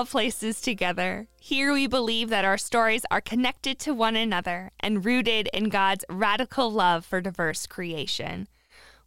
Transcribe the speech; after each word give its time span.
All 0.00 0.06
Places 0.06 0.62
Together. 0.62 1.28
Here 1.38 1.74
we 1.74 1.86
believe 1.86 2.30
that 2.30 2.46
our 2.46 2.56
stories 2.56 3.04
are 3.10 3.20
connected 3.20 3.78
to 3.80 3.92
one 3.92 4.16
another 4.16 4.70
and 4.80 5.04
rooted 5.04 5.50
in 5.52 5.68
God's 5.68 6.06
radical 6.08 6.72
love 6.72 7.04
for 7.04 7.20
diverse 7.20 7.66
creation. 7.66 8.48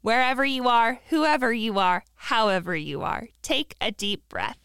Wherever 0.02 0.46
you 0.46 0.68
are, 0.68 1.00
whoever 1.10 1.52
you 1.52 1.80
are, 1.80 2.04
however 2.14 2.76
you 2.76 3.02
are, 3.02 3.30
take 3.42 3.74
a 3.82 3.92
deep 3.92 4.30
breath. 4.30 4.60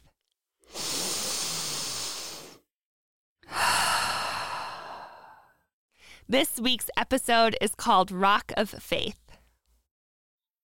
This 6.29 6.61
week's 6.61 6.91
episode 6.95 7.57
is 7.59 7.75
called 7.75 8.13
Rock 8.13 8.53
of 8.55 8.69
Faith. 8.69 9.33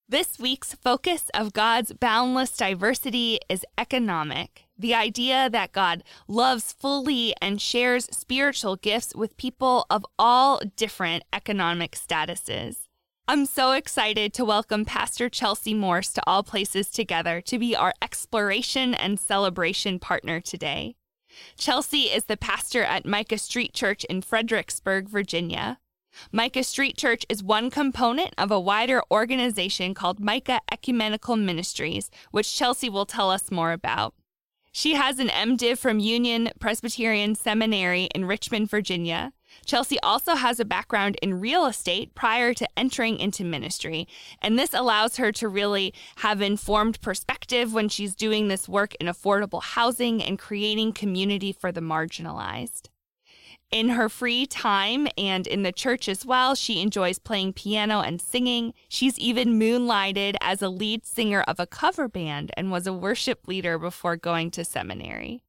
This 0.06 0.38
week's 0.38 0.74
focus 0.74 1.30
of 1.32 1.54
God's 1.54 1.94
boundless 1.94 2.54
diversity 2.54 3.38
is 3.48 3.64
economic. 3.78 4.63
The 4.76 4.94
idea 4.94 5.48
that 5.50 5.70
God 5.70 6.02
loves 6.26 6.72
fully 6.72 7.32
and 7.40 7.60
shares 7.60 8.06
spiritual 8.06 8.74
gifts 8.74 9.14
with 9.14 9.36
people 9.36 9.86
of 9.88 10.04
all 10.18 10.60
different 10.74 11.22
economic 11.32 11.92
statuses. 11.92 12.88
I'm 13.28 13.46
so 13.46 13.70
excited 13.70 14.34
to 14.34 14.44
welcome 14.44 14.84
Pastor 14.84 15.28
Chelsea 15.28 15.74
Morse 15.74 16.12
to 16.14 16.22
All 16.26 16.42
Places 16.42 16.90
Together 16.90 17.40
to 17.42 17.56
be 17.56 17.76
our 17.76 17.94
exploration 18.02 18.94
and 18.94 19.20
celebration 19.20 20.00
partner 20.00 20.40
today. 20.40 20.96
Chelsea 21.56 22.02
is 22.02 22.24
the 22.24 22.36
pastor 22.36 22.82
at 22.82 23.06
Micah 23.06 23.38
Street 23.38 23.74
Church 23.74 24.02
in 24.06 24.22
Fredericksburg, 24.22 25.08
Virginia. 25.08 25.78
Micah 26.32 26.64
Street 26.64 26.96
Church 26.96 27.24
is 27.28 27.44
one 27.44 27.70
component 27.70 28.34
of 28.36 28.50
a 28.50 28.60
wider 28.60 29.02
organization 29.08 29.94
called 29.94 30.18
Micah 30.18 30.60
Ecumenical 30.70 31.36
Ministries, 31.36 32.10
which 32.32 32.56
Chelsea 32.56 32.90
will 32.90 33.06
tell 33.06 33.30
us 33.30 33.52
more 33.52 33.70
about. 33.70 34.14
She 34.76 34.94
has 34.94 35.20
an 35.20 35.28
MDiv 35.28 35.78
from 35.78 36.00
Union 36.00 36.50
Presbyterian 36.58 37.36
Seminary 37.36 38.08
in 38.12 38.24
Richmond, 38.24 38.68
Virginia. 38.68 39.32
Chelsea 39.64 40.00
also 40.00 40.34
has 40.34 40.58
a 40.58 40.64
background 40.64 41.16
in 41.22 41.38
real 41.38 41.66
estate 41.66 42.16
prior 42.16 42.52
to 42.54 42.68
entering 42.76 43.18
into 43.18 43.44
ministry, 43.44 44.08
and 44.42 44.58
this 44.58 44.74
allows 44.74 45.16
her 45.16 45.30
to 45.30 45.46
really 45.46 45.94
have 46.16 46.42
informed 46.42 47.00
perspective 47.00 47.72
when 47.72 47.88
she's 47.88 48.16
doing 48.16 48.48
this 48.48 48.68
work 48.68 48.96
in 48.96 49.06
affordable 49.06 49.62
housing 49.62 50.20
and 50.20 50.40
creating 50.40 50.92
community 50.92 51.52
for 51.52 51.70
the 51.70 51.80
marginalized. 51.80 52.88
In 53.74 53.88
her 53.88 54.08
free 54.08 54.46
time 54.46 55.08
and 55.18 55.48
in 55.48 55.64
the 55.64 55.72
church 55.72 56.08
as 56.08 56.24
well, 56.24 56.54
she 56.54 56.80
enjoys 56.80 57.18
playing 57.18 57.54
piano 57.54 58.02
and 58.02 58.22
singing. 58.22 58.72
She's 58.88 59.18
even 59.18 59.58
moonlighted 59.58 60.36
as 60.40 60.62
a 60.62 60.68
lead 60.68 61.04
singer 61.04 61.40
of 61.48 61.58
a 61.58 61.66
cover 61.66 62.06
band 62.06 62.52
and 62.56 62.70
was 62.70 62.86
a 62.86 62.92
worship 62.92 63.48
leader 63.48 63.76
before 63.76 64.14
going 64.14 64.52
to 64.52 64.64
seminary. 64.64 65.42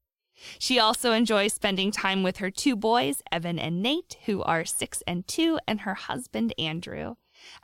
She 0.57 0.79
also 0.79 1.11
enjoys 1.11 1.53
spending 1.53 1.91
time 1.91 2.23
with 2.23 2.37
her 2.37 2.49
two 2.49 2.75
boys, 2.75 3.21
Evan 3.31 3.59
and 3.59 3.83
Nate, 3.83 4.17
who 4.25 4.41
are 4.41 4.65
six 4.65 5.03
and 5.05 5.27
two, 5.27 5.59
and 5.67 5.81
her 5.81 5.93
husband, 5.93 6.51
Andrew. 6.57 7.17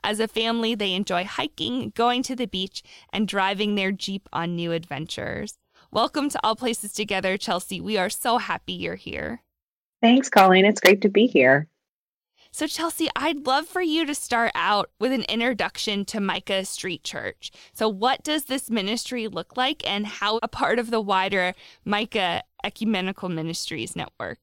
As 0.04 0.20
a 0.20 0.28
family, 0.28 0.76
they 0.76 0.92
enjoy 0.92 1.24
hiking, 1.24 1.90
going 1.96 2.22
to 2.22 2.36
the 2.36 2.46
beach, 2.46 2.84
and 3.12 3.26
driving 3.26 3.74
their 3.74 3.90
Jeep 3.90 4.28
on 4.32 4.54
new 4.54 4.70
adventures. 4.70 5.58
Welcome 5.90 6.30
to 6.30 6.38
All 6.44 6.54
Places 6.54 6.92
Together, 6.92 7.36
Chelsea. 7.36 7.80
We 7.80 7.98
are 7.98 8.08
so 8.08 8.38
happy 8.38 8.74
you're 8.74 8.94
here. 8.94 9.41
Thanks, 10.02 10.28
Colleen. 10.28 10.64
It's 10.64 10.80
great 10.80 11.00
to 11.02 11.08
be 11.08 11.26
here. 11.26 11.68
So, 12.50 12.66
Chelsea, 12.66 13.08
I'd 13.16 13.46
love 13.46 13.66
for 13.66 13.80
you 13.80 14.04
to 14.04 14.14
start 14.14 14.52
out 14.54 14.90
with 15.00 15.12
an 15.12 15.22
introduction 15.22 16.04
to 16.06 16.20
Micah 16.20 16.66
Street 16.66 17.02
Church. 17.02 17.50
So, 17.72 17.88
what 17.88 18.22
does 18.22 18.44
this 18.44 18.68
ministry 18.68 19.26
look 19.26 19.56
like 19.56 19.88
and 19.88 20.06
how 20.06 20.38
a 20.42 20.48
part 20.48 20.78
of 20.78 20.90
the 20.90 21.00
wider 21.00 21.54
Micah 21.86 22.42
Ecumenical 22.62 23.30
Ministries 23.30 23.96
network? 23.96 24.38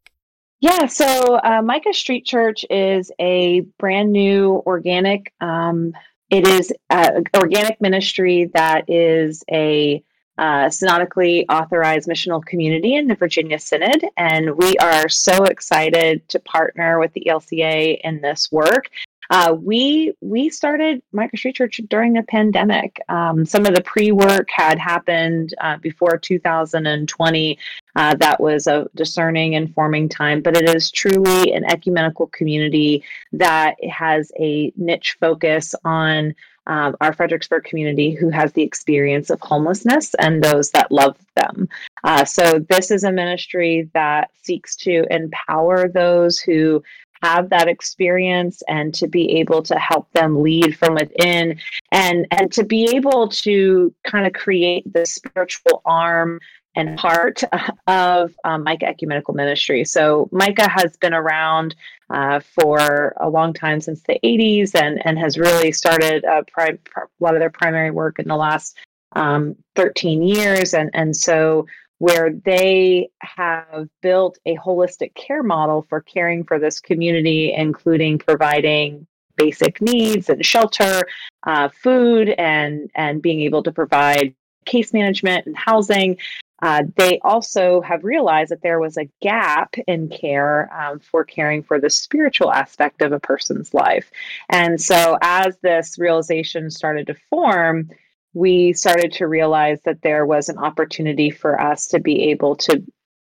Yeah, 0.62 0.88
so 0.88 1.38
uh, 1.38 1.62
Micah 1.62 1.94
Street 1.94 2.26
Church 2.26 2.66
is 2.70 3.12
a 3.20 3.62
brand 3.78 4.12
new 4.12 4.64
organic. 4.66 5.32
Um, 5.40 5.94
it 6.32 6.48
is 6.48 6.74
an 6.90 7.26
organic 7.36 7.80
ministry 7.80 8.50
that 8.54 8.90
is 8.90 9.44
a 9.52 10.04
uh, 10.40 10.70
synodically 10.70 11.48
authorized 11.50 12.08
missional 12.08 12.44
community 12.44 12.96
in 12.96 13.08
the 13.08 13.16
Virginia 13.16 13.60
Synod. 13.60 14.06
And 14.16 14.56
we 14.56 14.78
are 14.78 15.10
so 15.10 15.44
excited 15.44 16.28
to 16.30 16.40
partner 16.40 16.98
with 16.98 17.12
the 17.14 17.26
ELCA 17.28 18.00
in 18.02 18.22
this 18.22 18.50
work. 18.52 18.90
Uh, 19.32 19.54
we 19.62 20.12
we 20.22 20.50
started 20.50 21.04
Micah 21.12 21.38
Street 21.38 21.56
Church 21.56 21.80
during 21.90 22.14
the 22.14 22.24
pandemic. 22.24 23.00
Um, 23.10 23.46
some 23.46 23.68
of 23.68 23.76
the 23.76 23.82
pre 23.82 24.12
work 24.12 24.50
had 24.50 24.80
happened 24.80 25.54
uh, 25.62 25.78
before 25.78 26.18
2020. 26.18 27.60
Uh, 27.96 28.16
that 28.16 28.40
was 28.40 28.66
a 28.66 28.88
discerning 28.96 29.56
and 29.56 29.72
forming 29.76 30.10
time, 30.10 30.42
but 30.42 30.58
it 30.58 30.68
is 30.74 30.90
truly 30.90 31.54
an 31.54 31.64
ecumenical 31.66 32.28
community 32.28 33.04
that 33.34 33.76
has 33.88 34.32
a 34.40 34.74
niche 34.78 35.18
focus 35.20 35.76
on 35.86 36.34
um, 36.70 36.96
our 37.02 37.12
Fredericksburg 37.12 37.64
community 37.66 38.12
who 38.12 38.30
has 38.30 38.54
the 38.54 38.62
experience 38.62 39.30
of 39.30 39.42
homelessness 39.42 40.14
and 40.20 40.44
those 40.44 40.70
that 40.72 40.92
love 40.92 41.18
them. 41.36 41.68
Uh, 42.04 42.24
so, 42.24 42.60
this 42.70 42.92
is 42.92 43.04
a 43.04 43.12
ministry 43.12 43.90
that 43.94 44.30
seeks 44.44 44.76
to 44.78 45.06
empower 45.10 45.90
those 45.90 46.40
who 46.40 46.82
have 47.22 47.50
that 47.50 47.68
experience 47.68 48.62
and 48.68 48.94
to 48.94 49.08
be 49.08 49.40
able 49.40 49.62
to 49.64 49.76
help 49.76 50.10
them 50.14 50.42
lead 50.42 50.78
from 50.78 50.94
within 50.96 51.60
and 51.92 52.26
and 52.32 52.52
to 52.54 52.64
be 52.64 52.96
able 52.96 53.28
to 53.28 53.94
kind 54.06 54.26
of 54.26 54.32
create 54.32 54.92
the 54.94 55.06
spiritual 55.06 55.82
arm 55.86 56.40
and 56.76 57.00
heart 57.00 57.42
of 57.88 58.36
um, 58.44 58.64
Micah 58.64 58.88
Ecumenical 58.88 59.34
Ministry. 59.34 59.84
So 59.86 60.30
Micah 60.32 60.70
has 60.70 60.98
been 60.98 61.14
around 61.14 61.76
uh, 62.10 62.40
for 62.40 63.14
a 63.20 63.30
long 63.30 63.54
time 63.54 63.82
since 63.82 64.02
the 64.04 64.20
80s 64.24 64.80
and, 64.80 65.02
and 65.06 65.18
has 65.20 65.38
really 65.38 65.72
started 65.72 66.24
a, 66.24 66.44
pri- 66.44 66.78
a 66.96 67.02
lot 67.20 67.36
of 67.36 67.40
their 67.40 67.50
primary 67.50 67.92
work 67.92 68.20
in 68.20 68.28
the 68.28 68.36
last 68.36 68.78
um, 69.14 69.56
13 69.76 70.22
years. 70.22 70.74
And, 70.74 70.90
and 70.94 71.16
so 71.16 71.66
where 72.00 72.32
they 72.46 73.10
have 73.22 73.90
built 74.02 74.38
a 74.46 74.56
holistic 74.56 75.14
care 75.16 75.44
model 75.44 75.86
for 75.90 76.02
caring 76.02 76.44
for 76.44 76.58
this 76.58 76.80
community, 76.80 77.54
including 77.54 78.18
providing 78.18 79.06
basic 79.36 79.82
needs 79.82 80.30
and 80.30 80.46
shelter, 80.46 81.04
uh, 81.46 81.70
food, 81.70 82.30
and 82.38 82.90
and 82.96 83.22
being 83.22 83.42
able 83.42 83.64
to 83.64 83.72
provide 83.72 84.34
case 84.66 84.94
management 84.94 85.46
and 85.46 85.58
housing. 85.58 86.18
Uh, 86.62 86.84
they 86.96 87.20
also 87.24 87.82
have 87.82 88.04
realized 88.04 88.52
that 88.52 88.62
there 88.62 88.80
was 88.80 88.98
a 88.98 89.10
gap 89.22 89.76
in 89.88 90.10
care 90.10 90.70
um, 90.74 91.00
for 91.00 91.24
caring 91.24 91.64
for 91.64 91.80
the 91.80 91.90
spiritual 91.90 92.52
aspect 92.52 93.02
of 93.02 93.12
a 93.12 93.20
person's 93.20 93.74
life. 93.74 94.12
And 94.50 94.80
so, 94.80 95.18
as 95.22 95.58
this 95.60 95.98
realization 95.98 96.70
started 96.70 97.08
to 97.08 97.16
form, 97.30 97.90
we 98.34 98.74
started 98.74 99.12
to 99.14 99.28
realize 99.28 99.82
that 99.86 100.02
there 100.02 100.26
was 100.26 100.50
an 100.50 100.58
opportunity 100.58 101.32
for 101.32 101.60
us 101.60 101.88
to 101.88 102.00
be 102.00 102.30
able 102.30 102.56
to 102.58 102.84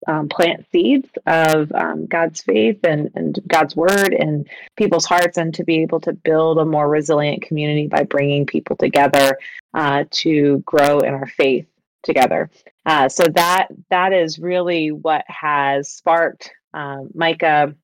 um, 0.06 0.28
plant 0.28 0.66
seeds 0.70 1.08
of 1.26 1.72
um, 1.72 2.06
God's 2.06 2.42
faith 2.42 2.80
and, 2.84 3.10
and 3.14 3.38
God's 3.46 3.74
word 3.74 4.12
in 4.12 4.44
people's 4.76 5.06
hearts, 5.06 5.38
and 5.38 5.54
to 5.54 5.64
be 5.64 5.82
able 5.82 6.00
to 6.00 6.12
build 6.12 6.58
a 6.58 6.64
more 6.64 6.88
resilient 6.88 7.42
community 7.42 7.86
by 7.86 8.04
bringing 8.04 8.44
people 8.44 8.76
together 8.76 9.38
uh, 9.72 10.04
to 10.10 10.58
grow 10.66 11.00
in 11.00 11.14
our 11.14 11.26
faith 11.26 11.66
together. 12.04 12.50
Uh, 12.86 13.08
so 13.08 13.24
that 13.34 13.68
that 13.90 14.12
is 14.12 14.38
really 14.38 14.92
what 14.92 15.24
has 15.26 15.90
sparked 15.90 16.50
um, 16.72 17.10
Micah 17.14 17.74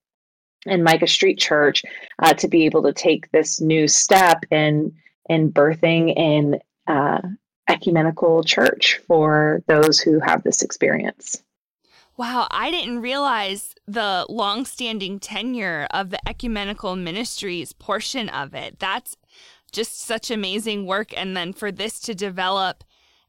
and 0.67 0.85
Micah 0.85 1.07
Street 1.07 1.39
Church 1.39 1.83
uh, 2.19 2.35
to 2.35 2.49
be 2.49 2.67
able 2.67 2.83
to 2.83 2.93
take 2.93 3.31
this 3.31 3.61
new 3.61 3.89
step 3.89 4.45
in 4.51 4.93
in 5.29 5.53
birthing 5.53 6.15
in 6.17 6.61
uh, 6.87 7.21
ecumenical 7.69 8.43
church 8.43 9.01
for 9.07 9.63
those 9.67 10.01
who 10.01 10.19
have 10.21 10.43
this 10.43 10.63
experience. 10.63 11.43
Wow, 12.17 12.49
I 12.51 12.71
didn't 12.71 13.01
realize 13.01 13.75
the 13.87 14.27
long-standing 14.29 15.21
tenure 15.21 15.87
of 15.91 16.11
the 16.11 16.29
ecumenical 16.29 16.95
ministries 16.97 17.73
portion 17.73 18.29
of 18.29 18.55
it. 18.55 18.79
That's 18.79 19.17
just 19.73 20.01
such 20.01 20.31
amazing 20.31 20.85
work 20.85 21.17
and 21.17 21.37
then 21.37 21.53
for 21.53 21.73
this 21.73 22.01
to 22.01 22.15
develop 22.15 22.85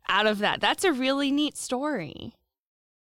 out 0.07 0.27
of 0.27 0.39
that. 0.39 0.62
That's 0.62 0.83
a 0.83 0.92
really 0.92 1.31
neat 1.31 1.57
story. 1.57 2.33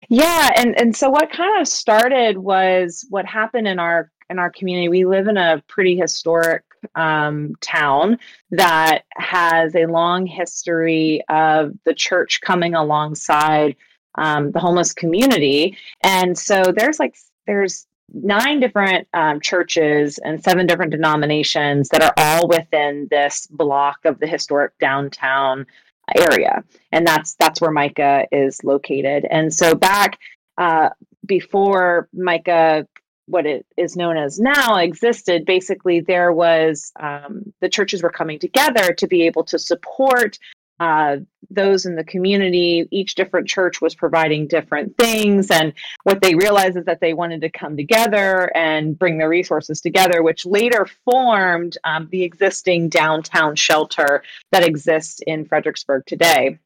Yeah, 0.08 0.50
and 0.56 0.78
and 0.78 0.96
so 0.96 1.10
what 1.10 1.30
kind 1.30 1.60
of 1.60 1.68
started 1.68 2.38
was 2.38 3.06
what 3.08 3.24
happened 3.24 3.68
in 3.68 3.78
our 3.78 4.10
in 4.28 4.38
our 4.38 4.50
community. 4.50 4.88
We 4.88 5.04
live 5.04 5.28
in 5.28 5.36
a 5.36 5.62
pretty 5.68 5.96
historic 5.96 6.64
um, 6.94 7.54
town 7.60 8.18
that 8.50 9.02
has 9.14 9.76
a 9.76 9.86
long 9.86 10.26
history 10.26 11.22
of 11.28 11.72
the 11.84 11.94
church 11.94 12.40
coming 12.40 12.74
alongside 12.74 13.76
um, 14.16 14.50
the 14.50 14.58
homeless 14.58 14.92
community, 14.92 15.76
and 16.02 16.36
so 16.36 16.72
there's 16.76 16.98
like 16.98 17.16
there's 17.46 17.86
nine 18.12 18.60
different 18.60 19.08
um, 19.14 19.40
churches 19.40 20.18
and 20.18 20.42
seven 20.42 20.66
different 20.66 20.90
denominations 20.90 21.88
that 21.88 22.02
are 22.02 22.12
all 22.16 22.48
within 22.48 23.08
this 23.10 23.46
block 23.46 24.04
of 24.04 24.18
the 24.18 24.26
historic 24.26 24.76
downtown 24.78 25.66
area, 26.16 26.64
and 26.90 27.06
that's 27.06 27.34
that's 27.34 27.60
where 27.60 27.70
Micah 27.70 28.26
is 28.32 28.62
located. 28.64 29.26
And 29.30 29.52
so 29.52 29.74
back 29.74 30.18
uh, 30.58 30.90
before 31.24 32.08
Micah 32.12 32.86
what 33.26 33.46
it 33.46 33.64
is 33.76 33.96
known 33.96 34.16
as 34.16 34.38
now 34.38 34.76
existed, 34.76 35.44
basically 35.44 36.00
there 36.00 36.32
was 36.32 36.92
um, 36.98 37.52
the 37.60 37.68
churches 37.68 38.02
were 38.02 38.10
coming 38.10 38.38
together 38.38 38.92
to 38.94 39.06
be 39.06 39.22
able 39.22 39.44
to 39.44 39.58
support 39.58 40.38
uh, 40.80 41.16
those 41.50 41.86
in 41.86 41.96
the 41.96 42.04
community. 42.04 42.88
Each 42.90 43.14
different 43.14 43.48
church 43.48 43.80
was 43.80 43.94
providing 43.94 44.48
different 44.48 44.96
things. 44.96 45.50
And 45.50 45.72
what 46.04 46.20
they 46.20 46.34
realized 46.34 46.76
is 46.76 46.86
that 46.86 47.00
they 47.00 47.14
wanted 47.14 47.42
to 47.42 47.50
come 47.50 47.76
together 47.76 48.50
and 48.56 48.98
bring 48.98 49.18
their 49.18 49.28
resources 49.28 49.80
together, 49.80 50.22
which 50.22 50.46
later 50.46 50.86
formed 51.04 51.76
um, 51.84 52.08
the 52.10 52.22
existing 52.24 52.88
downtown 52.88 53.54
shelter 53.54 54.22
that 54.50 54.66
exists 54.66 55.20
in 55.26 55.44
Fredericksburg 55.44 56.04
today 56.06 56.58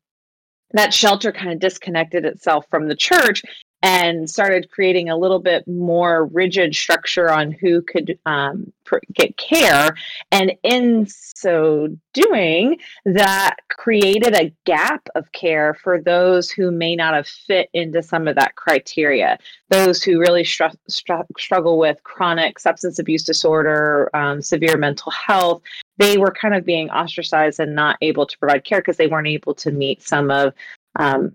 that 0.73 0.93
shelter 0.93 1.33
kind 1.33 1.53
of 1.53 1.61
disconnected 1.61 2.25
itself 2.25 2.67
from 2.71 2.89
the 2.89 2.97
church 2.97 3.43
and 3.87 4.29
started 4.29 4.69
creating 4.69 5.09
a 5.09 5.17
little 5.17 5.39
bit 5.39 5.67
more 5.69 6.27
rigid 6.27 6.75
structure 6.75 7.31
on 7.31 7.53
who 7.53 7.81
could 7.81 8.19
um, 8.27 8.73
pr- 8.83 8.99
get 9.13 9.37
care. 9.37 9.95
And 10.33 10.55
in 10.65 11.07
so 11.07 11.97
doing, 12.13 12.79
that 13.05 13.59
created 13.71 14.35
a 14.35 14.53
gap 14.65 15.09
of 15.15 15.31
care 15.31 15.73
for 15.73 16.01
those 16.01 16.51
who 16.51 16.73
may 16.73 16.97
not 16.97 17.15
have 17.15 17.29
fit 17.29 17.69
into 17.75 18.03
some 18.03 18.27
of 18.27 18.35
that 18.35 18.57
criteria. 18.57 19.39
Those 19.71 20.03
who 20.03 20.19
really 20.19 20.43
str- 20.43 20.65
str- 20.89 21.33
struggle 21.39 21.79
with 21.79 22.03
chronic 22.03 22.59
substance 22.59 22.99
abuse 22.99 23.23
disorder, 23.23 24.11
um, 24.15 24.43
severe 24.43 24.77
mental 24.77 25.13
health, 25.13 25.63
they 25.99 26.19
were 26.19 26.33
kind 26.33 26.57
of 26.57 26.65
being 26.65 26.91
ostracized 26.91 27.61
and 27.61 27.77
not 27.77 27.99
able 28.03 28.27
to 28.27 28.37
provide 28.39 28.65
care 28.65 28.81
because 28.81 28.97
they 28.97 29.07
weren't 29.07 29.29
able 29.29 29.55
to 29.55 29.71
meet 29.71 30.03
some 30.03 30.33
of 30.33 30.55
um, 30.97 31.33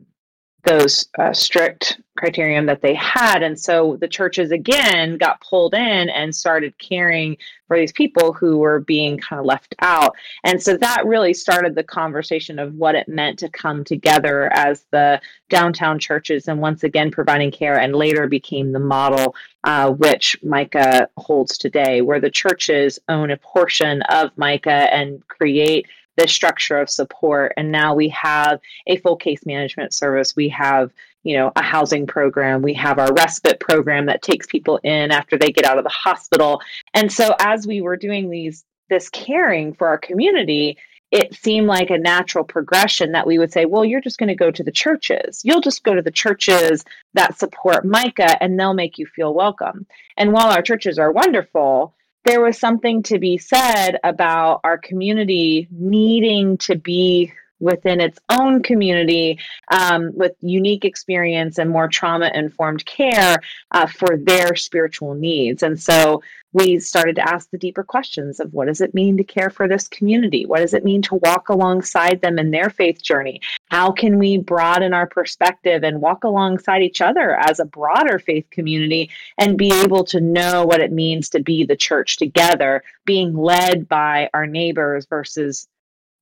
those 0.63 1.08
uh, 1.18 1.34
strict 1.34 2.00
criterion 2.18 2.68
that 2.68 2.81
they 2.81 2.94
had. 2.94 3.42
And 3.42 3.60
so 3.60 3.98
the 4.00 4.08
churches 4.08 4.52
again 4.52 5.18
got 5.18 5.42
pulled 5.42 5.74
in 5.74 6.10
and 6.10 6.36
started 6.36 6.78
caring 6.78 7.38
for 7.68 7.78
these 7.78 7.92
people 7.92 8.34
who 8.34 8.58
were 8.58 8.81
being 8.81 9.18
kind 9.18 9.40
of 9.40 9.46
left 9.46 9.74
out. 9.80 10.16
And 10.44 10.62
so 10.62 10.78
that 10.78 11.06
really 11.06 11.34
started 11.34 11.74
the 11.74 11.84
conversation 11.84 12.60
of 12.60 12.75
what 12.75 12.96
it 12.96 13.08
meant 13.08 13.40
to 13.40 13.50
come 13.50 13.84
together 13.84 14.52
as 14.54 14.86
the 14.92 15.19
downtown 15.50 16.00
churches 16.00 16.48
and 16.48 16.62
once 16.62 16.84
again 16.84 17.12
providing 17.12 17.52
care 17.52 17.80
and 17.80 17.96
later 17.96 18.28
became 18.28 18.72
the 18.72 18.80
model 18.80 19.36
uh, 19.66 19.92
which 19.92 20.38
micah 20.42 21.10
holds 21.18 21.58
today 21.58 22.02
where 22.02 22.22
the 22.22 22.30
churches 22.30 22.98
own 23.10 23.30
a 23.30 23.38
portion 23.38 24.02
of 24.04 24.31
micah 24.38 24.88
and 24.94 25.28
create 25.28 25.86
this 26.22 26.32
structure 26.32 26.78
of 26.78 26.90
support. 26.90 27.54
And 27.58 27.72
now 27.72 27.96
we 27.96 28.10
have 28.10 28.60
a 28.88 28.98
full 28.98 29.16
case 29.16 29.46
management 29.46 29.94
service. 29.94 30.36
We 30.36 30.50
have 30.50 30.92
you 31.24 31.36
know 31.36 31.52
a 31.56 31.64
housing 31.64 32.06
program. 32.08 32.62
We 32.62 32.74
have 32.76 33.00
our 33.00 33.14
respite 33.14 33.60
program 33.60 34.06
that 34.06 34.22
takes 34.22 34.46
people 34.48 34.80
in 34.84 35.12
after 35.12 35.38
they 35.38 35.50
get 35.50 35.66
out 35.66 35.78
of 35.78 35.84
the 35.84 35.90
hospital. 35.90 36.62
And 36.94 37.12
so 37.12 37.36
as 37.40 37.66
we 37.66 37.82
were 37.82 37.98
doing 37.98 38.30
these 38.30 38.64
this 38.90 39.10
caring 39.10 39.74
for 39.74 39.88
our 39.88 39.98
community 39.98 40.78
it 41.12 41.36
seemed 41.36 41.68
like 41.68 41.90
a 41.90 41.98
natural 41.98 42.46
progression 42.46 43.12
that 43.12 43.28
we 43.28 43.38
would 43.38 43.52
say 43.52 43.66
well 43.66 43.84
you're 43.84 44.02
just 44.02 44.18
going 44.18 44.30
to 44.30 44.36
go 44.36 44.52
to 44.52 44.64
the 44.64 44.72
churches. 44.72 45.42
You'll 45.44 45.62
just 45.62 45.84
go 45.84 45.96
to 45.96 46.02
the 46.02 46.12
churches 46.12 46.86
that 47.14 47.38
support 47.38 47.86
micah 47.86 48.42
and 48.42 48.60
they'll 48.60 48.74
make 48.74 48.98
you 48.98 49.06
feel 49.06 49.34
welcome. 49.34 49.86
And 50.18 50.32
while 50.34 50.52
our 50.52 50.62
churches 50.62 51.00
are 51.00 51.12
wonderful 51.12 51.96
there 52.26 52.42
was 52.42 52.60
something 52.60 53.04
to 53.04 53.20
be 53.20 53.38
said 53.38 54.00
about 54.04 54.62
our 54.64 54.78
community 54.78 55.68
needing 55.72 56.58
to 56.60 56.76
be 56.76 57.34
within 57.62 58.02
its 58.02 58.19
own 58.30 58.62
community 58.62 59.40
um, 59.69 60.12
with 60.13 60.34
unique 60.42 60.84
experience 60.84 61.58
and 61.58 61.69
more 61.69 61.88
trauma 61.88 62.31
informed 62.34 62.86
care 62.86 63.40
uh, 63.72 63.88
for 63.88 64.18
their 64.18 64.56
spiritual 64.56 65.13
needs. 65.13 65.63
And 65.63 65.80
so 65.80 66.22
we 66.54 66.80
started 66.80 67.16
to 67.16 67.28
ask 67.28 67.50
the 67.50 67.58
deeper 67.58 67.84
questions 67.84 68.40
of 68.40 68.54
what 68.54 68.68
does 68.68 68.81
it 68.81 68.94
mean 68.94 69.16
to 69.18 69.24
care 69.24 69.50
for 69.50 69.68
this 69.68 69.88
community? 69.88 70.46
What 70.46 70.60
does 70.60 70.74
it 70.74 70.84
mean 70.84 71.02
to 71.04 71.16
walk 71.16 71.50
alongside 71.50 72.22
them 72.22 72.38
in 72.38 72.52
their 72.52 72.69
faith 72.69 73.02
journey? 73.02 73.42
How 73.69 73.92
can 73.92 74.18
we 74.18 74.38
broaden 74.38 74.94
our 74.94 75.08
perspective 75.08 75.84
and 75.84 76.02
walk 76.02 76.24
alongside 76.24 76.81
each 76.81 77.02
other 77.02 77.38
as 77.40 77.60
a 77.60 77.66
broader 77.66 78.19
faith 78.19 78.48
community 78.52 79.10
and 79.38 79.58
be 79.58 79.72
able 79.72 80.04
to 80.06 80.19
know 80.19 80.66
what 80.66 80.81
it 80.81 80.92
means 80.92 81.30
to 81.30 81.42
be 81.42 81.63
the 81.63 81.75
church 81.75 82.18
together, 82.18 82.84
being 83.06 83.34
led 83.34 83.88
by 83.88 84.30
our 84.34 84.46
neighbors 84.46 85.06
versus 85.06 85.68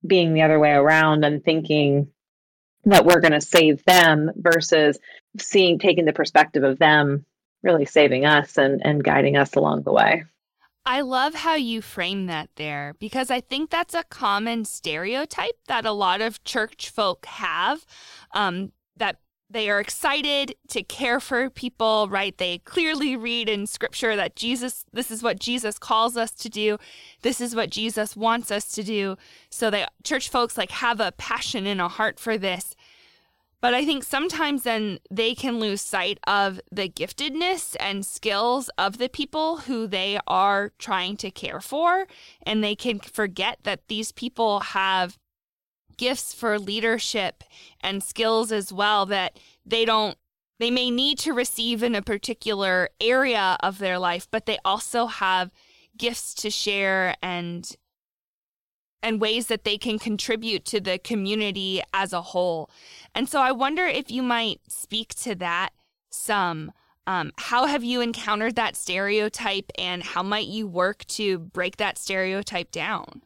being 0.06 0.34
the 0.34 0.42
other 0.42 0.58
way 0.58 0.72
around 0.72 1.24
and 1.24 1.44
thinking 1.44 2.08
that 2.84 3.04
we're 3.04 3.20
going 3.20 3.32
to 3.32 3.40
save 3.40 3.84
them 3.84 4.30
versus 4.36 4.98
seeing 5.38 5.78
taking 5.78 6.04
the 6.04 6.12
perspective 6.12 6.64
of 6.64 6.78
them 6.78 7.24
really 7.62 7.84
saving 7.84 8.24
us 8.24 8.56
and 8.56 8.84
and 8.84 9.04
guiding 9.04 9.36
us 9.36 9.54
along 9.54 9.82
the 9.82 9.92
way. 9.92 10.24
I 10.86 11.02
love 11.02 11.34
how 11.34 11.54
you 11.56 11.82
frame 11.82 12.26
that 12.26 12.48
there 12.56 12.94
because 12.98 13.30
I 13.30 13.40
think 13.40 13.70
that's 13.70 13.94
a 13.94 14.02
common 14.04 14.64
stereotype 14.64 15.58
that 15.68 15.84
a 15.84 15.92
lot 15.92 16.22
of 16.22 16.42
church 16.42 16.88
folk 16.88 17.26
have. 17.26 17.84
Um, 18.32 18.72
that 18.96 19.18
they 19.50 19.68
are 19.68 19.80
excited 19.80 20.54
to 20.68 20.82
care 20.82 21.18
for 21.18 21.50
people, 21.50 22.08
right? 22.08 22.36
They 22.38 22.58
clearly 22.58 23.16
read 23.16 23.48
in 23.48 23.66
scripture 23.66 24.14
that 24.14 24.36
Jesus, 24.36 24.84
this 24.92 25.10
is 25.10 25.22
what 25.22 25.40
Jesus 25.40 25.78
calls 25.78 26.16
us 26.16 26.30
to 26.32 26.48
do. 26.48 26.78
This 27.22 27.40
is 27.40 27.56
what 27.56 27.70
Jesus 27.70 28.16
wants 28.16 28.50
us 28.52 28.66
to 28.72 28.84
do. 28.84 29.16
So 29.50 29.68
they 29.68 29.86
church 30.04 30.28
folks 30.28 30.56
like 30.56 30.70
have 30.70 31.00
a 31.00 31.12
passion 31.12 31.66
and 31.66 31.80
a 31.80 31.88
heart 31.88 32.20
for 32.20 32.38
this. 32.38 32.76
But 33.60 33.74
I 33.74 33.84
think 33.84 34.04
sometimes 34.04 34.62
then 34.62 35.00
they 35.10 35.34
can 35.34 35.58
lose 35.58 35.82
sight 35.82 36.18
of 36.26 36.60
the 36.72 36.88
giftedness 36.88 37.76
and 37.78 38.06
skills 38.06 38.70
of 38.78 38.96
the 38.96 39.08
people 39.08 39.58
who 39.58 39.86
they 39.86 40.18
are 40.26 40.72
trying 40.78 41.16
to 41.18 41.30
care 41.30 41.60
for. 41.60 42.06
And 42.44 42.64
they 42.64 42.74
can 42.74 43.00
forget 43.00 43.58
that 43.64 43.88
these 43.88 44.12
people 44.12 44.60
have 44.60 45.18
gifts 46.00 46.32
for 46.32 46.58
leadership 46.58 47.44
and 47.82 48.02
skills 48.02 48.50
as 48.50 48.72
well 48.72 49.04
that 49.04 49.38
they 49.66 49.84
don't 49.84 50.16
they 50.58 50.70
may 50.70 50.90
need 50.90 51.18
to 51.18 51.34
receive 51.34 51.82
in 51.82 51.94
a 51.94 52.00
particular 52.00 52.88
area 53.02 53.58
of 53.62 53.78
their 53.78 53.98
life 53.98 54.26
but 54.30 54.46
they 54.46 54.56
also 54.64 55.06
have 55.06 55.50
gifts 55.98 56.32
to 56.32 56.48
share 56.48 57.14
and 57.22 57.76
and 59.02 59.20
ways 59.20 59.46
that 59.48 59.64
they 59.64 59.76
can 59.76 59.98
contribute 59.98 60.64
to 60.66 60.80
the 60.80 60.98
community 60.98 61.82
as 61.94 62.12
a 62.12 62.20
whole. 62.20 62.70
And 63.14 63.28
so 63.28 63.40
I 63.40 63.52
wonder 63.52 63.86
if 63.86 64.10
you 64.10 64.22
might 64.22 64.60
speak 64.68 65.14
to 65.16 65.34
that 65.36 65.70
some. 66.10 66.72
Um, 67.06 67.32
how 67.38 67.64
have 67.64 67.82
you 67.82 68.02
encountered 68.02 68.56
that 68.56 68.76
stereotype 68.76 69.72
and 69.78 70.02
how 70.02 70.22
might 70.22 70.46
you 70.46 70.66
work 70.66 71.04
to 71.06 71.38
break 71.38 71.78
that 71.78 71.96
stereotype 71.96 72.70
down? 72.70 73.22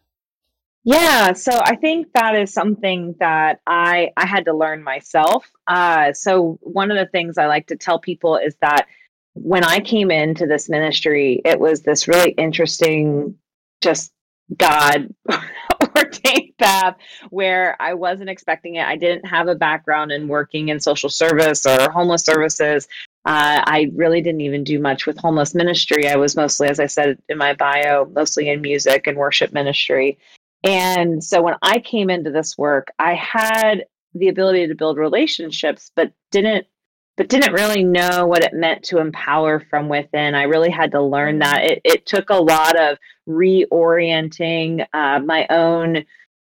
Yeah, 0.84 1.32
so 1.34 1.52
I 1.62 1.76
think 1.76 2.08
that 2.14 2.36
is 2.36 2.52
something 2.52 3.14
that 3.20 3.60
I 3.66 4.10
I 4.18 4.26
had 4.26 4.46
to 4.46 4.54
learn 4.54 4.82
myself. 4.84 5.50
Uh, 5.66 6.12
so 6.12 6.58
one 6.62 6.90
of 6.90 6.98
the 6.98 7.06
things 7.06 7.38
I 7.38 7.46
like 7.46 7.68
to 7.68 7.76
tell 7.76 7.98
people 7.98 8.36
is 8.36 8.56
that 8.60 8.86
when 9.34 9.64
I 9.64 9.80
came 9.80 10.10
into 10.10 10.46
this 10.46 10.68
ministry, 10.68 11.40
it 11.44 11.58
was 11.58 11.82
this 11.82 12.08
really 12.08 12.32
interesting, 12.32 13.36
just 13.82 14.12
God 14.58 15.14
ordained 15.96 16.52
path 16.58 16.96
where 17.30 17.76
I 17.80 17.94
wasn't 17.94 18.30
expecting 18.30 18.76
it. 18.76 18.86
I 18.86 18.96
didn't 18.96 19.26
have 19.26 19.48
a 19.48 19.54
background 19.54 20.12
in 20.12 20.28
working 20.28 20.68
in 20.68 20.80
social 20.80 21.10
service 21.10 21.66
or 21.66 21.90
homeless 21.90 22.24
services. 22.24 22.88
Uh, 23.24 23.62
I 23.64 23.90
really 23.94 24.20
didn't 24.20 24.42
even 24.42 24.64
do 24.64 24.78
much 24.80 25.06
with 25.06 25.18
homeless 25.18 25.54
ministry. 25.54 26.08
I 26.08 26.16
was 26.16 26.36
mostly, 26.36 26.68
as 26.68 26.80
I 26.80 26.86
said 26.86 27.18
in 27.30 27.38
my 27.38 27.54
bio, 27.54 28.04
mostly 28.06 28.50
in 28.50 28.60
music 28.60 29.06
and 29.06 29.16
worship 29.16 29.52
ministry. 29.54 30.18
And 30.64 31.22
so 31.22 31.42
when 31.42 31.54
I 31.62 31.78
came 31.78 32.08
into 32.10 32.30
this 32.30 32.56
work, 32.56 32.88
I 32.98 33.14
had 33.14 33.84
the 34.14 34.28
ability 34.28 34.66
to 34.68 34.74
build 34.74 34.96
relationships, 34.96 35.92
but 35.94 36.12
didn't 36.30 36.66
but 37.16 37.28
didn't 37.28 37.52
really 37.52 37.84
know 37.84 38.26
what 38.26 38.42
it 38.42 38.52
meant 38.52 38.82
to 38.82 38.98
empower 38.98 39.60
from 39.60 39.88
within. 39.88 40.34
I 40.34 40.44
really 40.44 40.70
had 40.70 40.90
to 40.92 41.00
learn 41.00 41.38
that. 41.38 41.62
It, 41.62 41.80
it 41.84 42.06
took 42.06 42.28
a 42.28 42.42
lot 42.42 42.76
of 42.76 42.98
reorienting 43.28 44.84
uh, 44.92 45.20
my 45.20 45.46
own 45.48 46.04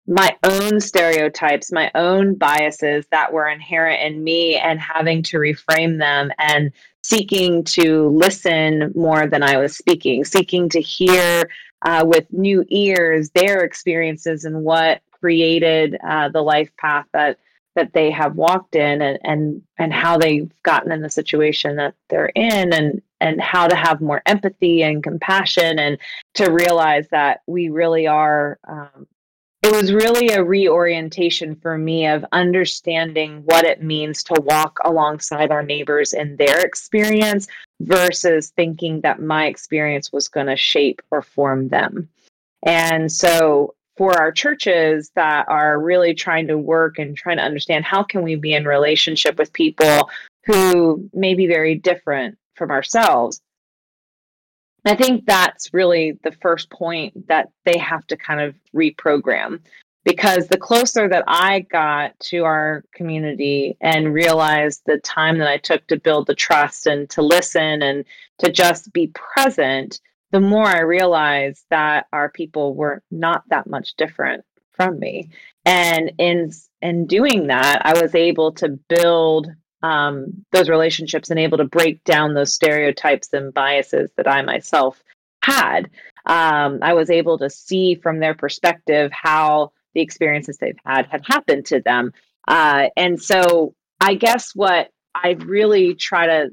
my 0.09 0.37
own 0.43 0.79
stereotypes, 0.79 1.71
my 1.71 1.91
own 1.93 2.35
biases 2.35 3.05
that 3.11 3.33
were 3.33 3.47
inherent 3.47 4.01
in 4.01 4.23
me, 4.23 4.55
and 4.55 4.79
having 4.79 5.21
to 5.21 5.37
reframe 5.37 5.99
them 5.99 6.31
and 6.37 6.71
seeking 7.03 7.63
to 7.63 8.07
listen 8.09 8.91
more 8.95 9.27
than 9.27 9.43
I 9.43 9.57
was 9.57 9.77
speaking, 9.77 10.23
seeking 10.23 10.69
to 10.69 10.81
hear 10.81 11.49
uh, 11.83 12.03
with 12.05 12.31
new 12.31 12.65
ears 12.69 13.29
their 13.31 13.63
experiences 13.63 14.45
and 14.45 14.63
what 14.63 15.01
created 15.11 15.97
uh, 16.07 16.29
the 16.29 16.41
life 16.41 16.71
path 16.77 17.05
that 17.13 17.37
that 17.75 17.93
they 17.93 18.09
have 18.09 18.35
walked 18.35 18.75
in 18.75 19.01
and 19.01 19.19
and 19.23 19.61
and 19.77 19.93
how 19.93 20.17
they've 20.17 20.51
gotten 20.63 20.91
in 20.91 21.01
the 21.01 21.09
situation 21.09 21.75
that 21.75 21.93
they're 22.09 22.31
in 22.35 22.73
and 22.73 23.01
and 23.21 23.41
how 23.41 23.67
to 23.67 23.75
have 23.75 24.01
more 24.01 24.21
empathy 24.25 24.81
and 24.83 25.03
compassion 25.03 25.79
and 25.79 25.97
to 26.33 26.51
realize 26.51 27.07
that 27.09 27.41
we 27.47 27.69
really 27.69 28.07
are 28.07 28.59
um, 28.67 29.07
it 29.67 29.73
was 29.73 29.91
really 29.91 30.29
a 30.29 30.41
reorientation 30.41 31.53
for 31.53 31.77
me 31.77 32.07
of 32.07 32.23
understanding 32.31 33.41
what 33.43 33.65
it 33.65 33.83
means 33.83 34.23
to 34.23 34.41
walk 34.45 34.79
alongside 34.85 35.51
our 35.51 35.61
neighbors 35.61 36.13
in 36.13 36.37
their 36.37 36.61
experience 36.61 37.47
versus 37.81 38.53
thinking 38.55 39.01
that 39.01 39.21
my 39.21 39.45
experience 39.45 40.13
was 40.13 40.29
going 40.29 40.47
to 40.47 40.55
shape 40.55 41.01
or 41.11 41.21
form 41.21 41.67
them. 41.67 42.07
And 42.63 43.11
so 43.11 43.75
for 43.97 44.17
our 44.17 44.31
churches 44.31 45.11
that 45.15 45.49
are 45.49 45.77
really 45.81 46.13
trying 46.13 46.47
to 46.47 46.57
work 46.57 46.97
and 46.97 47.17
trying 47.17 47.37
to 47.37 47.43
understand 47.43 47.83
how 47.83 48.03
can 48.03 48.21
we 48.21 48.35
be 48.35 48.53
in 48.53 48.63
relationship 48.63 49.37
with 49.37 49.51
people 49.51 50.09
who 50.45 51.09
may 51.13 51.33
be 51.33 51.45
very 51.45 51.75
different 51.75 52.37
from 52.55 52.71
ourselves 52.71 53.41
I 54.85 54.95
think 54.95 55.25
that's 55.25 55.73
really 55.73 56.17
the 56.23 56.31
first 56.31 56.69
point 56.69 57.27
that 57.27 57.49
they 57.65 57.77
have 57.77 58.05
to 58.07 58.17
kind 58.17 58.39
of 58.39 58.55
reprogram 58.73 59.59
because 60.07 60.47
the 60.47 60.57
closer 60.57 61.09
that 61.09 61.25
I 61.27 61.59
got 61.69 62.17
to 62.21 62.45
our 62.45 62.85
community 62.93 63.75
and 63.81 64.13
realized 64.13 64.83
the 64.85 64.99
time 64.99 65.37
that 65.39 65.49
I 65.49 65.57
took 65.57 65.85
to 65.87 65.99
build 65.99 66.27
the 66.27 66.35
trust 66.35 66.87
and 66.87 67.09
to 67.09 67.21
listen 67.21 67.81
and 67.81 68.05
to 68.37 68.49
just 68.49 68.93
be 68.93 69.07
present, 69.07 69.99
the 70.31 70.39
more 70.39 70.65
I 70.65 70.79
realized 70.79 71.65
that 71.71 72.05
our 72.13 72.29
people 72.29 72.73
were 72.73 73.03
not 73.11 73.43
that 73.49 73.67
much 73.67 73.95
different 73.97 74.45
from 74.71 74.97
me. 74.97 75.29
And 75.65 76.13
in 76.17 76.51
in 76.81 77.05
doing 77.05 77.47
that, 77.47 77.81
I 77.85 78.01
was 78.01 78.15
able 78.15 78.53
to 78.53 78.69
build 78.87 79.49
um, 79.83 80.45
those 80.51 80.69
relationships 80.69 81.29
and 81.29 81.39
able 81.39 81.57
to 81.57 81.65
break 81.65 82.03
down 82.03 82.33
those 82.33 82.53
stereotypes 82.53 83.31
and 83.33 83.53
biases 83.53 84.11
that 84.17 84.27
I 84.27 84.41
myself 84.41 85.01
had. 85.43 85.89
Um, 86.25 86.79
I 86.81 86.93
was 86.93 87.09
able 87.09 87.37
to 87.39 87.49
see 87.49 87.95
from 87.95 88.19
their 88.19 88.33
perspective 88.33 89.11
how 89.13 89.71
the 89.93 90.01
experiences 90.01 90.57
they've 90.57 90.77
had 90.85 91.07
had 91.07 91.25
happened 91.25 91.65
to 91.67 91.79
them. 91.81 92.11
Uh, 92.47 92.87
and 92.97 93.21
so 93.21 93.73
I 93.99 94.15
guess 94.15 94.53
what 94.53 94.89
I 95.15 95.31
really 95.39 95.95
try 95.95 96.27
to 96.27 96.49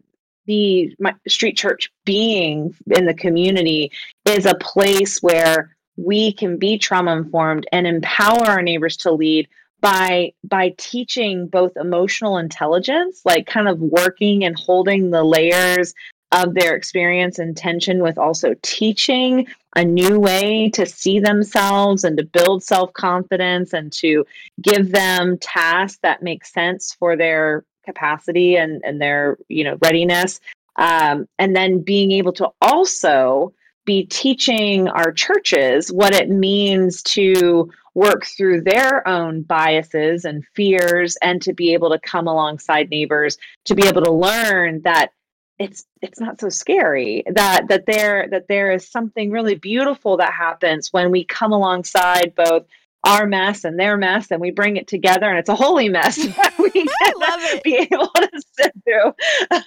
be 0.46 0.94
Micah 0.98 1.18
Street 1.28 1.56
Church 1.56 1.90
being 2.04 2.74
in 2.90 3.06
the 3.06 3.14
community 3.14 3.90
is 4.26 4.46
a 4.46 4.54
place 4.54 5.22
where 5.22 5.76
we 5.96 6.32
can 6.32 6.58
be 6.58 6.78
trauma 6.78 7.12
informed 7.16 7.66
and 7.72 7.86
empower 7.86 8.46
our 8.46 8.62
neighbors 8.62 8.96
to 8.98 9.12
lead 9.12 9.48
by 9.84 10.32
by 10.42 10.74
teaching 10.78 11.46
both 11.46 11.76
emotional 11.76 12.38
intelligence 12.38 13.20
like 13.26 13.46
kind 13.46 13.68
of 13.68 13.78
working 13.78 14.42
and 14.42 14.58
holding 14.58 15.10
the 15.10 15.22
layers 15.22 15.92
of 16.32 16.54
their 16.54 16.74
experience 16.74 17.38
and 17.38 17.54
tension 17.54 18.02
with 18.02 18.16
also 18.16 18.54
teaching 18.62 19.46
a 19.76 19.84
new 19.84 20.18
way 20.18 20.70
to 20.70 20.86
see 20.86 21.20
themselves 21.20 22.02
and 22.02 22.16
to 22.16 22.24
build 22.24 22.62
self-confidence 22.62 23.74
and 23.74 23.92
to 23.92 24.24
give 24.62 24.90
them 24.90 25.36
tasks 25.36 25.98
that 26.02 26.22
make 26.22 26.46
sense 26.46 26.96
for 26.98 27.14
their 27.14 27.62
capacity 27.84 28.56
and, 28.56 28.80
and 28.86 29.02
their 29.02 29.36
you 29.48 29.64
know 29.64 29.76
readiness. 29.82 30.40
Um, 30.76 31.28
and 31.38 31.54
then 31.54 31.82
being 31.82 32.10
able 32.10 32.32
to 32.32 32.48
also 32.62 33.52
be 33.84 34.04
teaching 34.06 34.88
our 34.88 35.12
churches 35.12 35.92
what 35.92 36.14
it 36.14 36.28
means 36.28 37.02
to 37.02 37.70
work 37.94 38.26
through 38.26 38.62
their 38.62 39.06
own 39.06 39.42
biases 39.42 40.24
and 40.24 40.44
fears 40.54 41.16
and 41.22 41.40
to 41.42 41.52
be 41.52 41.72
able 41.74 41.90
to 41.90 41.98
come 42.00 42.26
alongside 42.26 42.90
neighbors 42.90 43.38
to 43.64 43.74
be 43.74 43.86
able 43.86 44.02
to 44.02 44.12
learn 44.12 44.82
that 44.82 45.12
it's 45.58 45.84
it's 46.02 46.18
not 46.18 46.40
so 46.40 46.48
scary 46.48 47.22
that 47.30 47.68
that 47.68 47.86
there 47.86 48.26
that 48.30 48.48
there 48.48 48.72
is 48.72 48.88
something 48.88 49.30
really 49.30 49.54
beautiful 49.54 50.16
that 50.16 50.32
happens 50.32 50.92
when 50.92 51.12
we 51.12 51.24
come 51.24 51.52
alongside 51.52 52.34
both 52.34 52.66
our 53.06 53.26
mess 53.26 53.64
and 53.64 53.78
their 53.78 53.96
mess 53.96 54.30
and 54.30 54.40
we 54.40 54.50
bring 54.50 54.76
it 54.76 54.86
together 54.86 55.28
and 55.28 55.38
it's 55.38 55.48
a 55.48 55.54
holy 55.54 55.88
mess 55.88 56.16
that 56.36 56.54
we 56.58 56.70
can 56.70 57.60
be 57.62 57.76
able 57.76 58.08
to 58.08 58.42
sit 58.58 58.72
through. 58.84 59.14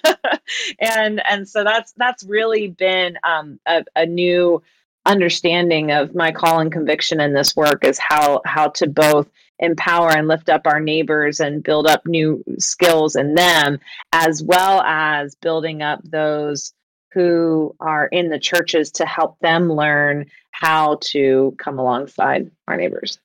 And 0.80 1.20
and 1.26 1.46
so 1.46 1.62
that's 1.62 1.92
that's 1.98 2.24
really 2.24 2.68
been 2.68 3.18
um, 3.22 3.60
a, 3.66 3.84
a 3.96 4.06
new 4.06 4.62
understanding 5.04 5.90
of 5.90 6.14
my 6.14 6.32
call 6.32 6.60
and 6.60 6.72
conviction 6.72 7.20
in 7.20 7.34
this 7.34 7.54
work 7.56 7.84
is 7.84 7.98
how 7.98 8.40
how 8.44 8.68
to 8.68 8.86
both 8.86 9.28
empower 9.58 10.10
and 10.10 10.28
lift 10.28 10.48
up 10.48 10.62
our 10.66 10.80
neighbors 10.80 11.40
and 11.40 11.62
build 11.62 11.86
up 11.86 12.06
new 12.06 12.42
skills 12.58 13.16
in 13.16 13.34
them 13.34 13.78
as 14.12 14.42
well 14.42 14.80
as 14.82 15.34
building 15.36 15.82
up 15.82 16.00
those 16.04 16.72
who 17.12 17.74
are 17.80 18.06
in 18.06 18.28
the 18.28 18.38
churches 18.38 18.92
to 18.92 19.04
help 19.04 19.38
them 19.40 19.72
learn 19.72 20.26
how 20.52 20.98
to 21.00 21.54
come 21.58 21.78
alongside 21.78 22.50
our 22.68 22.76
neighbors 22.76 23.18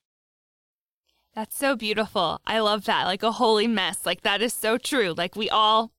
that's 1.36 1.58
so 1.58 1.75
beautiful. 1.75 2.42
I 2.46 2.60
love 2.60 2.86
that. 2.86 3.06
Like 3.06 3.24
a 3.24 3.32
holy 3.32 3.68
mess. 3.68 4.06
Like 4.06 4.22
that 4.22 4.42
is 4.42 4.54
so 4.54 4.78
true. 4.78 5.13
Like 5.18 5.36
we 5.36 5.50
all 5.50 5.92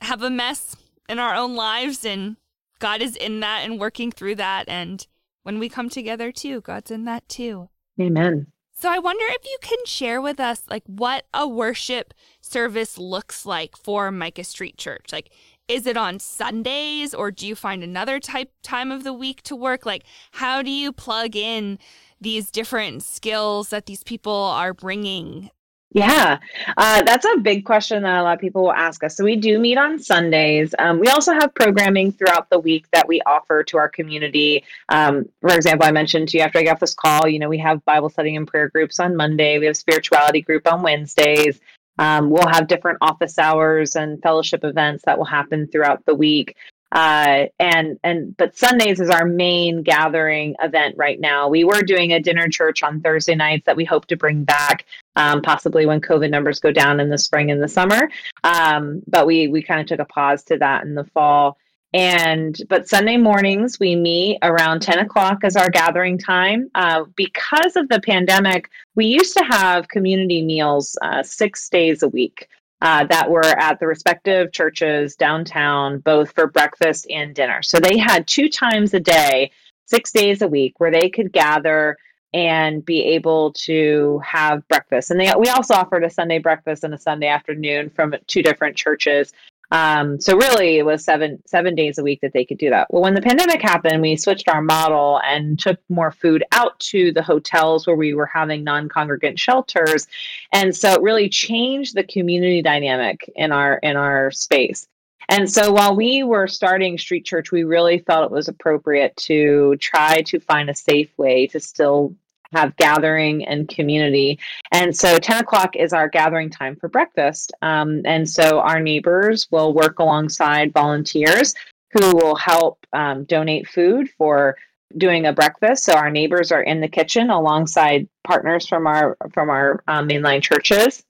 have 0.00 0.22
a 0.22 0.30
mess 0.30 0.76
in 1.08 1.18
our 1.18 1.34
own 1.34 1.54
lives 1.56 2.04
and 2.04 2.36
God 2.78 3.02
is 3.02 3.16
in 3.16 3.40
that 3.40 3.62
and 3.64 3.80
working 3.80 4.12
through 4.12 4.36
that. 4.36 4.68
And 4.68 5.04
when 5.42 5.58
we 5.58 5.68
come 5.68 5.88
together 5.88 6.30
too, 6.30 6.60
God's 6.60 6.90
in 6.90 7.04
that 7.06 7.28
too. 7.28 7.70
Amen. 8.00 8.46
So 8.72 8.88
I 8.88 9.00
wonder 9.00 9.24
if 9.28 9.44
you 9.44 9.58
can 9.60 9.78
share 9.86 10.20
with 10.20 10.38
us 10.38 10.62
like 10.70 10.84
what 10.86 11.24
a 11.34 11.48
worship 11.48 12.14
service 12.40 12.96
looks 12.96 13.44
like 13.44 13.76
for 13.76 14.12
Micah 14.12 14.44
Street 14.44 14.76
Church. 14.78 15.06
Like 15.12 15.32
is 15.66 15.86
it 15.86 15.96
on 15.96 16.18
Sundays 16.18 17.12
or 17.12 17.30
do 17.30 17.46
you 17.46 17.54
find 17.54 17.82
another 17.82 18.20
type 18.20 18.50
time 18.62 18.90
of 18.92 19.04
the 19.04 19.12
week 19.12 19.42
to 19.42 19.56
work? 19.56 19.84
Like 19.84 20.04
how 20.32 20.62
do 20.62 20.70
you 20.70 20.92
plug 20.92 21.34
in 21.34 21.78
these 22.20 22.50
different 22.50 23.02
skills 23.02 23.70
that 23.70 23.86
these 23.86 24.02
people 24.04 24.32
are 24.32 24.74
bringing? 24.74 25.50
Yeah, 25.90 26.38
uh, 26.76 27.02
that's 27.02 27.24
a 27.24 27.38
big 27.38 27.64
question 27.64 28.02
that 28.02 28.20
a 28.20 28.22
lot 28.22 28.34
of 28.34 28.40
people 28.40 28.62
will 28.62 28.72
ask 28.72 29.02
us. 29.02 29.16
So, 29.16 29.24
we 29.24 29.36
do 29.36 29.58
meet 29.58 29.78
on 29.78 29.98
Sundays. 29.98 30.74
Um, 30.78 31.00
we 31.00 31.08
also 31.08 31.32
have 31.32 31.54
programming 31.54 32.12
throughout 32.12 32.50
the 32.50 32.58
week 32.58 32.86
that 32.92 33.08
we 33.08 33.22
offer 33.22 33.64
to 33.64 33.78
our 33.78 33.88
community. 33.88 34.64
Um, 34.90 35.30
for 35.40 35.54
example, 35.54 35.86
I 35.86 35.92
mentioned 35.92 36.28
to 36.28 36.38
you 36.38 36.44
after 36.44 36.58
I 36.58 36.64
got 36.64 36.78
this 36.78 36.92
call, 36.92 37.26
you 37.26 37.38
know, 37.38 37.48
we 37.48 37.58
have 37.58 37.82
Bible 37.86 38.10
study 38.10 38.36
and 38.36 38.46
prayer 38.46 38.68
groups 38.68 39.00
on 39.00 39.16
Monday, 39.16 39.58
we 39.58 39.64
have 39.64 39.78
spirituality 39.78 40.42
group 40.42 40.70
on 40.70 40.82
Wednesdays. 40.82 41.58
Um, 41.98 42.30
we'll 42.30 42.46
have 42.46 42.68
different 42.68 42.98
office 43.00 43.38
hours 43.38 43.96
and 43.96 44.22
fellowship 44.22 44.64
events 44.64 45.04
that 45.06 45.16
will 45.18 45.24
happen 45.24 45.66
throughout 45.66 46.04
the 46.04 46.14
week 46.14 46.54
uh, 46.92 47.46
and 47.58 47.98
and 48.02 48.36
but 48.36 48.56
Sundays 48.56 48.98
is 48.98 49.10
our 49.10 49.26
main 49.26 49.82
gathering 49.82 50.54
event 50.62 50.94
right 50.96 51.20
now. 51.20 51.48
We 51.48 51.64
were 51.64 51.82
doing 51.82 52.12
a 52.12 52.20
dinner 52.20 52.48
church 52.48 52.82
on 52.82 53.00
Thursday 53.00 53.34
nights 53.34 53.66
that 53.66 53.76
we 53.76 53.84
hope 53.84 54.06
to 54.06 54.16
bring 54.16 54.44
back, 54.44 54.86
um, 55.16 55.42
possibly 55.42 55.84
when 55.84 56.00
COVID 56.00 56.30
numbers 56.30 56.60
go 56.60 56.72
down 56.72 56.98
in 56.98 57.10
the 57.10 57.18
spring 57.18 57.50
and 57.50 57.62
the 57.62 57.68
summer. 57.68 58.08
Um, 58.42 59.02
but 59.06 59.26
we 59.26 59.48
we 59.48 59.62
kind 59.62 59.80
of 59.80 59.86
took 59.86 60.00
a 60.00 60.06
pause 60.06 60.42
to 60.44 60.56
that 60.58 60.84
in 60.84 60.94
the 60.94 61.04
fall. 61.04 61.58
And 61.92 62.58
but 62.68 62.88
Sunday 62.88 63.16
mornings 63.18 63.78
we 63.78 63.94
meet 63.94 64.38
around 64.42 64.80
ten 64.80 64.98
o'clock 64.98 65.40
as 65.44 65.56
our 65.56 65.68
gathering 65.68 66.16
time. 66.16 66.70
Uh, 66.74 67.04
because 67.16 67.76
of 67.76 67.88
the 67.90 68.00
pandemic, 68.00 68.70
we 68.94 69.06
used 69.06 69.36
to 69.36 69.44
have 69.44 69.88
community 69.88 70.42
meals 70.42 70.96
uh, 71.02 71.22
six 71.22 71.68
days 71.68 72.02
a 72.02 72.08
week 72.08 72.48
uh, 72.80 73.04
that 73.06 73.30
were 73.30 73.44
at 73.44 73.80
the 73.80 73.86
respective 73.86 74.52
churches 74.52 75.16
downtown, 75.16 75.98
both 75.98 76.32
for 76.32 76.46
breakfast 76.46 77.06
and 77.10 77.34
dinner. 77.34 77.62
So 77.62 77.80
they 77.80 77.98
had 77.98 78.26
two 78.26 78.48
times 78.48 78.94
a 78.94 79.00
day, 79.00 79.50
six 79.86 80.12
days 80.12 80.42
a 80.42 80.48
week, 80.48 80.74
where 80.78 80.90
they 80.90 81.10
could 81.10 81.32
gather 81.32 81.96
and 82.34 82.84
be 82.84 83.02
able 83.02 83.52
to 83.54 84.20
have 84.24 84.66
breakfast. 84.68 85.10
And 85.10 85.18
they, 85.18 85.32
we 85.38 85.48
also 85.48 85.74
offered 85.74 86.04
a 86.04 86.10
Sunday 86.10 86.38
breakfast 86.38 86.84
and 86.84 86.92
a 86.94 86.98
Sunday 86.98 87.28
afternoon 87.28 87.90
from 87.90 88.14
two 88.26 88.42
different 88.42 88.76
churches. 88.76 89.32
Um, 89.70 90.20
so 90.20 90.36
really, 90.36 90.78
it 90.78 90.86
was 90.86 91.04
seven 91.04 91.42
seven 91.46 91.74
days 91.74 91.98
a 91.98 92.02
week 92.02 92.20
that 92.22 92.32
they 92.32 92.44
could 92.44 92.58
do 92.58 92.70
that. 92.70 92.86
Well, 92.90 93.02
when 93.02 93.14
the 93.14 93.20
pandemic 93.20 93.60
happened, 93.60 94.00
we 94.00 94.16
switched 94.16 94.48
our 94.48 94.62
model 94.62 95.20
and 95.24 95.58
took 95.58 95.78
more 95.88 96.10
food 96.10 96.42
out 96.52 96.78
to 96.80 97.12
the 97.12 97.22
hotels 97.22 97.86
where 97.86 97.96
we 97.96 98.14
were 98.14 98.26
having 98.26 98.64
non-congregant 98.64 99.38
shelters, 99.38 100.06
and 100.52 100.74
so 100.74 100.92
it 100.92 101.02
really 101.02 101.28
changed 101.28 101.94
the 101.94 102.04
community 102.04 102.62
dynamic 102.62 103.30
in 103.36 103.52
our 103.52 103.74
in 103.82 103.96
our 103.96 104.30
space. 104.30 104.86
And 105.30 105.50
so 105.50 105.72
while 105.72 105.94
we 105.94 106.22
were 106.22 106.46
starting 106.46 106.96
Street 106.96 107.26
Church, 107.26 107.52
we 107.52 107.64
really 107.64 107.98
felt 107.98 108.24
it 108.24 108.30
was 108.30 108.48
appropriate 108.48 109.14
to 109.18 109.76
try 109.78 110.22
to 110.22 110.40
find 110.40 110.70
a 110.70 110.74
safe 110.74 111.10
way 111.18 111.46
to 111.48 111.60
still 111.60 112.14
have 112.52 112.76
gathering 112.76 113.44
and 113.44 113.68
community. 113.68 114.38
And 114.72 114.96
so 114.96 115.18
10 115.18 115.42
o'clock 115.42 115.76
is 115.76 115.92
our 115.92 116.08
gathering 116.08 116.50
time 116.50 116.76
for 116.76 116.88
breakfast. 116.88 117.52
Um, 117.62 118.02
and 118.04 118.28
so 118.28 118.60
our 118.60 118.80
neighbors 118.80 119.46
will 119.50 119.74
work 119.74 119.98
alongside 119.98 120.72
volunteers 120.72 121.54
who 121.92 122.14
will 122.16 122.36
help 122.36 122.78
um, 122.92 123.24
donate 123.24 123.68
food 123.68 124.08
for 124.16 124.56
doing 124.96 125.26
a 125.26 125.32
breakfast. 125.32 125.84
So 125.84 125.94
our 125.94 126.10
neighbors 126.10 126.50
are 126.52 126.62
in 126.62 126.80
the 126.80 126.88
kitchen 126.88 127.30
alongside 127.30 128.08
partners 128.24 128.66
from 128.66 128.86
our 128.86 129.16
from 129.32 129.50
our 129.50 129.82
um, 129.86 130.08
mainline 130.08 130.42
churches 130.42 131.04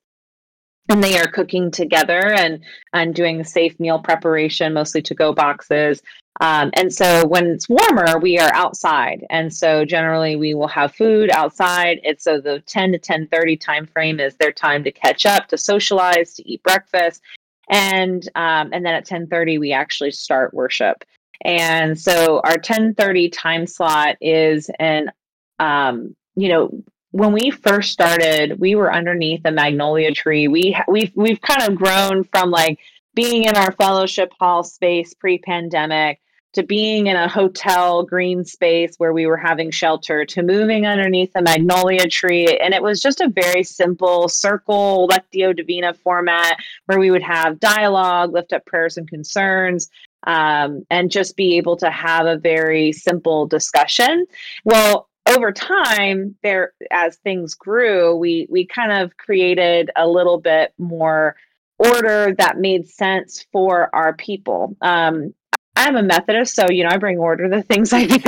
and 0.88 1.04
they 1.04 1.18
are 1.18 1.26
cooking 1.26 1.70
together 1.70 2.32
and 2.32 2.60
and 2.92 3.14
doing 3.14 3.44
safe 3.44 3.78
meal 3.78 3.98
preparation 3.98 4.72
mostly 4.72 5.02
to 5.02 5.14
go 5.14 5.32
boxes 5.32 6.02
Um, 6.40 6.70
and 6.74 6.92
so 6.92 7.26
when 7.26 7.46
it's 7.46 7.68
warmer, 7.68 8.18
we 8.18 8.38
are 8.38 8.52
outside. 8.54 9.26
And 9.30 9.52
so 9.52 9.84
generally 9.84 10.36
we 10.36 10.54
will 10.54 10.68
have 10.68 10.94
food 10.94 11.30
outside. 11.30 12.00
It's 12.04 12.24
so 12.24 12.40
the 12.40 12.60
10 12.60 12.92
to 12.92 12.98
1030 12.98 13.56
time 13.56 13.86
frame 13.86 14.20
is 14.20 14.36
their 14.36 14.52
time 14.52 14.84
to 14.84 14.92
catch 14.92 15.26
up, 15.26 15.48
to 15.48 15.58
socialize, 15.58 16.34
to 16.34 16.48
eat 16.48 16.62
breakfast. 16.62 17.22
And 17.68 18.26
um, 18.34 18.70
and 18.72 18.84
then 18.84 18.94
at 18.94 19.10
1030 19.10 19.58
we 19.58 19.72
actually 19.72 20.12
start 20.12 20.54
worship. 20.54 21.04
And 21.44 21.98
so 21.98 22.40
our 22.44 22.52
1030 22.52 23.30
time 23.30 23.66
slot 23.66 24.16
is 24.20 24.70
an 24.78 25.10
um, 25.58 26.14
you 26.36 26.48
know, 26.48 26.84
when 27.10 27.32
we 27.32 27.50
first 27.50 27.92
started, 27.92 28.60
we 28.60 28.76
were 28.76 28.92
underneath 28.92 29.40
a 29.44 29.50
magnolia 29.50 30.12
tree. 30.12 30.46
We 30.46 30.78
we've 30.86 31.12
we've 31.16 31.40
kind 31.40 31.68
of 31.68 31.76
grown 31.76 32.24
from 32.24 32.50
like 32.50 32.78
being 33.14 33.44
in 33.44 33.56
our 33.56 33.72
fellowship 33.72 34.32
hall 34.38 34.62
space 34.62 35.14
pre-pandemic 35.14 36.20
to 36.54 36.62
being 36.62 37.06
in 37.08 37.16
a 37.16 37.28
hotel 37.28 38.02
green 38.02 38.44
space 38.44 38.94
where 38.98 39.12
we 39.12 39.26
were 39.26 39.36
having 39.36 39.70
shelter 39.70 40.24
to 40.24 40.42
moving 40.42 40.86
underneath 40.86 41.30
a 41.34 41.42
magnolia 41.42 42.08
tree. 42.08 42.58
And 42.58 42.72
it 42.74 42.82
was 42.82 43.00
just 43.00 43.20
a 43.20 43.28
very 43.28 43.62
simple 43.62 44.28
circle 44.28 45.08
lectio 45.10 45.54
divina 45.54 45.94
format 45.94 46.56
where 46.86 46.98
we 46.98 47.10
would 47.10 47.22
have 47.22 47.60
dialogue 47.60 48.32
lift 48.32 48.52
up 48.52 48.64
prayers 48.66 48.96
and 48.96 49.08
concerns 49.08 49.90
um, 50.26 50.84
and 50.90 51.10
just 51.10 51.36
be 51.36 51.56
able 51.58 51.76
to 51.76 51.90
have 51.90 52.26
a 52.26 52.38
very 52.38 52.92
simple 52.92 53.46
discussion. 53.46 54.26
Well 54.64 55.08
over 55.28 55.52
time 55.52 56.34
there 56.42 56.72
as 56.90 57.16
things 57.16 57.54
grew 57.54 58.16
we 58.16 58.46
we 58.48 58.64
kind 58.64 58.90
of 58.90 59.14
created 59.18 59.90
a 59.94 60.08
little 60.08 60.40
bit 60.40 60.72
more 60.78 61.36
order 61.78 62.34
that 62.36 62.58
made 62.58 62.88
sense 62.88 63.46
for 63.52 63.94
our 63.94 64.14
people. 64.14 64.76
Um, 64.80 65.34
i'm 65.78 65.96
a 65.96 66.02
methodist 66.02 66.54
so 66.54 66.68
you 66.70 66.84
know 66.84 66.90
i 66.90 66.96
bring 66.96 67.18
order 67.18 67.48
to 67.48 67.56
the 67.56 67.62
things 67.62 67.92
i 67.92 68.04
do 68.04 68.18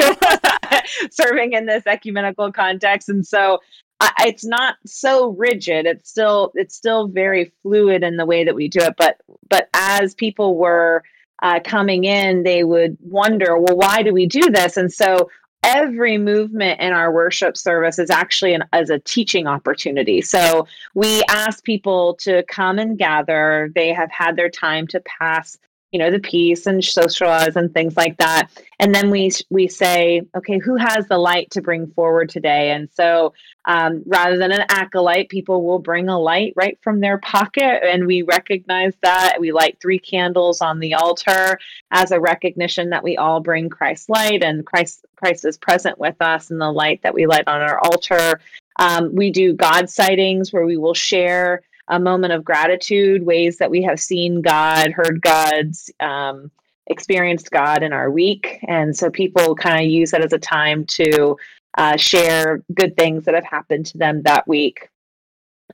serving 1.11 1.53
in 1.53 1.67
this 1.67 1.87
ecumenical 1.87 2.51
context 2.53 3.09
and 3.09 3.27
so 3.27 3.59
I, 4.01 4.13
it's 4.27 4.45
not 4.45 4.77
so 4.87 5.31
rigid 5.31 5.87
it's 5.87 6.09
still 6.09 6.53
it's 6.55 6.75
still 6.75 7.09
very 7.09 7.53
fluid 7.63 8.03
in 8.03 8.17
the 8.17 8.27
way 8.27 8.45
that 8.45 8.55
we 8.55 8.69
do 8.69 8.81
it 8.81 8.95
but 8.97 9.21
but 9.49 9.69
as 9.75 10.15
people 10.15 10.57
were 10.57 11.03
uh, 11.43 11.61
coming 11.65 12.05
in, 12.05 12.43
they 12.43 12.65
would 12.65 12.97
wonder, 13.01 13.57
well, 13.59 13.77
why 13.77 14.03
do 14.03 14.13
we 14.13 14.27
do 14.27 14.51
this? 14.51 14.77
And 14.77 14.93
so 14.93 15.31
every 15.63 16.19
movement 16.19 16.81
in 16.81 16.93
our 16.93 17.13
worship 17.13 17.57
service 17.57 17.99
is 17.99 18.11
actually 18.11 18.55
an, 18.55 18.65
as 18.73 18.91
a 18.91 18.99
teaching 18.99 19.47
opportunity. 19.47 20.21
So 20.21 20.67
we 20.95 21.23
ask 21.29 21.65
people 21.65 22.15
to 22.21 22.43
come 22.45 22.79
and 22.79 22.99
gather. 22.99 23.71
They 23.75 23.93
have 23.93 24.11
had 24.11 24.37
their 24.37 24.51
time 24.51 24.87
to 24.89 25.01
pass 25.01 25.59
you 25.93 25.99
know 25.99 26.11
the 26.11 26.21
peace 26.21 26.67
and 26.67 26.85
socialize 26.85 27.57
and 27.57 27.73
things 27.73 27.97
like 27.97 28.17
that. 28.19 28.49
And 28.79 28.95
then 28.95 29.11
we 29.11 29.31
we 29.51 29.67
say 29.69 30.23
okay 30.37 30.59
who 30.59 30.77
has 30.77 31.09
the 31.09 31.19
light 31.19 31.51
to 31.53 31.63
bring 31.63 31.89
forward 31.89 32.29
today? 32.29 32.71
And 32.71 32.89
so 32.93 33.35
um, 33.65 34.03
rather 34.07 34.39
than 34.39 34.53
an 34.53 34.65
acolyte 34.69 35.29
people 35.29 35.65
will 35.65 35.81
bring 35.81 36.09
a 36.09 36.19
light 36.19 36.53
right 36.57 36.79
from 36.83 37.01
their 37.01 37.19
pocket. 37.19 37.83
And 37.85 38.07
we 38.07 38.23
recognize 38.23 38.95
that. 39.03 39.39
We 39.41 39.53
light 39.53 39.79
three 39.81 39.99
candles 39.99 40.61
on 40.61 40.79
the 40.79 40.95
altar 40.95 41.59
as 41.91 42.13
a 42.13 42.21
recognition 42.21 42.91
that 42.91 43.03
we 43.03 43.17
all 43.17 43.41
bring 43.41 43.69
christ's 43.69 44.09
light 44.09 44.43
and 44.43 44.65
christ 44.65 45.05
christ 45.17 45.45
is 45.45 45.59
present 45.59 45.99
with 45.99 46.17
us 46.21 46.51
in 46.51 46.59
the 46.59 46.71
light 46.71 47.03
that 47.03 47.15
we 47.15 47.27
light 47.27 47.49
on 47.49 47.61
our 47.61 47.79
altar. 47.79 48.41
Um, 48.79 49.15
we 49.15 49.31
do 49.31 49.55
god 49.55 49.91
sightings 49.91 50.53
where 50.53 50.65
we 50.65 50.77
will 50.77 50.95
share 50.95 51.63
a 51.91 52.01
moment 52.01 52.33
of 52.33 52.45
gratitude, 52.45 53.25
ways 53.25 53.59
that 53.59 53.71
we 53.71 53.83
have 53.83 54.01
seen 54.01 54.41
God, 54.41 54.93
heard 54.93 55.21
God's, 55.21 55.91
um, 56.01 56.51
experienced 56.87 57.51
God 57.51 57.83
in 57.83 57.93
our 57.93 58.11
week. 58.11 58.59
And 58.67 58.97
so 58.97 59.11
people 59.11 59.55
kind 59.55 59.85
of 59.85 59.91
use 59.91 60.11
that 60.11 60.25
as 60.25 60.33
a 60.33 60.39
time 60.39 60.85
to 60.87 61.37
uh, 61.79 61.97
share 61.97 62.63
good 62.75 62.97
things 62.97 63.25
that 63.25 63.35
have 63.35 63.45
happened 63.45 63.87
to 63.87 63.99
them 63.99 64.23
that 64.23 64.47
week. 64.49 64.89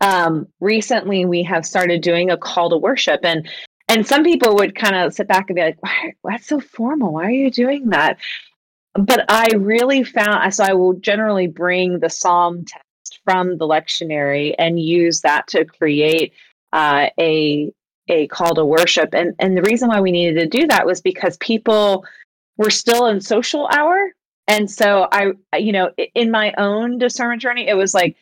Um, 0.01 0.49
recently, 0.61 1.25
we 1.25 1.43
have 1.45 1.65
started 1.65 2.03
doing 2.03 2.31
a 2.31 2.37
call 2.37 2.71
to 2.71 2.77
worship, 2.77 3.21
and 3.25 3.49
and 3.89 4.07
some 4.07 4.25
people 4.25 4.57
would 4.57 4.75
kind 4.75 4.95
of 4.95 5.15
sit 5.15 5.27
back 5.27 5.47
and 5.49 5.57
be 5.57 5.63
like, 5.63 5.79
"Why? 5.81 6.13
That's 6.23 6.47
so 6.47 6.61
formal. 6.61 7.15
Why 7.15 7.25
are 7.25 7.31
you 7.31 7.51
doing 7.51 7.89
that?" 7.91 8.19
But 8.95 9.25
I 9.31 9.49
really 9.57 10.05
found 10.05 10.53
so 10.55 10.65
I 10.65 10.75
will 10.75 10.95
generally 10.95 11.47
bring 11.47 11.99
the 11.99 12.11
psalm 12.11 12.65
text 12.67 12.86
from 13.27 13.59
the 13.59 13.67
lectionary 13.67 14.55
and 14.59 14.81
use 14.81 15.21
that 15.21 15.49
to 15.49 15.67
create 15.67 16.33
uh, 16.73 17.09
a 17.21 17.73
a 18.09 18.29
call 18.29 18.55
to 18.55 18.65
worship. 18.65 19.11
And 19.13 19.35
and 19.39 19.57
the 19.57 19.63
reason 19.63 19.89
why 19.89 20.01
we 20.01 20.13
needed 20.13 20.41
to 20.41 20.61
do 20.61 20.67
that 20.69 20.87
was 20.87 21.01
because 21.01 21.37
people 21.39 22.07
were 22.57 22.71
still 22.71 23.07
in 23.09 23.21
social 23.21 23.69
hour, 23.69 24.15
and 24.47 24.71
so 24.71 25.09
I, 25.11 25.33
you 25.59 25.73
know, 25.73 25.91
in 26.15 26.31
my 26.31 26.55
own 26.57 26.99
discernment 26.99 27.43
journey, 27.43 27.69
it 27.69 27.77
was 27.77 27.93
like 27.93 28.17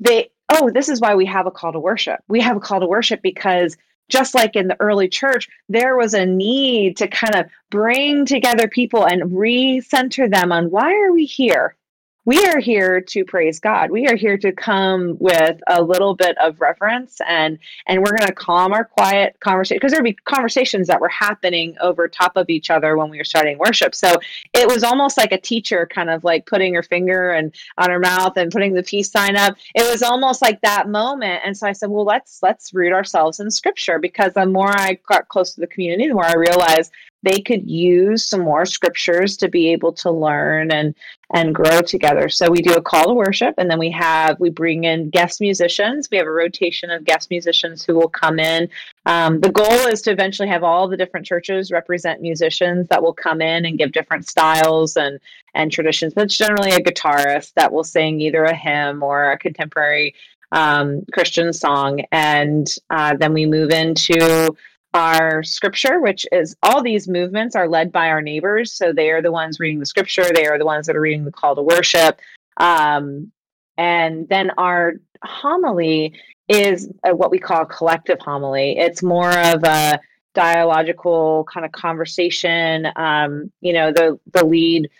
they, 0.00 0.30
oh, 0.48 0.70
this 0.70 0.88
is 0.88 1.00
why 1.00 1.14
we 1.14 1.26
have 1.26 1.46
a 1.46 1.50
call 1.52 1.72
to 1.72 1.80
worship. 1.80 2.20
We 2.28 2.40
have 2.40 2.56
a 2.56 2.60
call 2.60 2.80
to 2.80 2.86
worship 2.86 3.22
because 3.22 3.76
just 4.08 4.34
like 4.34 4.56
in 4.56 4.68
the 4.68 4.80
early 4.80 5.08
church, 5.08 5.48
there 5.68 5.96
was 5.96 6.12
a 6.12 6.26
need 6.26 6.96
to 6.98 7.08
kind 7.08 7.36
of 7.36 7.46
bring 7.70 8.26
together 8.26 8.68
people 8.68 9.06
and 9.06 9.22
recenter 9.32 10.30
them 10.30 10.52
on 10.52 10.70
why 10.70 10.92
are 10.92 11.12
we 11.12 11.24
here? 11.24 11.76
We 12.24 12.44
are 12.46 12.60
here 12.60 13.00
to 13.00 13.24
praise 13.24 13.58
God. 13.58 13.90
We 13.90 14.06
are 14.06 14.14
here 14.14 14.38
to 14.38 14.52
come 14.52 15.16
with 15.18 15.60
a 15.66 15.82
little 15.82 16.14
bit 16.14 16.36
of 16.38 16.60
reverence 16.60 17.20
and 17.26 17.58
and 17.86 18.00
we're 18.00 18.16
going 18.16 18.28
to 18.28 18.34
calm 18.34 18.72
our 18.72 18.84
quiet 18.84 19.36
conversation 19.40 19.78
because 19.78 19.92
there'd 19.92 20.04
be 20.04 20.12
conversations 20.12 20.86
that 20.86 21.00
were 21.00 21.08
happening 21.08 21.76
over 21.80 22.06
top 22.06 22.36
of 22.36 22.48
each 22.48 22.70
other 22.70 22.96
when 22.96 23.10
we 23.10 23.18
were 23.18 23.24
starting 23.24 23.58
worship. 23.58 23.94
So 23.94 24.18
it 24.52 24.68
was 24.68 24.84
almost 24.84 25.16
like 25.16 25.32
a 25.32 25.40
teacher 25.40 25.88
kind 25.92 26.10
of 26.10 26.22
like 26.22 26.46
putting 26.46 26.74
her 26.74 26.82
finger 26.82 27.30
and 27.30 27.52
on 27.78 27.90
her 27.90 27.98
mouth 27.98 28.36
and 28.36 28.52
putting 28.52 28.74
the 28.74 28.84
peace 28.84 29.10
sign 29.10 29.34
up. 29.34 29.56
It 29.74 29.90
was 29.90 30.02
almost 30.02 30.42
like 30.42 30.60
that 30.60 30.88
moment. 30.88 31.42
And 31.44 31.56
so 31.56 31.66
I 31.66 31.72
said, 31.72 31.90
well, 31.90 32.04
let's 32.04 32.38
let's 32.40 32.72
root 32.72 32.92
ourselves 32.92 33.40
in 33.40 33.50
scripture 33.50 33.98
because 33.98 34.34
the 34.34 34.46
more 34.46 34.70
I 34.70 34.98
got 35.08 35.28
close 35.28 35.54
to 35.54 35.60
the 35.60 35.66
community, 35.66 36.08
the 36.08 36.14
more 36.14 36.24
I 36.24 36.34
realized 36.34 36.92
they 37.22 37.40
could 37.40 37.68
use 37.68 38.26
some 38.26 38.40
more 38.40 38.66
scriptures 38.66 39.36
to 39.38 39.48
be 39.48 39.72
able 39.72 39.92
to 39.92 40.10
learn 40.10 40.72
and 40.72 40.94
and 41.34 41.54
grow 41.54 41.80
together. 41.80 42.28
So 42.28 42.50
we 42.50 42.60
do 42.60 42.74
a 42.74 42.82
call 42.82 43.06
to 43.06 43.14
worship 43.14 43.54
and 43.56 43.70
then 43.70 43.78
we 43.78 43.90
have 43.90 44.38
we 44.38 44.50
bring 44.50 44.84
in 44.84 45.08
guest 45.08 45.40
musicians. 45.40 46.08
We 46.10 46.18
have 46.18 46.26
a 46.26 46.30
rotation 46.30 46.90
of 46.90 47.04
guest 47.04 47.30
musicians 47.30 47.82
who 47.84 47.94
will 47.94 48.08
come 48.08 48.38
in. 48.38 48.68
Um, 49.06 49.40
the 49.40 49.50
goal 49.50 49.86
is 49.86 50.02
to 50.02 50.10
eventually 50.10 50.48
have 50.48 50.62
all 50.62 50.88
the 50.88 50.96
different 50.96 51.24
churches 51.24 51.70
represent 51.70 52.20
musicians 52.20 52.88
that 52.88 53.02
will 53.02 53.14
come 53.14 53.40
in 53.40 53.64
and 53.64 53.78
give 53.78 53.92
different 53.92 54.28
styles 54.28 54.96
and 54.96 55.18
and 55.54 55.70
traditions. 55.70 56.14
That's 56.14 56.36
generally 56.36 56.72
a 56.72 56.80
guitarist 56.80 57.54
that 57.54 57.72
will 57.72 57.84
sing 57.84 58.20
either 58.20 58.44
a 58.44 58.54
hymn 58.54 59.02
or 59.02 59.32
a 59.32 59.38
contemporary 59.38 60.14
um, 60.50 61.04
Christian 61.12 61.52
song, 61.52 62.02
and 62.12 62.68
uh, 62.90 63.16
then 63.16 63.32
we 63.32 63.46
move 63.46 63.70
into 63.70 64.54
our 64.94 65.42
scripture, 65.42 66.00
which 66.00 66.26
is 66.32 66.56
all 66.62 66.82
these 66.82 67.08
movements 67.08 67.56
are 67.56 67.68
led 67.68 67.92
by 67.92 68.08
our 68.08 68.20
neighbors. 68.20 68.72
So 68.72 68.92
they 68.92 69.10
are 69.10 69.22
the 69.22 69.32
ones 69.32 69.58
reading 69.58 69.78
the 69.78 69.86
scripture, 69.86 70.26
they 70.34 70.46
are 70.46 70.58
the 70.58 70.66
ones 70.66 70.86
that 70.86 70.96
are 70.96 71.00
reading 71.00 71.24
the 71.24 71.32
call 71.32 71.54
to 71.54 71.62
worship. 71.62 72.20
Um, 72.58 73.32
and 73.76 74.28
then 74.28 74.50
our 74.58 74.94
homily 75.24 76.14
is 76.48 76.88
a, 77.04 77.14
what 77.14 77.30
we 77.30 77.38
call 77.38 77.62
a 77.62 77.66
collective 77.66 78.18
homily. 78.20 78.76
It's 78.78 79.02
more 79.02 79.30
of 79.30 79.64
a 79.64 80.00
dialogical 80.34 81.46
kind 81.52 81.64
of 81.64 81.72
conversation. 81.72 82.86
Um, 82.96 83.52
you 83.60 83.72
know, 83.72 83.92
the 83.92 84.18
the 84.32 84.44
lead 84.44 84.90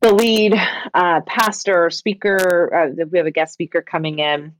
the 0.00 0.14
lead 0.14 0.54
uh, 0.94 1.20
pastor 1.22 1.90
speaker. 1.90 2.74
Uh, 2.74 3.04
we 3.10 3.18
have 3.18 3.26
a 3.26 3.30
guest 3.30 3.52
speaker 3.52 3.82
coming 3.82 4.18
in. 4.18 4.54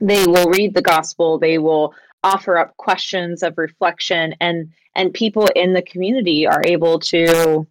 They 0.00 0.26
will 0.26 0.48
read 0.48 0.74
the 0.74 0.82
gospel. 0.82 1.38
They 1.38 1.58
will 1.58 1.94
offer 2.24 2.58
up 2.58 2.76
questions 2.78 3.42
of 3.42 3.56
reflection 3.56 4.34
and 4.40 4.72
and 4.96 5.12
people 5.12 5.46
in 5.54 5.74
the 5.74 5.82
community 5.82 6.46
are 6.46 6.62
able 6.64 6.98
to 6.98 7.66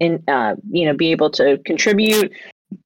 in 0.00 0.24
uh, 0.26 0.56
you 0.70 0.86
know 0.86 0.94
be 0.94 1.12
able 1.12 1.30
to 1.30 1.58
contribute 1.64 2.32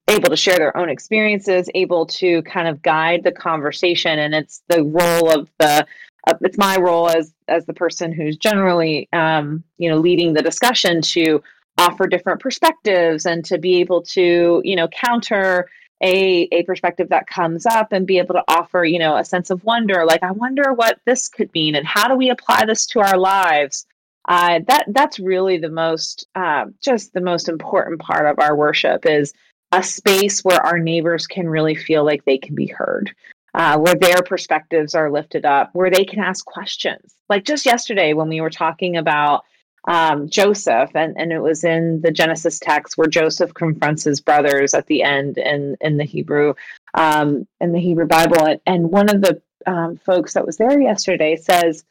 able 0.08 0.28
to 0.28 0.36
share 0.36 0.56
their 0.56 0.76
own 0.76 0.88
experiences 0.88 1.68
able 1.74 2.06
to 2.06 2.42
kind 2.42 2.68
of 2.68 2.82
guide 2.82 3.22
the 3.22 3.32
conversation. 3.32 4.18
And 4.18 4.34
it's 4.34 4.62
the 4.68 4.82
role 4.82 5.30
of 5.30 5.48
the 5.58 5.86
uh, 6.26 6.34
it's 6.40 6.58
my 6.58 6.76
role 6.76 7.08
as 7.08 7.32
as 7.48 7.66
the 7.66 7.74
person 7.74 8.12
who's 8.12 8.36
generally 8.36 9.08
um, 9.12 9.62
you 9.78 9.90
know 9.90 9.98
leading 9.98 10.34
the 10.34 10.42
discussion 10.42 11.00
to 11.02 11.42
offer 11.78 12.06
different 12.06 12.40
perspectives 12.40 13.26
and 13.26 13.44
to 13.44 13.58
be 13.58 13.80
able 13.80 14.02
to 14.02 14.60
you 14.64 14.76
know 14.76 14.88
counter 14.88 15.68
a 16.04 16.48
a 16.52 16.62
perspective 16.64 17.08
that 17.08 17.26
comes 17.26 17.66
up 17.66 17.92
and 17.92 18.06
be 18.06 18.18
able 18.18 18.34
to 18.34 18.44
offer 18.48 18.84
you 18.84 18.98
know 18.98 19.16
a 19.16 19.24
sense 19.24 19.50
of 19.50 19.64
wonder 19.64 20.04
like 20.04 20.22
i 20.22 20.30
wonder 20.30 20.72
what 20.74 21.00
this 21.06 21.28
could 21.28 21.52
mean 21.54 21.74
and 21.74 21.86
how 21.86 22.08
do 22.08 22.14
we 22.14 22.30
apply 22.30 22.64
this 22.66 22.86
to 22.86 23.00
our 23.00 23.18
lives? 23.18 23.86
Uh, 24.26 24.60
that 24.66 24.86
that's 24.88 25.18
really 25.18 25.58
the 25.58 25.68
most 25.68 26.26
uh, 26.34 26.64
just 26.80 27.12
the 27.12 27.20
most 27.20 27.48
important 27.48 28.00
part 28.00 28.26
of 28.26 28.38
our 28.38 28.56
worship 28.56 29.04
is 29.04 29.34
a 29.72 29.82
space 29.82 30.42
where 30.42 30.64
our 30.64 30.78
neighbors 30.78 31.26
can 31.26 31.48
really 31.48 31.74
feel 31.74 32.04
like 32.04 32.24
they 32.24 32.38
can 32.38 32.54
be 32.54 32.66
heard 32.66 33.14
uh, 33.52 33.76
where 33.78 33.94
their 33.94 34.22
perspectives 34.22 34.94
are 34.94 35.10
lifted 35.10 35.44
up 35.44 35.70
where 35.74 35.90
they 35.90 36.04
can 36.04 36.20
ask 36.20 36.44
questions. 36.46 37.14
Like 37.28 37.44
just 37.44 37.66
yesterday 37.66 38.14
when 38.14 38.28
we 38.28 38.40
were 38.40 38.50
talking 38.50 38.96
about 38.96 39.44
um, 39.86 40.28
Joseph, 40.28 40.90
and, 40.94 41.14
and 41.18 41.32
it 41.32 41.40
was 41.40 41.62
in 41.62 42.00
the 42.00 42.10
Genesis 42.10 42.58
text 42.58 42.96
where 42.96 43.06
Joseph 43.06 43.52
confronts 43.52 44.04
his 44.04 44.20
brothers 44.20 44.72
at 44.74 44.86
the 44.86 45.02
end 45.02 45.36
in, 45.38 45.76
in 45.80 45.98
the 45.98 46.04
Hebrew 46.04 46.54
um, 46.94 47.46
in 47.60 47.72
the 47.72 47.80
Hebrew 47.80 48.06
Bible. 48.06 48.44
And, 48.44 48.60
and 48.66 48.90
one 48.90 49.10
of 49.10 49.20
the 49.20 49.42
um, 49.66 49.96
folks 49.96 50.34
that 50.34 50.46
was 50.46 50.56
there 50.56 50.80
yesterday 50.80 51.36
says, 51.36 51.84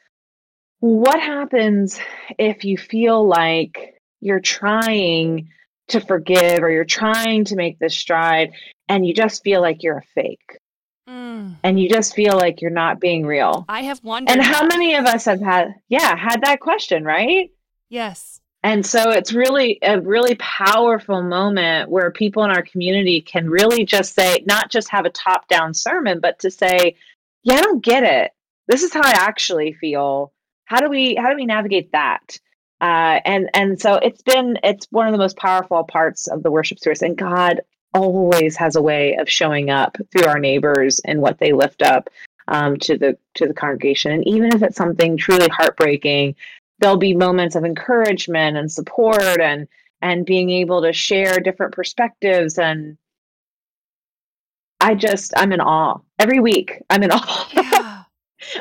"What 0.79 1.19
happens 1.19 1.99
if 2.37 2.65
you 2.65 2.77
feel 2.77 3.25
like 3.25 3.95
you're 4.21 4.39
trying 4.39 5.49
to 5.89 5.99
forgive 5.99 6.63
or 6.63 6.71
you're 6.71 6.85
trying 6.85 7.45
to 7.45 7.55
make 7.55 7.77
this 7.77 7.95
stride, 7.95 8.53
and 8.89 9.05
you 9.05 9.13
just 9.13 9.43
feel 9.43 9.61
like 9.61 9.83
you're 9.83 9.97
a 9.97 10.03
fake?" 10.15 10.57
Mm. 11.07 11.57
And 11.63 11.79
you 11.79 11.89
just 11.89 12.15
feel 12.15 12.37
like 12.37 12.61
you're 12.61 12.71
not 12.71 13.01
being 13.01 13.25
real. 13.25 13.65
I 13.67 13.81
have 13.81 14.01
wondered. 14.03 14.31
And 14.31 14.41
how 14.41 14.65
many 14.65 14.95
of 14.95 15.05
us 15.05 15.25
have 15.25 15.41
had, 15.41 15.75
yeah, 15.89 16.15
had 16.15 16.41
that 16.43 16.61
question, 16.61 17.03
right? 17.03 17.51
Yes. 17.93 18.41
And 18.63 18.83
so 18.83 19.11
it's 19.11 19.33
really 19.33 19.77
a 19.83 20.01
really 20.01 20.33
powerful 20.39 21.21
moment 21.21 21.91
where 21.91 22.09
people 22.09 22.43
in 22.43 22.49
our 22.49 22.63
community 22.63 23.21
can 23.21 23.47
really 23.47 23.85
just 23.85 24.15
say, 24.15 24.43
not 24.47 24.71
just 24.71 24.89
have 24.89 25.05
a 25.05 25.11
top 25.11 25.47
down 25.47 25.75
sermon, 25.75 26.19
but 26.19 26.39
to 26.39 26.49
say, 26.49 26.95
yeah, 27.43 27.57
I 27.57 27.61
don't 27.61 27.85
get 27.85 28.01
it. 28.01 28.31
This 28.67 28.81
is 28.81 28.91
how 28.91 29.01
I 29.03 29.11
actually 29.11 29.73
feel. 29.73 30.33
How 30.65 30.79
do 30.79 30.89
we 30.89 31.13
how 31.13 31.29
do 31.29 31.35
we 31.35 31.45
navigate 31.45 31.91
that? 31.91 32.39
Uh, 32.81 33.19
and 33.25 33.51
and 33.53 33.79
so 33.79 33.95
it's 33.97 34.23
been 34.23 34.57
it's 34.63 34.87
one 34.89 35.05
of 35.05 35.11
the 35.11 35.19
most 35.19 35.37
powerful 35.37 35.83
parts 35.83 36.27
of 36.27 36.41
the 36.41 36.49
worship 36.49 36.79
service. 36.79 37.03
And 37.03 37.15
God 37.15 37.61
always 37.93 38.57
has 38.57 38.75
a 38.75 38.81
way 38.81 39.17
of 39.17 39.29
showing 39.29 39.69
up 39.69 39.97
through 40.11 40.25
our 40.25 40.39
neighbors 40.39 40.99
and 41.05 41.21
what 41.21 41.37
they 41.37 41.53
lift 41.53 41.83
up 41.83 42.09
um, 42.47 42.77
to 42.77 42.97
the 42.97 43.19
to 43.35 43.45
the 43.45 43.53
congregation. 43.53 44.13
And 44.13 44.27
even 44.27 44.51
if 44.55 44.63
it's 44.63 44.77
something 44.77 45.15
truly 45.15 45.49
heartbreaking, 45.49 46.35
there'll 46.79 46.97
be 46.97 47.15
moments 47.15 47.55
of 47.55 47.65
encouragement 47.65 48.57
and 48.57 48.71
support 48.71 49.39
and 49.39 49.67
and 50.01 50.25
being 50.25 50.49
able 50.49 50.81
to 50.81 50.91
share 50.91 51.39
different 51.39 51.73
perspectives 51.73 52.57
and 52.57 52.97
I 54.83 54.95
just 54.95 55.33
I'm 55.37 55.53
in 55.53 55.61
awe 55.61 55.99
every 56.19 56.41
week. 56.41 56.81
I'm 56.89 57.03
in 57.03 57.11
awe. 57.13 57.49
Yeah. 57.53 58.03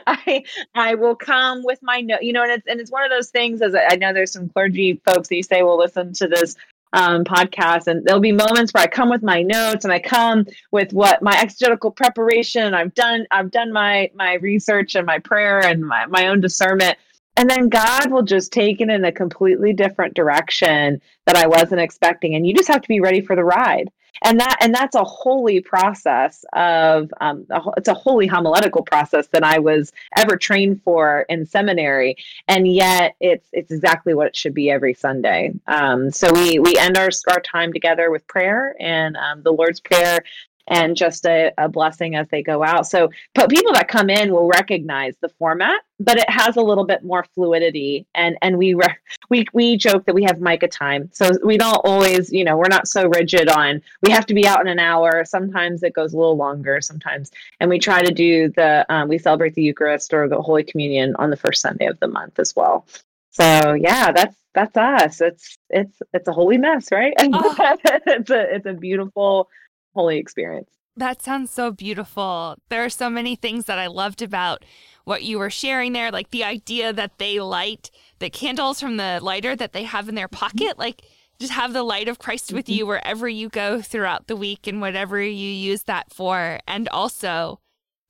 I 0.06 0.44
I 0.74 0.94
will 0.94 1.16
come 1.16 1.64
with 1.64 1.80
my 1.82 2.00
note, 2.00 2.22
you 2.22 2.32
know, 2.32 2.44
and 2.44 2.52
it's 2.52 2.66
and 2.68 2.80
it's 2.80 2.92
one 2.92 3.04
of 3.04 3.10
those 3.10 3.30
things. 3.30 3.60
As 3.60 3.74
I 3.74 3.96
know, 3.96 4.12
there's 4.12 4.32
some 4.32 4.48
clergy 4.48 5.00
folks 5.04 5.28
that 5.28 5.36
you 5.36 5.42
say 5.42 5.62
will 5.62 5.78
listen 5.78 6.12
to 6.14 6.28
this 6.28 6.54
um, 6.92 7.24
podcast, 7.24 7.88
and 7.88 8.04
there'll 8.04 8.20
be 8.20 8.32
moments 8.32 8.72
where 8.72 8.84
I 8.84 8.86
come 8.86 9.10
with 9.10 9.24
my 9.24 9.42
notes 9.42 9.84
and 9.84 9.92
I 9.92 9.98
come 9.98 10.46
with 10.70 10.92
what 10.92 11.22
my 11.22 11.36
exegetical 11.40 11.90
preparation. 11.90 12.72
I've 12.72 12.94
done 12.94 13.26
I've 13.32 13.50
done 13.50 13.72
my 13.72 14.10
my 14.14 14.34
research 14.34 14.94
and 14.94 15.04
my 15.04 15.18
prayer 15.18 15.60
and 15.60 15.84
my 15.84 16.06
my 16.06 16.28
own 16.28 16.40
discernment, 16.40 16.98
and 17.36 17.48
then 17.48 17.68
God 17.68 18.10
will 18.10 18.22
just 18.22 18.52
take 18.52 18.80
it 18.80 18.90
in 18.90 19.04
a 19.04 19.12
completely 19.12 19.72
different 19.72 20.14
direction 20.14 21.00
that 21.26 21.36
I 21.36 21.46
wasn't 21.46 21.80
expecting, 21.80 22.34
and 22.34 22.46
you 22.46 22.54
just 22.54 22.68
have 22.68 22.82
to 22.82 22.88
be 22.88 23.00
ready 23.00 23.20
for 23.20 23.36
the 23.36 23.44
ride. 23.44 23.90
And 24.24 24.38
that 24.38 24.58
and 24.60 24.74
that's 24.74 24.94
a 24.94 25.02
holy 25.02 25.60
process 25.60 26.44
of 26.52 27.12
um, 27.20 27.46
a, 27.50 27.60
it's 27.76 27.88
a 27.88 27.94
holy 27.94 28.26
homiletical 28.26 28.82
process 28.82 29.26
that 29.28 29.42
I 29.42 29.58
was 29.58 29.92
ever 30.16 30.36
trained 30.36 30.82
for 30.82 31.26
in 31.28 31.44
seminary, 31.46 32.16
and 32.46 32.68
yet 32.68 33.16
it's 33.20 33.48
it's 33.52 33.72
exactly 33.72 34.14
what 34.14 34.28
it 34.28 34.36
should 34.36 34.54
be 34.54 34.70
every 34.70 34.94
Sunday. 34.94 35.52
Um, 35.66 36.12
so 36.12 36.32
we 36.32 36.58
we 36.60 36.76
end 36.78 36.96
our 36.98 37.08
our 37.28 37.40
time 37.40 37.72
together 37.72 38.10
with 38.10 38.26
prayer 38.28 38.76
and 38.78 39.16
um, 39.16 39.42
the 39.42 39.52
Lord's 39.52 39.80
prayer, 39.80 40.22
and 40.68 40.96
just 40.96 41.26
a, 41.26 41.52
a, 41.58 41.68
blessing 41.68 42.14
as 42.14 42.28
they 42.28 42.42
go 42.42 42.62
out. 42.62 42.86
So, 42.86 43.10
but 43.34 43.50
people 43.50 43.72
that 43.72 43.88
come 43.88 44.08
in 44.08 44.32
will 44.32 44.46
recognize 44.46 45.14
the 45.20 45.28
format, 45.28 45.80
but 45.98 46.18
it 46.18 46.28
has 46.30 46.56
a 46.56 46.60
little 46.60 46.84
bit 46.84 47.02
more 47.02 47.24
fluidity. 47.34 48.06
And 48.14 48.36
and 48.42 48.58
we 48.58 48.74
re- 48.74 48.96
we 49.28 49.46
we 49.52 49.76
joke 49.76 50.04
that 50.06 50.14
we 50.14 50.24
have 50.24 50.40
Micah 50.40 50.68
time, 50.68 51.10
so 51.12 51.30
we 51.44 51.56
don't 51.58 51.80
always, 51.84 52.32
you 52.32 52.44
know, 52.44 52.56
we're 52.56 52.68
not 52.68 52.86
so 52.88 53.08
rigid 53.08 53.48
on 53.48 53.82
we 54.02 54.10
have 54.10 54.26
to 54.26 54.34
be 54.34 54.46
out 54.46 54.60
in 54.60 54.68
an 54.68 54.78
hour. 54.78 55.24
Sometimes 55.24 55.82
it 55.82 55.94
goes 55.94 56.12
a 56.12 56.16
little 56.16 56.36
longer. 56.36 56.80
Sometimes, 56.80 57.30
and 57.60 57.70
we 57.70 57.78
try 57.78 58.02
to 58.02 58.12
do 58.12 58.48
the 58.50 58.84
um, 58.88 59.08
we 59.08 59.18
celebrate 59.18 59.54
the 59.54 59.62
Eucharist 59.62 60.12
or 60.12 60.28
the 60.28 60.40
Holy 60.40 60.64
Communion 60.64 61.14
on 61.16 61.30
the 61.30 61.36
first 61.36 61.60
Sunday 61.60 61.86
of 61.86 61.98
the 62.00 62.08
month 62.08 62.38
as 62.38 62.54
well. 62.54 62.86
So 63.30 63.74
yeah, 63.74 64.12
that's 64.12 64.36
that's 64.54 64.76
us. 64.76 65.20
It's 65.20 65.58
it's 65.70 66.02
it's 66.12 66.28
a 66.28 66.32
holy 66.32 66.58
mess, 66.58 66.92
right? 66.92 67.14
Oh. 67.22 67.76
it's 68.06 68.30
a 68.30 68.54
it's 68.54 68.66
a 68.66 68.74
beautiful 68.74 69.48
holy 69.94 70.18
experience. 70.18 70.70
That 70.96 71.22
sounds 71.22 71.50
so 71.50 71.70
beautiful. 71.70 72.56
There 72.68 72.84
are 72.84 72.90
so 72.90 73.08
many 73.08 73.34
things 73.34 73.64
that 73.64 73.78
I 73.78 73.86
loved 73.86 74.20
about 74.20 74.64
what 75.04 75.22
you 75.22 75.38
were 75.38 75.50
sharing 75.50 75.92
there, 75.92 76.10
like 76.10 76.30
the 76.30 76.44
idea 76.44 76.92
that 76.92 77.18
they 77.18 77.40
light 77.40 77.90
the 78.18 78.30
candles 78.30 78.80
from 78.80 78.98
the 78.98 79.18
lighter 79.22 79.56
that 79.56 79.72
they 79.72 79.84
have 79.84 80.08
in 80.08 80.14
their 80.14 80.28
mm-hmm. 80.28 80.44
pocket, 80.44 80.78
like 80.78 81.02
just 81.40 81.52
have 81.54 81.72
the 81.72 81.82
light 81.82 82.08
of 82.08 82.18
Christ 82.18 82.52
with 82.52 82.66
mm-hmm. 82.66 82.74
you 82.74 82.86
wherever 82.86 83.28
you 83.28 83.48
go 83.48 83.80
throughout 83.80 84.26
the 84.26 84.36
week 84.36 84.66
and 84.66 84.80
whatever 84.80 85.20
you 85.20 85.48
use 85.48 85.84
that 85.84 86.12
for, 86.12 86.60
and 86.68 86.88
also 86.90 87.60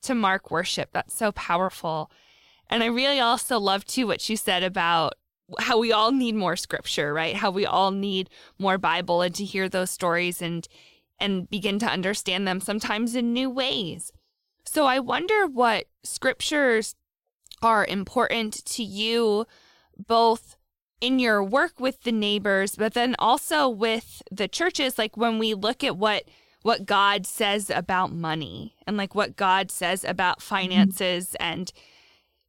to 0.02 0.14
mark 0.14 0.50
worship. 0.50 0.90
That's 0.92 1.14
so 1.14 1.32
powerful. 1.32 2.10
And 2.68 2.82
I 2.82 2.86
really 2.86 3.20
also 3.20 3.58
love 3.58 3.84
too 3.84 4.06
what 4.06 4.28
you 4.28 4.36
said 4.36 4.62
about 4.62 5.14
how 5.58 5.78
we 5.78 5.92
all 5.92 6.12
need 6.12 6.34
more 6.34 6.56
scripture, 6.56 7.12
right? 7.14 7.36
How 7.36 7.50
we 7.50 7.64
all 7.64 7.90
need 7.90 8.28
more 8.58 8.78
Bible 8.78 9.22
and 9.22 9.34
to 9.34 9.44
hear 9.44 9.68
those 9.68 9.90
stories 9.90 10.42
and 10.42 10.66
and 11.22 11.48
begin 11.48 11.78
to 11.78 11.86
understand 11.86 12.46
them 12.46 12.60
sometimes 12.60 13.14
in 13.14 13.32
new 13.32 13.48
ways. 13.48 14.12
So 14.64 14.86
I 14.86 14.98
wonder 14.98 15.46
what 15.46 15.86
scriptures 16.02 16.94
are 17.62 17.86
important 17.86 18.64
to 18.66 18.82
you, 18.82 19.46
both 19.96 20.56
in 21.00 21.18
your 21.18 21.42
work 21.42 21.80
with 21.80 22.02
the 22.02 22.12
neighbors, 22.12 22.76
but 22.76 22.94
then 22.94 23.14
also 23.18 23.68
with 23.68 24.22
the 24.30 24.48
churches. 24.48 24.98
Like 24.98 25.16
when 25.16 25.38
we 25.38 25.54
look 25.54 25.82
at 25.82 25.96
what 25.96 26.24
what 26.62 26.86
God 26.86 27.26
says 27.26 27.70
about 27.70 28.12
money 28.12 28.76
and 28.86 28.96
like 28.96 29.16
what 29.16 29.36
God 29.36 29.70
says 29.70 30.04
about 30.04 30.38
mm-hmm. 30.38 30.54
finances 30.54 31.30
mm-hmm. 31.30 31.52
and 31.52 31.72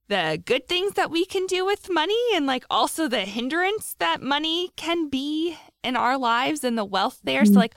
the 0.07 0.41
good 0.45 0.67
things 0.67 0.93
that 0.93 1.09
we 1.09 1.25
can 1.25 1.47
do 1.47 1.65
with 1.65 1.89
money 1.89 2.21
and 2.36 2.45
like 2.45 2.65
also 2.69 3.07
the 3.07 3.21
hindrance 3.21 3.95
that 3.99 4.21
money 4.21 4.69
can 4.75 5.09
be 5.09 5.57
in 5.83 5.95
our 5.95 6.17
lives 6.17 6.63
and 6.63 6.77
the 6.77 6.86
wealth 6.86 7.19
there. 7.23 7.43
Mm-hmm. 7.43 7.53
So 7.53 7.59
like 7.59 7.75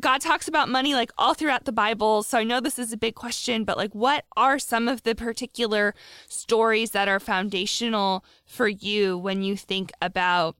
God 0.00 0.20
talks 0.20 0.48
about 0.48 0.68
money 0.68 0.94
like 0.94 1.10
all 1.18 1.34
throughout 1.34 1.64
the 1.64 1.72
Bible. 1.72 2.22
So 2.22 2.38
I 2.38 2.44
know 2.44 2.60
this 2.60 2.78
is 2.78 2.92
a 2.92 2.96
big 2.96 3.14
question, 3.14 3.64
but 3.64 3.76
like, 3.76 3.94
what 3.94 4.24
are 4.36 4.58
some 4.58 4.88
of 4.88 5.02
the 5.02 5.14
particular 5.14 5.94
stories 6.28 6.90
that 6.92 7.08
are 7.08 7.20
foundational 7.20 8.24
for 8.46 8.68
you 8.68 9.18
when 9.18 9.42
you 9.42 9.56
think 9.56 9.92
about 10.00 10.56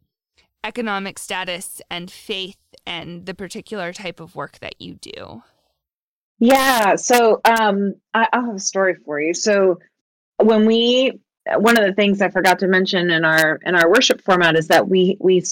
economic 0.65 1.19
status 1.19 1.81
and 1.91 2.11
faith 2.11 2.59
and 2.87 3.27
the 3.27 3.35
particular 3.35 3.93
type 3.93 4.21
of 4.21 4.35
work 4.35 4.59
that 4.61 4.81
you 4.81 4.95
do? 4.95 5.43
Yeah. 6.39 6.97
So 6.97 7.41
um, 7.45 7.95
I, 8.15 8.29
I'll 8.33 8.47
have 8.47 8.57
a 8.57 8.61
story 8.61 8.95
for 9.05 9.21
you. 9.21 9.35
So 9.35 9.79
when 10.37 10.67
we, 10.67 11.21
one 11.57 11.79
of 11.79 11.85
the 11.85 11.93
things 11.93 12.23
I 12.23 12.29
forgot 12.29 12.59
to 12.61 12.69
mention 12.69 13.11
in 13.11 13.25
our 13.25 13.59
in 13.65 13.75
our 13.75 13.89
worship 13.91 14.21
format 14.21 14.55
is 14.55 14.69
that 14.69 14.89
we 14.89 15.17
we 15.19 15.43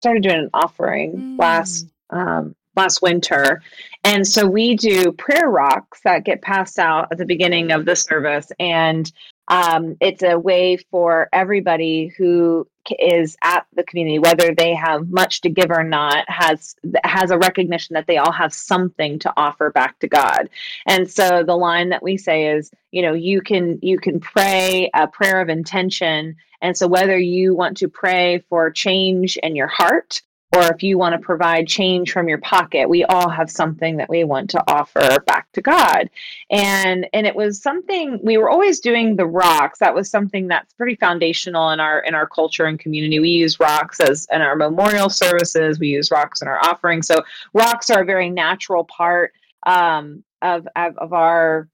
started 0.00 0.22
doing 0.22 0.36
an 0.36 0.50
offering 0.52 1.16
mm. 1.16 1.38
last 1.38 1.86
um, 2.10 2.54
last 2.76 3.02
winter. 3.02 3.62
And 4.04 4.26
so 4.26 4.46
we 4.46 4.76
do 4.76 5.12
prayer 5.12 5.48
rocks 5.48 6.00
that 6.04 6.24
get 6.24 6.42
passed 6.42 6.78
out 6.78 7.08
at 7.10 7.18
the 7.18 7.24
beginning 7.24 7.72
of 7.72 7.84
the 7.84 7.96
service. 7.96 8.52
And 8.60 9.10
um, 9.48 9.96
it's 10.00 10.22
a 10.22 10.38
way 10.38 10.76
for 10.90 11.28
everybody 11.32 12.12
who 12.16 12.66
is 12.98 13.36
at 13.42 13.66
the 13.74 13.84
community, 13.84 14.18
whether 14.18 14.54
they 14.54 14.74
have 14.74 15.08
much 15.08 15.40
to 15.42 15.48
give 15.48 15.70
or 15.70 15.82
not, 15.82 16.28
has 16.28 16.76
has 17.04 17.30
a 17.30 17.38
recognition 17.38 17.94
that 17.94 18.06
they 18.06 18.16
all 18.16 18.32
have 18.32 18.52
something 18.52 19.18
to 19.20 19.32
offer 19.36 19.70
back 19.70 19.98
to 20.00 20.08
God. 20.08 20.48
And 20.86 21.10
so 21.10 21.42
the 21.44 21.56
line 21.56 21.90
that 21.90 22.02
we 22.02 22.16
say 22.16 22.48
is, 22.56 22.70
you 22.90 23.02
know, 23.02 23.12
you 23.12 23.40
can 23.40 23.78
you 23.82 23.98
can 23.98 24.20
pray 24.20 24.90
a 24.94 25.06
prayer 25.06 25.40
of 25.40 25.48
intention. 25.48 26.36
And 26.60 26.76
so 26.76 26.88
whether 26.88 27.18
you 27.18 27.54
want 27.54 27.76
to 27.78 27.88
pray 27.88 28.44
for 28.48 28.70
change 28.70 29.36
in 29.42 29.54
your 29.54 29.68
heart 29.68 30.22
or 30.56 30.72
if 30.72 30.82
you 30.82 30.98
want 30.98 31.12
to 31.12 31.18
provide 31.18 31.68
change 31.68 32.12
from 32.12 32.28
your 32.28 32.38
pocket 32.38 32.88
we 32.88 33.04
all 33.04 33.28
have 33.28 33.50
something 33.50 33.96
that 33.96 34.08
we 34.08 34.24
want 34.24 34.50
to 34.50 34.62
offer 34.66 35.20
back 35.26 35.50
to 35.52 35.60
god. 35.60 36.08
And 36.50 37.06
and 37.12 37.26
it 37.26 37.34
was 37.34 37.60
something 37.60 38.20
we 38.22 38.38
were 38.38 38.48
always 38.48 38.80
doing 38.80 39.16
the 39.16 39.26
rocks. 39.26 39.78
That 39.80 39.94
was 39.94 40.10
something 40.10 40.48
that's 40.48 40.72
pretty 40.74 40.96
foundational 40.96 41.70
in 41.70 41.80
our 41.80 42.00
in 42.00 42.14
our 42.14 42.28
culture 42.28 42.64
and 42.64 42.78
community. 42.78 43.18
We 43.18 43.30
use 43.30 43.58
rocks 43.60 44.00
as 44.00 44.26
in 44.32 44.42
our 44.42 44.56
memorial 44.56 45.10
services. 45.10 45.78
We 45.78 45.88
use 45.88 46.10
rocks 46.10 46.42
in 46.42 46.48
our 46.48 46.58
offerings. 46.64 47.06
So 47.06 47.22
rocks 47.52 47.90
are 47.90 48.02
a 48.02 48.06
very 48.06 48.30
natural 48.30 48.84
part 48.84 49.32
um, 49.66 50.22
of, 50.42 50.68
of 50.76 50.96
of 50.98 51.12
our 51.12 51.68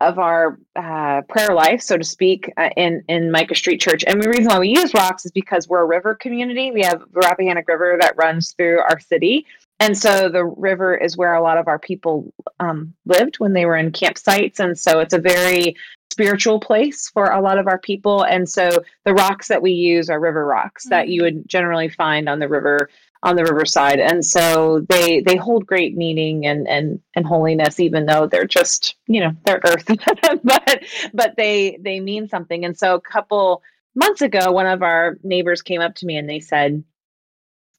of 0.00 0.18
our 0.18 0.58
uh, 0.76 1.22
prayer 1.28 1.54
life, 1.54 1.82
so 1.82 1.96
to 1.96 2.04
speak, 2.04 2.52
uh, 2.56 2.70
in 2.76 3.02
in 3.08 3.30
Micah 3.30 3.54
Street 3.54 3.80
Church. 3.80 4.04
And 4.06 4.22
the 4.22 4.28
reason 4.28 4.46
why 4.46 4.58
we 4.58 4.68
use 4.68 4.94
rocks 4.94 5.24
is 5.24 5.32
because 5.32 5.68
we're 5.68 5.82
a 5.82 5.86
river 5.86 6.14
community. 6.14 6.70
We 6.70 6.82
have 6.82 7.00
the 7.12 7.20
Rappahannock 7.20 7.66
River 7.66 7.96
that 8.00 8.16
runs 8.16 8.52
through 8.52 8.78
our 8.80 9.00
city, 9.00 9.46
and 9.80 9.96
so 9.96 10.28
the 10.28 10.44
river 10.44 10.96
is 10.96 11.16
where 11.16 11.34
a 11.34 11.42
lot 11.42 11.58
of 11.58 11.68
our 11.68 11.78
people 11.78 12.32
um, 12.58 12.94
lived 13.06 13.36
when 13.36 13.52
they 13.52 13.64
were 13.64 13.76
in 13.76 13.92
campsites. 13.92 14.58
And 14.58 14.78
so 14.78 14.98
it's 15.00 15.14
a 15.14 15.20
very 15.20 15.76
spiritual 16.10 16.58
place 16.58 17.08
for 17.08 17.30
a 17.30 17.40
lot 17.40 17.58
of 17.58 17.68
our 17.68 17.78
people. 17.78 18.24
And 18.24 18.48
so 18.48 18.82
the 19.04 19.14
rocks 19.14 19.46
that 19.48 19.62
we 19.62 19.70
use 19.70 20.10
are 20.10 20.18
river 20.18 20.44
rocks 20.44 20.84
mm-hmm. 20.84 20.90
that 20.90 21.08
you 21.08 21.22
would 21.22 21.48
generally 21.48 21.88
find 21.88 22.28
on 22.28 22.40
the 22.40 22.48
river 22.48 22.90
on 23.22 23.36
the 23.36 23.44
riverside. 23.44 23.98
And 23.98 24.24
so 24.24 24.80
they 24.88 25.20
they 25.20 25.36
hold 25.36 25.66
great 25.66 25.96
meaning 25.96 26.46
and 26.46 26.68
and 26.68 27.00
and 27.14 27.26
holiness, 27.26 27.80
even 27.80 28.06
though 28.06 28.26
they're 28.26 28.46
just, 28.46 28.96
you 29.06 29.20
know, 29.20 29.32
they're 29.44 29.60
earth. 29.66 29.86
but 30.44 30.84
but 31.12 31.34
they 31.36 31.78
they 31.80 32.00
mean 32.00 32.28
something. 32.28 32.64
And 32.64 32.78
so 32.78 32.94
a 32.94 33.00
couple 33.00 33.62
months 33.94 34.22
ago, 34.22 34.52
one 34.52 34.66
of 34.66 34.82
our 34.82 35.18
neighbors 35.22 35.62
came 35.62 35.80
up 35.80 35.96
to 35.96 36.06
me 36.06 36.16
and 36.16 36.28
they 36.28 36.40
said, 36.40 36.84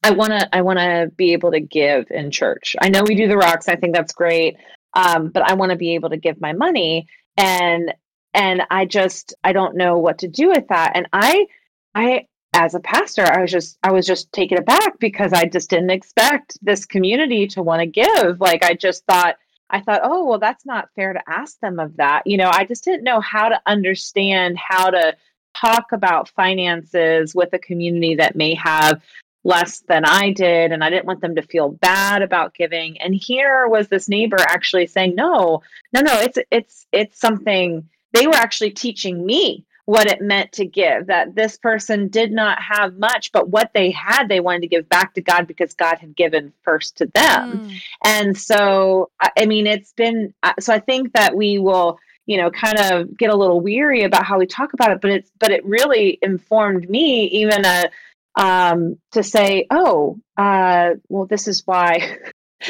I 0.04 0.12
want 0.12 0.32
to 0.32 0.56
I 0.56 0.62
want 0.62 0.80
to 0.80 1.12
be 1.16 1.34
able 1.34 1.52
to 1.52 1.60
give 1.60 2.08
in 2.10 2.32
church. 2.32 2.76
I 2.82 2.90
know 2.90 3.04
we 3.06 3.16
do 3.16 3.28
the 3.28 3.38
rocks. 3.38 3.68
I 3.68 3.76
think 3.76 3.96
that's 3.96 4.14
great. 4.14 4.58
Um, 4.94 5.30
but 5.30 5.44
I 5.44 5.54
want 5.54 5.72
to 5.72 5.78
be 5.78 5.96
able 5.96 6.10
to 6.10 6.18
give 6.18 6.42
my 6.42 6.54
money 6.54 7.08
and 7.38 7.94
and 8.34 8.62
I 8.70 8.86
just 8.86 9.34
I 9.44 9.54
don't 9.54 9.76
know 9.76 9.98
what 9.98 10.20
to 10.20 10.28
do 10.28 10.50
with 10.50 10.68
that. 10.70 10.94
And 10.96 11.08
I 11.14 11.48
I 11.96 12.26
as 12.54 12.74
a 12.74 12.80
pastor, 12.80 13.24
I 13.24 13.42
was 13.42 13.52
just 13.52 13.78
I 13.84 13.92
was 13.92 14.06
just 14.06 14.32
taken 14.32 14.58
aback 14.58 15.00
because 15.00 15.34
I 15.34 15.46
just 15.46 15.70
didn't 15.70 15.92
expect 15.92 16.58
this 16.62 16.86
community 16.86 17.48
to 17.48 17.64
want 17.64 17.82
to 17.82 17.86
give. 17.86 18.40
Like 18.40 18.64
I 18.64 18.74
just 18.74 19.06
thought 19.06 19.38
I 19.70 19.82
thought, 19.82 20.02
oh 20.04 20.26
well, 20.26 20.40
that's 20.40 20.66
not 20.66 20.90
fair 20.96 21.14
to 21.14 21.22
ask 21.28 21.60
them 21.60 21.80
of 21.80 21.98
that. 21.98 22.24
You 22.26 22.38
know, 22.38 22.50
I 22.52 22.66
just 22.66 22.84
didn't 22.84 23.04
know 23.04 23.22
how 23.22 23.50
to 23.50 23.62
understand 23.66 24.58
how 24.58 24.90
to 24.90 25.16
talk 25.56 25.92
about 25.92 26.30
finances 26.30 27.36
with 27.36 27.54
a 27.54 27.60
community 27.60 28.16
that 28.16 28.36
may 28.36 28.56
have 28.56 29.02
less 29.44 29.80
than 29.88 30.04
I 30.06 30.32
did 30.32 30.72
and 30.72 30.84
I 30.84 30.90
didn't 30.90 31.06
want 31.06 31.22
them 31.22 31.36
to 31.36 31.42
feel 31.42 31.70
bad 31.70 32.22
about 32.22 32.56
giving. 32.56 33.00
And 33.00 33.16
here 33.16 33.68
was 33.68 33.88
this 33.88 34.10
neighbor 34.10 34.40
actually 34.40 34.88
saying, 34.88 35.16
"No, 35.16 35.62
no, 35.94 36.02
no, 36.02 36.20
it's 36.20 36.40
it's 36.52 36.88
it's 36.92 37.20
something 37.20 37.88
they 38.14 38.26
were 38.26 38.36
actually 38.36 38.72
teaching 38.72 39.24
me 39.24 39.66
what 39.90 40.08
it 40.08 40.22
meant 40.22 40.52
to 40.52 40.66
give 40.66 41.08
that 41.08 41.34
this 41.34 41.58
person 41.58 42.10
did 42.10 42.32
not 42.32 42.62
have 42.62 42.98
much 42.98 43.32
but 43.32 43.50
what 43.50 43.72
they 43.74 43.90
had 43.90 44.28
they 44.28 44.40
wanted 44.40 44.62
to 44.62 44.68
give 44.68 44.88
back 44.88 45.14
to 45.14 45.22
god 45.22 45.48
because 45.48 45.74
god 45.74 45.98
had 45.98 46.16
given 46.16 46.54
first 46.64 46.98
to 46.98 47.08
them 47.08 47.70
mm. 47.70 47.82
and 48.04 48.38
so 48.38 49.10
i 49.20 49.46
mean 49.46 49.66
it's 49.66 49.94
been 49.94 50.34
uh, 50.44 50.54
so 50.60 50.74
i 50.74 50.80
think 50.80 51.14
that 51.14 51.36
we 51.36 51.58
will 51.58 51.98
you 52.28 52.38
know 52.38 52.52
kind 52.52 52.78
of 52.78 53.18
get 53.18 53.32
a 53.32 53.36
little 53.36 53.62
weary 53.62 54.04
about 54.04 54.26
how 54.26 54.38
we 54.38 54.46
talk 54.46 54.74
about 54.74 54.92
it 54.92 55.02
but 55.02 55.10
it's 55.10 55.32
but 55.40 55.52
it 55.52 55.66
really 55.66 56.20
informed 56.22 56.88
me 56.88 57.26
even 57.26 57.66
a 57.66 57.90
um, 58.36 58.98
to 59.12 59.22
say, 59.22 59.66
oh, 59.70 60.18
uh, 60.38 60.92
well, 61.10 61.26
this 61.26 61.48
is 61.48 61.64
why. 61.66 62.18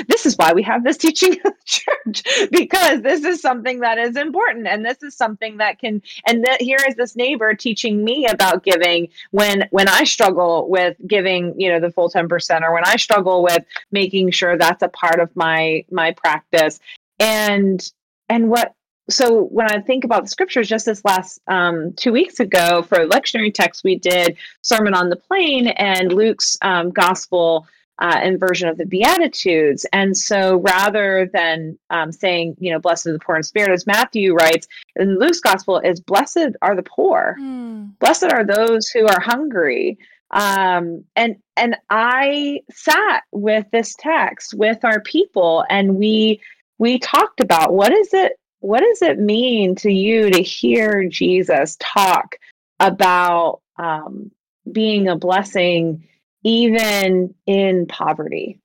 This 0.08 0.26
is 0.26 0.36
why 0.36 0.54
we 0.54 0.64
have 0.64 0.84
this 0.84 0.98
teaching 0.98 1.34
in 1.34 1.40
the 1.44 1.54
church 1.66 2.50
because 2.52 3.02
this 3.02 3.24
is 3.24 3.42
something 3.42 3.80
that 3.80 3.98
is 3.98 4.16
important 4.16 4.68
and 4.68 4.86
this 4.86 5.02
is 5.04 5.16
something 5.16 5.58
that 5.58 5.80
can 5.80 6.02
and 6.28 6.44
that 6.44 6.62
here 6.62 6.80
is 6.88 6.96
this 6.96 7.16
neighbor 7.16 7.54
teaching 7.54 8.04
me 8.04 8.26
about 8.28 8.64
giving 8.64 9.08
when 9.32 9.68
when 9.72 9.88
i 9.88 10.04
struggle 10.04 10.70
with 10.70 10.96
giving 11.08 11.60
you 11.60 11.70
know 11.70 11.80
the 11.80 11.92
full 11.92 12.10
10% 12.10 12.62
or 12.62 12.74
when 12.74 12.86
i 12.86 12.96
struggle 12.96 13.44
with 13.44 13.64
making 13.92 14.32
sure 14.32 14.58
that's 14.58 14.84
a 14.84 14.90
part 14.90 15.20
of 15.20 15.36
my 15.36 15.84
my 15.92 16.12
practice. 16.12 16.80
And 17.20 17.82
and 18.28 18.50
what 18.50 18.74
so 19.10 19.46
when 19.46 19.72
I 19.72 19.82
think 19.82 20.04
about 20.04 20.24
the 20.24 20.30
scriptures, 20.30 20.68
just 20.68 20.86
this 20.86 21.04
last 21.04 21.42
um, 21.48 21.94
two 21.94 22.12
weeks 22.12 22.40
ago 22.40 22.84
for 22.84 23.08
lectionary 23.08 23.52
text, 23.52 23.84
we 23.84 23.96
did 23.96 24.38
Sermon 24.62 24.94
on 24.94 25.10
the 25.10 25.16
Plain 25.16 25.70
and 25.70 26.14
Luke's 26.14 26.58
um, 26.62 26.92
gospel 26.92 27.68
uh, 28.00 28.18
and 28.22 28.40
version 28.40 28.70
of 28.70 28.78
the 28.78 28.86
Beatitudes. 28.86 29.86
And 29.92 30.18
so 30.18 30.58
rather 30.58 31.30
than 31.34 31.78
um, 31.90 32.12
saying, 32.12 32.56
you 32.60 32.72
know, 32.72 32.80
blessed 32.80 33.08
are 33.08 33.14
the 33.14 33.20
poor 33.20 33.36
in 33.36 33.44
spirit, 33.44 33.72
as 33.72 33.86
Matthew 33.86 34.34
writes 34.34 34.68
in 34.96 35.20
Luke's 35.20 35.42
gospel, 35.42 35.80
is 35.80 36.00
blessed 36.00 36.56
are 36.62 36.76
the 36.76 36.84
poor. 36.84 37.36
Mm. 37.40 37.98
Blessed 38.00 38.32
are 38.32 38.46
those 38.46 38.88
who 38.88 39.06
are 39.06 39.20
hungry. 39.20 39.98
Um, 40.32 41.04
and 41.16 41.38
and 41.58 41.76
I 41.90 42.62
sat 42.72 43.24
with 43.32 43.66
this 43.72 43.96
text 43.98 44.54
with 44.54 44.86
our 44.86 45.02
people 45.02 45.66
and 45.70 45.96
we 45.96 46.40
we 46.78 47.00
talked 47.00 47.40
about 47.40 47.74
what 47.74 47.92
is 47.92 48.14
it 48.14 48.34
what 48.60 48.82
does 48.82 49.02
it 49.02 49.20
mean 49.20 49.74
to 49.76 49.92
you 49.92 50.30
to 50.30 50.42
hear 50.42 51.08
Jesus 51.10 51.78
talk 51.80 52.36
about 52.80 53.62
um, 53.78 54.32
being 54.72 55.08
a 55.08 55.16
blessing 55.16 56.08
even 56.44 57.36
in 57.46 57.86
poverty? 57.88 58.60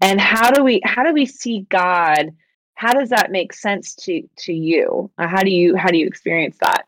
And 0.00 0.20
how 0.20 0.50
do 0.50 0.62
we 0.62 0.80
how 0.84 1.04
do 1.04 1.12
we 1.12 1.26
see 1.26 1.66
God? 1.68 2.32
How 2.74 2.92
does 2.92 3.10
that 3.10 3.32
make 3.32 3.52
sense 3.52 3.94
to 3.96 4.22
to 4.38 4.52
you? 4.52 5.10
Uh, 5.18 5.26
how 5.26 5.42
do 5.42 5.50
you 5.50 5.76
how 5.76 5.88
do 5.88 5.98
you 5.98 6.06
experience 6.06 6.56
that? 6.60 6.86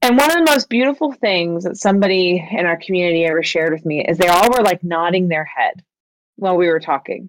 And 0.00 0.18
one 0.18 0.30
of 0.30 0.36
the 0.36 0.50
most 0.50 0.68
beautiful 0.68 1.12
things 1.12 1.64
that 1.64 1.76
somebody 1.76 2.44
in 2.50 2.66
our 2.66 2.76
community 2.76 3.24
ever 3.24 3.42
shared 3.42 3.72
with 3.72 3.86
me 3.86 4.04
is 4.04 4.18
they 4.18 4.28
all 4.28 4.50
were 4.50 4.64
like 4.64 4.82
nodding 4.82 5.28
their 5.28 5.44
head 5.44 5.84
while 6.36 6.56
we 6.56 6.68
were 6.68 6.80
talking 6.80 7.28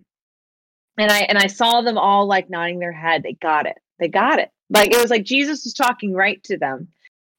and 0.97 1.12
I 1.12 1.19
and 1.21 1.38
I 1.38 1.47
saw 1.47 1.82
them 1.82 1.97
all 1.97 2.27
like 2.27 2.49
nodding 2.49 2.79
their 2.79 2.91
head. 2.91 3.23
They 3.23 3.34
got 3.34 3.65
it. 3.65 3.77
They 3.99 4.08
got 4.08 4.39
it. 4.39 4.49
Like 4.69 4.93
it 4.93 5.01
was 5.01 5.10
like 5.10 5.23
Jesus 5.23 5.63
was 5.63 5.73
talking 5.73 6.13
right 6.13 6.43
to 6.45 6.58
them. 6.58 6.89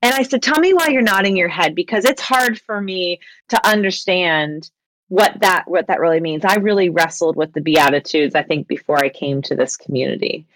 And 0.04 0.12
I 0.12 0.22
said, 0.22 0.42
"Tell 0.42 0.60
me 0.60 0.74
why 0.74 0.88
you're 0.88 1.00
nodding 1.00 1.34
your 1.34 1.48
head 1.48 1.74
because 1.74 2.04
it's 2.04 2.20
hard 2.20 2.60
for 2.60 2.78
me 2.78 3.20
to 3.48 3.66
understand 3.66 4.70
what 5.08 5.40
that 5.40 5.64
what 5.66 5.86
that 5.86 5.98
really 5.98 6.20
means." 6.20 6.44
I 6.44 6.56
really 6.56 6.90
wrestled 6.90 7.36
with 7.36 7.54
the 7.54 7.62
beatitudes 7.62 8.34
I 8.34 8.42
think 8.42 8.68
before 8.68 9.02
I 9.02 9.08
came 9.08 9.40
to 9.42 9.54
this 9.54 9.78
community. 9.78 10.46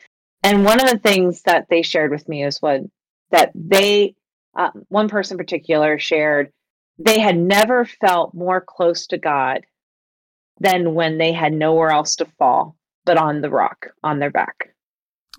And 0.42 0.66
one 0.66 0.82
of 0.82 0.90
the 0.90 0.98
things 0.98 1.40
that 1.42 1.66
they 1.70 1.80
shared 1.80 2.11
with 2.11 2.28
me 2.28 2.44
is 2.44 2.61
what 2.61 2.82
that 3.30 3.50
they 3.54 4.14
uh, 4.54 4.70
one 4.88 5.08
person 5.08 5.37
in 5.37 5.38
particular 5.38 5.98
shared 5.98 6.52
they 6.98 7.18
had 7.18 7.38
never 7.38 7.87
felt 7.87 8.34
more 8.34 8.61
close 8.61 9.06
to 9.06 9.16
God 9.16 9.64
than 10.61 10.92
when 10.92 11.16
they 11.16 11.32
had 11.32 11.54
nowhere 11.54 11.88
else 11.90 12.16
to 12.16 12.26
fall 12.38 12.76
but 13.06 13.16
on 13.16 13.40
the 13.40 13.48
rock 13.48 13.87
on 14.04 14.18
their 14.18 14.30
back. 14.30 14.74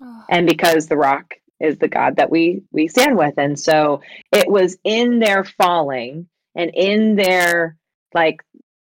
Oh. 0.02 0.24
And 0.28 0.48
because 0.48 0.88
the 0.88 0.96
rock 0.96 1.34
is 1.60 1.78
the 1.78 1.88
God 1.88 2.16
that 2.16 2.30
we 2.30 2.62
we 2.72 2.88
stand 2.88 3.16
with. 3.16 3.34
And 3.36 3.58
so 3.58 4.02
it 4.32 4.48
was 4.48 4.78
in 4.84 5.18
their 5.18 5.44
falling 5.44 6.28
and 6.54 6.70
in 6.74 7.16
their 7.16 7.76
like 8.14 8.40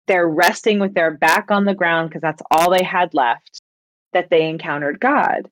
they're 0.08 0.28
resting 0.28 0.80
with 0.80 0.94
their 0.94 1.12
back 1.12 1.52
on 1.52 1.66
the 1.66 1.76
ground 1.76 2.10
because 2.10 2.22
that's 2.22 2.42
all 2.52 2.72
they 2.72 2.84
had 2.84 3.14
left 3.14 3.62
that 4.14 4.30
they 4.30 4.48
encountered 4.50 5.00
God. 5.00 5.50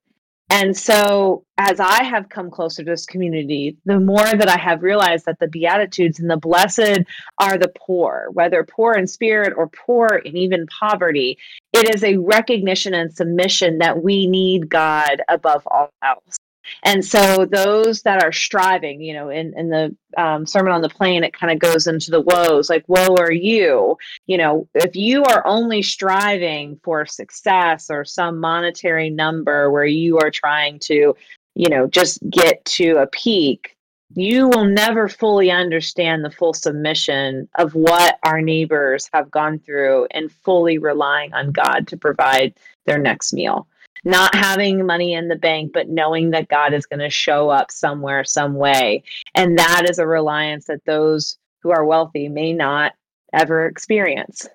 And 0.49 0.77
so, 0.77 1.43
as 1.57 1.79
I 1.79 2.03
have 2.03 2.29
come 2.29 2.51
closer 2.51 2.83
to 2.83 2.89
this 2.91 3.07
community, 3.07 3.77
the 3.85 3.99
more 3.99 4.23
that 4.23 4.47
I 4.47 4.57
have 4.57 4.83
realized 4.83 5.25
that 5.25 5.39
the 5.39 5.47
Beatitudes 5.47 6.19
and 6.19 6.29
the 6.29 6.37
blessed 6.37 7.03
are 7.39 7.57
the 7.57 7.71
poor, 7.75 8.27
whether 8.31 8.63
poor 8.63 8.93
in 8.93 9.07
spirit 9.07 9.53
or 9.57 9.67
poor 9.67 10.21
in 10.23 10.37
even 10.37 10.67
poverty, 10.67 11.39
it 11.73 11.93
is 11.95 12.03
a 12.03 12.17
recognition 12.17 12.93
and 12.93 13.11
submission 13.13 13.79
that 13.79 14.03
we 14.03 14.27
need 14.27 14.69
God 14.69 15.23
above 15.27 15.63
all 15.65 15.89
else. 16.03 16.37
And 16.83 17.03
so 17.03 17.45
those 17.45 18.01
that 18.03 18.23
are 18.23 18.31
striving, 18.31 19.01
you 19.01 19.13
know, 19.13 19.29
in, 19.29 19.57
in 19.57 19.69
the 19.69 19.95
um, 20.17 20.45
Sermon 20.45 20.71
on 20.71 20.81
the 20.81 20.89
Plain, 20.89 21.23
it 21.23 21.33
kind 21.33 21.51
of 21.51 21.59
goes 21.59 21.87
into 21.87 22.11
the 22.11 22.21
woes, 22.21 22.69
like, 22.69 22.87
woe 22.87 23.15
are 23.19 23.31
you? 23.31 23.97
You 24.27 24.37
know, 24.37 24.67
if 24.73 24.95
you 24.95 25.23
are 25.23 25.45
only 25.45 25.81
striving 25.81 26.79
for 26.83 27.05
success 27.05 27.89
or 27.89 28.05
some 28.05 28.39
monetary 28.39 29.09
number 29.09 29.69
where 29.71 29.85
you 29.85 30.17
are 30.19 30.31
trying 30.31 30.79
to, 30.79 31.15
you 31.55 31.69
know, 31.69 31.87
just 31.87 32.19
get 32.29 32.63
to 32.65 32.97
a 32.97 33.07
peak, 33.07 33.75
you 34.13 34.47
will 34.47 34.65
never 34.65 35.09
fully 35.09 35.51
understand 35.51 36.23
the 36.23 36.31
full 36.31 36.53
submission 36.53 37.49
of 37.55 37.75
what 37.75 38.17
our 38.23 38.41
neighbors 38.41 39.09
have 39.13 39.31
gone 39.31 39.59
through 39.59 40.07
and 40.11 40.31
fully 40.31 40.77
relying 40.77 41.33
on 41.33 41.51
God 41.51 41.87
to 41.87 41.97
provide 41.97 42.53
their 42.85 42.97
next 42.97 43.33
meal 43.33 43.67
not 44.05 44.35
having 44.35 44.85
money 44.85 45.13
in 45.13 45.27
the 45.27 45.35
bank, 45.35 45.71
but 45.73 45.89
knowing 45.89 46.29
that 46.31 46.47
God 46.47 46.73
is 46.73 46.85
going 46.85 46.99
to 46.99 47.09
show 47.09 47.49
up 47.49 47.71
somewhere, 47.71 48.23
some 48.23 48.53
way. 48.53 49.03
And 49.33 49.57
that 49.57 49.87
is 49.89 49.97
a 49.99 50.07
reliance 50.07 50.65
that 50.65 50.85
those 50.85 51.37
who 51.61 51.71
are 51.71 51.83
wealthy 51.83 52.29
may 52.29 52.53
not 52.53 52.93
ever 53.33 53.65
experience. 53.65 54.47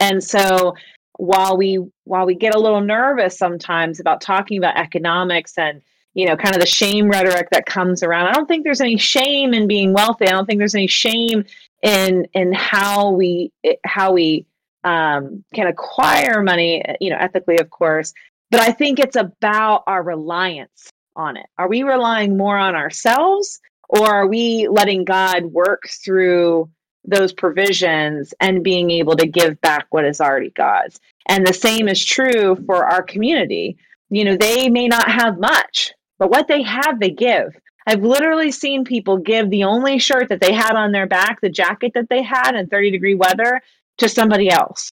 And 0.00 0.22
so 0.22 0.74
while 1.18 1.56
we 1.56 1.78
while 2.04 2.26
we 2.26 2.34
get 2.34 2.54
a 2.54 2.58
little 2.58 2.80
nervous 2.80 3.38
sometimes 3.38 4.00
about 4.00 4.20
talking 4.20 4.58
about 4.58 4.76
economics 4.76 5.56
and 5.56 5.80
you 6.14 6.26
know 6.26 6.36
kind 6.36 6.54
of 6.54 6.60
the 6.60 6.66
shame 6.66 7.08
rhetoric 7.08 7.48
that 7.50 7.64
comes 7.64 8.02
around 8.02 8.26
i 8.26 8.32
don't 8.32 8.46
think 8.46 8.64
there's 8.64 8.82
any 8.82 8.98
shame 8.98 9.54
in 9.54 9.66
being 9.66 9.94
wealthy 9.94 10.26
i 10.26 10.30
don't 10.30 10.44
think 10.44 10.58
there's 10.58 10.74
any 10.74 10.86
shame 10.86 11.42
in 11.82 12.26
in 12.34 12.52
how 12.52 13.10
we 13.12 13.50
how 13.86 14.12
we 14.12 14.44
um, 14.84 15.42
can 15.54 15.66
acquire 15.66 16.42
money 16.42 16.82
you 17.00 17.10
know 17.10 17.16
ethically 17.16 17.58
of 17.58 17.70
course 17.70 18.12
but 18.50 18.60
I 18.60 18.72
think 18.72 18.98
it's 18.98 19.16
about 19.16 19.84
our 19.86 20.02
reliance 20.02 20.90
on 21.16 21.36
it. 21.36 21.46
Are 21.58 21.68
we 21.68 21.82
relying 21.82 22.36
more 22.36 22.56
on 22.56 22.74
ourselves 22.74 23.60
or 23.88 24.06
are 24.06 24.26
we 24.26 24.68
letting 24.68 25.04
God 25.04 25.44
work 25.46 25.84
through 26.04 26.68
those 27.04 27.32
provisions 27.32 28.34
and 28.40 28.64
being 28.64 28.90
able 28.90 29.16
to 29.16 29.26
give 29.26 29.60
back 29.60 29.86
what 29.90 30.04
is 30.04 30.20
already 30.20 30.50
God's? 30.50 31.00
And 31.28 31.46
the 31.46 31.52
same 31.52 31.88
is 31.88 32.04
true 32.04 32.56
for 32.66 32.84
our 32.84 33.02
community. 33.02 33.78
You 34.10 34.24
know, 34.24 34.36
they 34.36 34.68
may 34.68 34.88
not 34.88 35.10
have 35.10 35.38
much, 35.38 35.92
but 36.18 36.30
what 36.30 36.48
they 36.48 36.62
have, 36.62 37.00
they 37.00 37.10
give. 37.10 37.56
I've 37.86 38.02
literally 38.02 38.50
seen 38.50 38.84
people 38.84 39.18
give 39.18 39.48
the 39.48 39.64
only 39.64 39.98
shirt 39.98 40.28
that 40.28 40.40
they 40.40 40.52
had 40.52 40.74
on 40.74 40.92
their 40.92 41.06
back, 41.06 41.40
the 41.40 41.48
jacket 41.48 41.92
that 41.94 42.08
they 42.08 42.22
had 42.22 42.56
in 42.56 42.66
30 42.66 42.90
degree 42.90 43.14
weather, 43.14 43.60
to 43.98 44.08
somebody 44.08 44.50
else. 44.50 44.90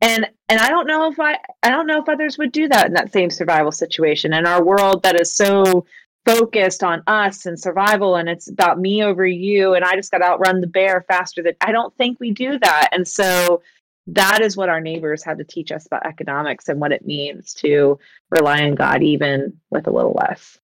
And 0.00 0.28
and 0.48 0.60
I 0.60 0.68
don't 0.68 0.86
know 0.86 1.10
if 1.10 1.18
I 1.18 1.38
I 1.62 1.70
don't 1.70 1.86
know 1.86 2.00
if 2.00 2.08
others 2.08 2.38
would 2.38 2.52
do 2.52 2.68
that 2.68 2.86
in 2.86 2.94
that 2.94 3.12
same 3.12 3.30
survival 3.30 3.72
situation. 3.72 4.32
In 4.32 4.46
our 4.46 4.62
world 4.62 5.02
that 5.02 5.18
is 5.18 5.32
so 5.32 5.86
focused 6.24 6.82
on 6.82 7.02
us 7.06 7.46
and 7.46 7.58
survival 7.58 8.16
and 8.16 8.28
it's 8.28 8.48
about 8.48 8.80
me 8.80 9.02
over 9.02 9.24
you 9.24 9.74
and 9.74 9.84
I 9.84 9.94
just 9.94 10.10
got 10.10 10.18
to 10.18 10.24
outrun 10.24 10.60
the 10.60 10.66
bear 10.66 11.04
faster 11.06 11.42
than 11.42 11.54
I 11.60 11.70
don't 11.70 11.96
think 11.96 12.18
we 12.18 12.32
do 12.32 12.58
that. 12.58 12.88
And 12.92 13.06
so 13.06 13.62
that 14.08 14.40
is 14.42 14.56
what 14.56 14.68
our 14.68 14.80
neighbors 14.80 15.24
had 15.24 15.38
to 15.38 15.44
teach 15.44 15.72
us 15.72 15.86
about 15.86 16.06
economics 16.06 16.68
and 16.68 16.80
what 16.80 16.92
it 16.92 17.06
means 17.06 17.54
to 17.54 17.98
rely 18.30 18.62
on 18.64 18.74
God 18.74 19.02
even 19.02 19.60
with 19.70 19.86
a 19.86 19.92
little 19.92 20.16
less. 20.18 20.58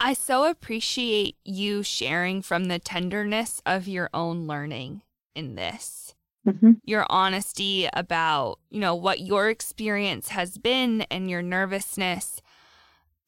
I 0.00 0.14
so 0.14 0.44
appreciate 0.44 1.36
you 1.44 1.82
sharing 1.82 2.42
from 2.42 2.64
the 2.64 2.78
tenderness 2.78 3.62
of 3.64 3.86
your 3.86 4.10
own 4.12 4.46
learning 4.46 5.02
in 5.34 5.54
this. 5.54 6.14
Mm-hmm. 6.46 6.72
Your 6.84 7.06
honesty 7.08 7.88
about, 7.92 8.58
you 8.70 8.80
know, 8.80 8.94
what 8.94 9.20
your 9.20 9.48
experience 9.48 10.28
has 10.28 10.58
been 10.58 11.02
and 11.02 11.30
your 11.30 11.42
nervousness 11.42 12.40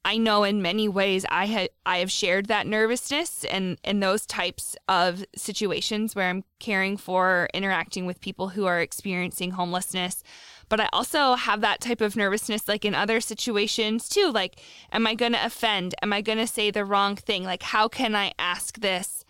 I 0.07 0.19
know 0.19 0.45
in 0.45 0.61
many 0.61 0.87
ways 0.87 1.25
I 1.31 1.47
had 1.47 1.71
I 1.87 1.99
have 1.99 2.11
shared 2.11 2.47
that 2.47 2.67
nervousness 2.67 3.45
and 3.45 3.79
in 3.83 4.01
those 4.01 4.27
types 4.27 4.77
of 4.87 5.25
situations 5.35 6.15
where 6.15 6.29
I'm 6.29 6.45
caring 6.61 6.99
for 6.99 7.49
interacting 7.55 8.05
with 8.05 8.21
people 8.21 8.51
who 8.51 8.67
are 8.67 8.81
experiencing 8.81 9.53
homelessness. 9.53 10.23
But 10.69 10.81
I 10.81 10.89
also 10.93 11.35
have 11.35 11.63
that 11.63 11.81
type 11.81 12.03
of 12.03 12.17
nervousness 12.17 12.69
like 12.69 12.85
in 12.85 12.95
other 12.95 13.21
situations 13.21 14.09
too. 14.09 14.31
Like, 14.31 14.61
am 14.93 15.07
I 15.07 15.15
gonna 15.15 15.41
offend? 15.43 15.95
Am 16.03 16.13
I 16.13 16.21
gonna 16.21 16.47
say 16.47 16.71
the 16.71 16.85
wrong 16.85 17.17
thing? 17.17 17.45
Like, 17.45 17.63
how 17.63 17.89
can 17.89 18.15
I 18.15 18.33
ask 18.39 18.81
this 18.81 19.25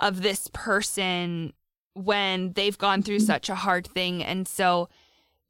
of 0.00 0.20
this 0.20 0.48
person 0.52 1.54
when 1.94 2.52
they've 2.52 2.78
gone 2.78 3.02
through 3.02 3.20
such 3.20 3.48
a 3.48 3.54
hard 3.54 3.86
thing? 3.86 4.22
And 4.22 4.46
so 4.46 4.88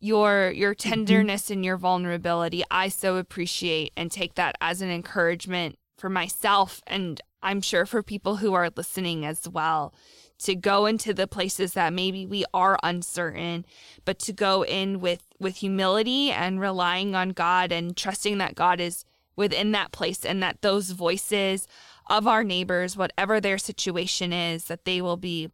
your 0.00 0.50
your 0.50 0.74
mm-hmm. 0.74 0.90
tenderness 0.90 1.50
and 1.50 1.64
your 1.64 1.76
vulnerability 1.76 2.64
i 2.70 2.88
so 2.88 3.16
appreciate 3.16 3.92
and 3.96 4.10
take 4.10 4.34
that 4.34 4.56
as 4.60 4.80
an 4.80 4.90
encouragement 4.90 5.78
for 5.96 6.08
myself 6.08 6.82
and 6.86 7.20
i'm 7.42 7.60
sure 7.60 7.86
for 7.86 8.02
people 8.02 8.36
who 8.36 8.54
are 8.54 8.70
listening 8.74 9.24
as 9.24 9.48
well 9.48 9.94
to 10.38 10.54
go 10.54 10.86
into 10.86 11.12
the 11.12 11.26
places 11.26 11.74
that 11.74 11.92
maybe 11.92 12.24
we 12.24 12.44
are 12.54 12.78
uncertain 12.82 13.64
but 14.06 14.18
to 14.18 14.32
go 14.32 14.64
in 14.64 15.00
with 15.00 15.22
with 15.38 15.56
humility 15.56 16.30
and 16.30 16.60
relying 16.60 17.14
on 17.14 17.28
god 17.30 17.70
and 17.70 17.96
trusting 17.96 18.38
that 18.38 18.54
god 18.54 18.80
is 18.80 19.04
within 19.36 19.72
that 19.72 19.92
place 19.92 20.24
and 20.24 20.42
that 20.42 20.60
those 20.62 20.90
voices 20.90 21.66
of 22.08 22.26
our 22.26 22.42
neighbors 22.42 22.96
whatever 22.96 23.38
their 23.38 23.58
situation 23.58 24.32
is 24.32 24.64
that 24.64 24.86
they 24.86 25.02
will 25.02 25.18
be 25.18 25.50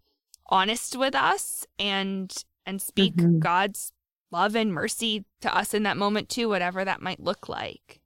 honest 0.49 0.97
with 0.97 1.15
us 1.15 1.67
and 1.79 2.45
and 2.65 2.81
speak 2.81 3.17
mm-hmm. 3.17 3.39
god's 3.39 3.93
love 4.31 4.57
and 4.57 4.73
mercy 4.73 5.25
to 5.41 5.57
us 5.57 5.75
in 5.75 5.83
that 5.85 5.97
moment 5.97 6.29
too, 6.29 6.49
whatever 6.49 6.85
that 6.85 7.03
might 7.03 7.21
look 7.21 7.49
like. 7.49 8.01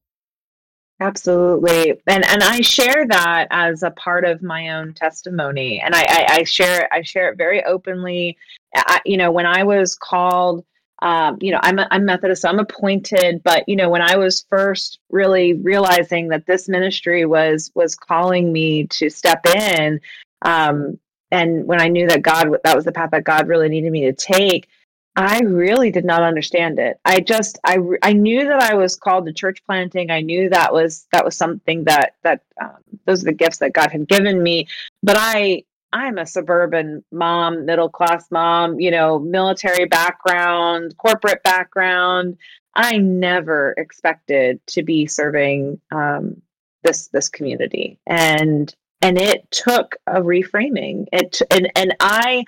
Absolutely. 1.01 1.93
And 2.07 2.25
and 2.27 2.43
I 2.43 2.61
share 2.61 3.07
that 3.09 3.49
as 3.51 3.83
a 3.83 3.91
part 3.91 4.25
of 4.25 4.43
my 4.43 4.69
own 4.69 4.93
testimony. 4.93 5.81
And 5.81 5.95
I, 5.95 6.03
I, 6.03 6.27
I 6.31 6.45
share 6.45 6.89
I 6.93 7.03
share 7.03 7.31
it 7.31 7.39
very 7.39 7.65
openly. 7.65 8.37
I, 8.77 9.01
you 9.07 9.17
know, 9.17 9.31
when 9.31 9.47
I 9.47 9.65
was 9.65 9.95
called 9.95 10.65
um, 11.03 11.39
you 11.41 11.51
know, 11.51 11.61
I'm 11.63 11.79
a, 11.79 11.89
I'm 11.91 12.05
Methodist, 12.05 12.43
so 12.43 12.51
I'm 12.51 12.59
appointed. 12.59 13.43
But 13.43 13.67
you 13.67 13.75
know, 13.75 13.89
when 13.89 14.03
I 14.03 14.17
was 14.17 14.45
first 14.51 14.99
really 15.09 15.55
realizing 15.55 16.29
that 16.29 16.45
this 16.45 16.69
ministry 16.69 17.25
was 17.25 17.71
was 17.75 17.95
calling 17.95 18.53
me 18.53 18.87
to 18.89 19.09
step 19.09 19.47
in, 19.47 19.99
um, 20.43 20.99
and 21.31 21.67
when 21.67 21.81
I 21.81 21.89
knew 21.89 22.07
that 22.09 22.23
God 22.23 22.57
that 22.65 22.77
was 22.77 22.85
the 22.85 22.93
path 22.93 23.11
that 23.13 23.25
God 23.25 23.49
really 23.49 23.69
needed 23.69 23.93
me 23.93 24.03
to 24.03 24.13
take, 24.13 24.69
I 25.17 25.41
really 25.41 25.91
did 25.91 26.05
not 26.05 26.23
understand 26.23 26.79
it. 26.79 26.99
I 27.05 27.21
just 27.21 27.59
I 27.65 27.79
I 28.03 28.13
knew 28.13 28.45
that 28.47 28.63
I 28.63 28.75
was 28.75 28.97
called 28.97 29.27
to 29.27 29.33
church 29.33 29.63
planting. 29.67 30.11
I 30.11 30.21
knew 30.21 30.49
that 30.51 30.73
was 30.73 31.07
that 31.13 31.25
was 31.25 31.37
something 31.37 31.85
that 31.85 32.15
that 32.23 32.43
um, 32.61 32.79
those 33.07 33.23
are 33.23 33.27
the 33.27 33.33
gifts 33.33 33.59
that 33.59 33.73
God 33.73 33.91
had 33.91 34.09
given 34.09 34.43
me. 34.43 34.69
But 35.03 35.17
I 35.19 35.65
I'm 35.93 36.19
a 36.19 36.27
suburban 36.27 37.05
mom, 37.11 37.67
middle 37.67 37.89
class 37.89 38.31
mom, 38.31 38.79
you 38.79 38.91
know, 38.91 39.19
military 39.19 39.87
background, 39.87 40.97
corporate 40.97 41.43
background. 41.43 42.39
I 42.75 42.99
never 42.99 43.75
expected 43.77 44.65
to 44.69 44.83
be 44.85 45.07
serving 45.07 45.81
um, 45.91 46.41
this 46.85 47.09
this 47.09 47.29
community, 47.29 47.99
and 48.07 48.75
and 49.03 49.19
it 49.19 49.51
took 49.51 49.97
a 50.07 50.21
reframing. 50.21 51.07
It 51.13 51.41
and 51.51 51.71
and 51.77 51.97
I 52.01 52.45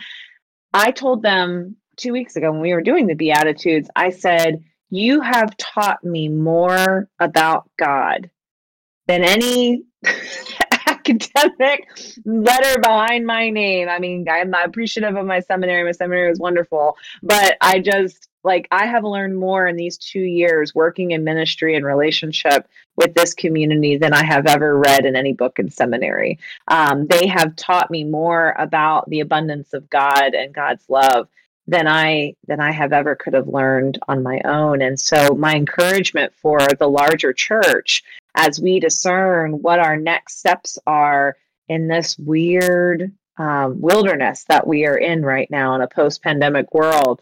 I 0.75 0.91
told 0.91 1.23
them 1.23 1.77
two 1.97 2.12
weeks 2.12 2.37
ago 2.37 2.51
when 2.51 2.61
we 2.61 2.73
were 2.73 2.83
doing 2.83 3.07
the 3.07 3.15
Beatitudes, 3.15 3.88
I 3.95 4.11
said, 4.11 4.62
You 4.91 5.21
have 5.21 5.57
taught 5.57 6.03
me 6.05 6.29
more 6.29 7.09
about 7.19 7.71
God 7.79 8.31
than 9.07 9.25
any 9.25 9.85
academic 10.87 11.88
letter 12.25 12.81
behind 12.81 13.27
my 13.27 13.51
name. 13.51 13.88
I 13.88 13.99
mean, 13.99 14.27
I'm 14.29 14.55
appreciative 14.55 15.17
of 15.17 15.27
my 15.27 15.41
seminary. 15.41 15.85
My 15.85 15.93
seminary 15.93 16.29
was 16.29 16.38
wonderful, 16.38 16.97
but 17.23 17.57
I 17.61 17.81
just 17.81 18.29
like 18.45 18.69
I 18.71 18.87
have 18.87 19.05
learned 19.05 19.39
more 19.39 19.67
in 19.67 19.77
these 19.77 19.99
two 19.99 20.21
years 20.21 20.75
working 20.75 21.13
in 21.13 21.25
ministry 21.25 21.77
and 21.77 21.85
relationship 21.85 22.69
with 22.97 23.15
this 23.15 23.35
community 23.35 23.97
than 23.97 24.13
I 24.13 24.25
have 24.25 24.47
ever 24.47 24.79
read 24.79 25.07
in 25.07 25.17
any 25.17 25.33
book 25.33 25.59
in 25.59 25.71
seminary. 25.71 26.39
Um, 26.69 27.07
they 27.07 27.27
have 27.27 27.57
taught 27.57 27.91
me 27.91 28.05
more 28.05 28.55
about 28.59 29.09
the 29.09 29.21
abundance 29.21 29.73
of 29.73 29.89
God 29.89 30.35
and 30.35 30.55
God's 30.55 30.85
love 30.89 31.29
than 31.67 31.87
I 31.87 32.35
than 32.49 32.61
I 32.61 32.73
have 32.73 32.93
ever 32.93 33.15
could 33.15 33.35
have 33.35 33.49
learned 33.49 33.99
on 34.09 34.23
my 34.23 34.41
own. 34.45 34.83
And 34.83 34.99
so 34.99 35.35
my 35.35 35.55
encouragement 35.55 36.33
for 36.35 36.59
the 36.79 36.89
larger 36.89 37.33
church 37.33 38.03
as 38.35 38.61
we 38.61 38.81
discern 38.81 39.63
what 39.63 39.79
our 39.79 39.97
next 39.97 40.39
steps 40.39 40.79
are 40.87 41.37
in 41.69 41.87
this 41.87 42.19
weird 42.19 43.13
um, 43.39 43.81
wilderness 43.81 44.45
that 44.45 44.67
we 44.67 44.87
are 44.87 44.97
in 44.97 45.25
right 45.25 45.51
now 45.51 45.75
in 45.75 45.81
a 45.81 45.89
post-pandemic 45.89 46.75
world. 46.75 47.21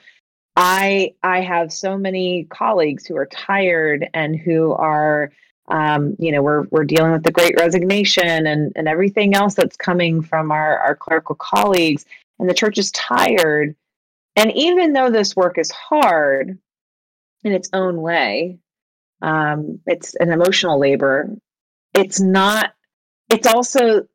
I 0.60 1.14
I 1.22 1.40
have 1.40 1.72
so 1.72 1.96
many 1.96 2.44
colleagues 2.44 3.06
who 3.06 3.16
are 3.16 3.26
tired 3.26 4.08
and 4.14 4.38
who 4.38 4.72
are 4.72 5.32
um, 5.68 6.16
you 6.18 6.32
know 6.32 6.42
we're 6.42 6.64
we're 6.70 6.84
dealing 6.84 7.12
with 7.12 7.24
the 7.24 7.32
great 7.32 7.54
resignation 7.58 8.46
and 8.46 8.72
and 8.76 8.86
everything 8.88 9.34
else 9.34 9.54
that's 9.54 9.76
coming 9.76 10.22
from 10.22 10.52
our 10.52 10.78
our 10.78 10.94
clerical 10.94 11.34
colleagues 11.34 12.04
and 12.38 12.48
the 12.48 12.54
church 12.54 12.78
is 12.78 12.90
tired 12.92 13.74
and 14.36 14.52
even 14.52 14.92
though 14.92 15.10
this 15.10 15.34
work 15.36 15.58
is 15.58 15.70
hard 15.70 16.58
in 17.44 17.52
its 17.52 17.68
own 17.72 18.00
way, 18.00 18.58
um, 19.22 19.80
it's 19.86 20.14
an 20.14 20.30
emotional 20.30 20.78
labor. 20.78 21.28
It's 21.94 22.20
not, 22.20 22.72
it's 23.28 23.46
also 23.46 24.06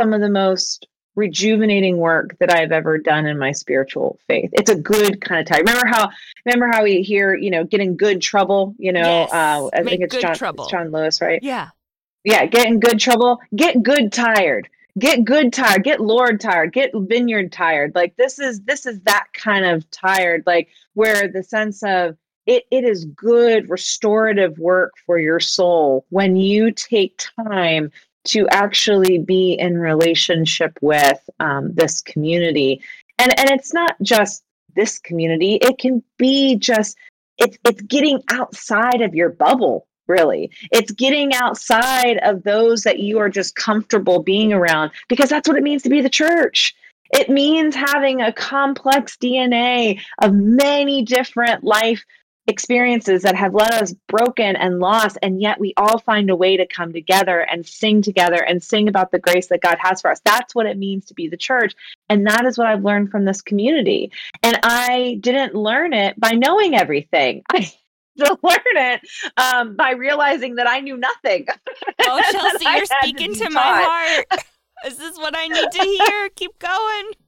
some 0.00 0.12
of 0.12 0.20
the 0.20 0.30
most 0.30 0.86
rejuvenating 1.16 1.96
work 1.96 2.36
that 2.38 2.52
I've 2.52 2.72
ever 2.72 2.98
done 2.98 3.26
in 3.26 3.38
my 3.38 3.52
spiritual 3.52 4.18
faith. 4.26 4.50
It's 4.52 4.70
a 4.70 4.76
good 4.76 5.20
kind 5.20 5.40
of 5.40 5.46
time. 5.46 5.64
Remember 5.64 5.86
how 5.86 6.10
remember 6.44 6.68
how 6.68 6.84
we 6.84 7.02
hear, 7.02 7.34
you 7.34 7.50
know, 7.50 7.64
get 7.64 7.80
in 7.80 7.96
good 7.96 8.20
trouble, 8.22 8.74
you 8.78 8.92
know, 8.92 9.00
yes. 9.00 9.32
uh, 9.32 9.68
I 9.74 9.82
Make 9.82 10.00
think 10.00 10.02
it's 10.04 10.16
John, 10.16 10.54
it's 10.58 10.70
John 10.70 10.90
Lewis, 10.90 11.20
right? 11.20 11.40
Yeah. 11.42 11.70
Yeah, 12.24 12.44
get 12.46 12.66
in 12.66 12.80
good 12.80 13.00
trouble, 13.00 13.40
get 13.54 13.82
good 13.82 14.12
tired 14.12 14.68
get 14.98 15.24
good 15.24 15.52
tired 15.52 15.84
get 15.84 16.00
lord 16.00 16.40
tired 16.40 16.72
get 16.72 16.90
vineyard 16.94 17.52
tired 17.52 17.94
like 17.94 18.14
this 18.16 18.40
is 18.40 18.60
this 18.62 18.86
is 18.86 19.00
that 19.02 19.26
kind 19.32 19.64
of 19.64 19.88
tired 19.92 20.42
like 20.46 20.68
where 20.94 21.28
the 21.28 21.44
sense 21.44 21.82
of 21.84 22.16
it, 22.46 22.64
it 22.70 22.84
is 22.84 23.04
good 23.04 23.68
restorative 23.68 24.58
work 24.58 24.92
for 25.06 25.18
your 25.18 25.38
soul 25.38 26.04
when 26.08 26.36
you 26.36 26.72
take 26.72 27.22
time 27.46 27.90
to 28.24 28.46
actually 28.50 29.18
be 29.18 29.54
in 29.58 29.78
relationship 29.78 30.78
with 30.80 31.18
um, 31.40 31.72
this 31.74 32.00
community 32.00 32.82
and 33.18 33.38
and 33.38 33.50
it's 33.50 33.72
not 33.72 33.96
just 34.02 34.44
this 34.76 34.98
community 34.98 35.54
it 35.56 35.78
can 35.78 36.02
be 36.16 36.56
just 36.56 36.96
it's 37.38 37.58
it's 37.64 37.82
getting 37.82 38.22
outside 38.30 39.00
of 39.00 39.14
your 39.14 39.30
bubble 39.30 39.86
really. 40.10 40.50
It's 40.72 40.90
getting 40.90 41.32
outside 41.34 42.18
of 42.24 42.42
those 42.42 42.82
that 42.82 42.98
you 42.98 43.20
are 43.20 43.30
just 43.30 43.54
comfortable 43.54 44.22
being 44.22 44.52
around 44.52 44.90
because 45.08 45.30
that's 45.30 45.48
what 45.48 45.56
it 45.56 45.62
means 45.62 45.84
to 45.84 45.88
be 45.88 46.02
the 46.02 46.10
church. 46.10 46.74
It 47.12 47.30
means 47.30 47.74
having 47.74 48.20
a 48.20 48.32
complex 48.32 49.16
DNA 49.16 50.00
of 50.20 50.34
many 50.34 51.02
different 51.02 51.64
life 51.64 52.04
experiences 52.50 53.22
that 53.22 53.34
have 53.34 53.54
led 53.54 53.72
us 53.72 53.94
broken 54.08 54.56
and 54.56 54.78
lost, 54.78 55.16
and 55.22 55.40
yet 55.40 55.58
we 55.58 55.72
all 55.78 55.98
find 55.98 56.28
a 56.28 56.36
way 56.36 56.58
to 56.58 56.66
come 56.66 56.92
together 56.92 57.40
and 57.40 57.64
sing 57.64 58.02
together 58.02 58.36
and 58.36 58.62
sing 58.62 58.88
about 58.88 59.10
the 59.10 59.18
grace 59.18 59.46
that 59.46 59.62
God 59.62 59.78
has 59.80 60.02
for 60.02 60.10
us. 60.10 60.20
That's 60.24 60.54
what 60.54 60.66
it 60.66 60.76
means 60.76 61.06
to 61.06 61.14
be 61.14 61.28
the 61.28 61.36
church. 61.38 61.74
And 62.08 62.26
that 62.26 62.44
is 62.44 62.58
what 62.58 62.66
I've 62.66 62.84
learned 62.84 63.10
from 63.10 63.24
this 63.24 63.40
community. 63.40 64.12
And 64.42 64.58
I 64.62 65.18
didn't 65.20 65.54
learn 65.54 65.94
it 65.94 66.20
by 66.20 66.32
knowing 66.32 66.74
everything. 66.74 67.42
I, 67.50 67.72
to 68.18 68.38
learn 68.42 68.58
it 68.64 69.00
um, 69.36 69.76
by 69.76 69.92
realizing 69.92 70.56
that 70.56 70.68
I 70.68 70.80
knew 70.80 70.96
nothing. 70.96 71.46
Oh, 72.00 72.20
Chelsea, 72.32 72.64
you're 72.64 72.86
speaking 72.86 73.34
to, 73.34 73.44
to 73.44 73.50
my 73.50 73.60
heart. 74.28 74.42
This 74.84 74.98
is 74.98 75.18
what 75.18 75.34
I 75.36 75.48
need 75.48 75.70
to 75.70 75.82
hear. 75.82 76.28
Keep 76.30 76.58
going. 76.58 77.10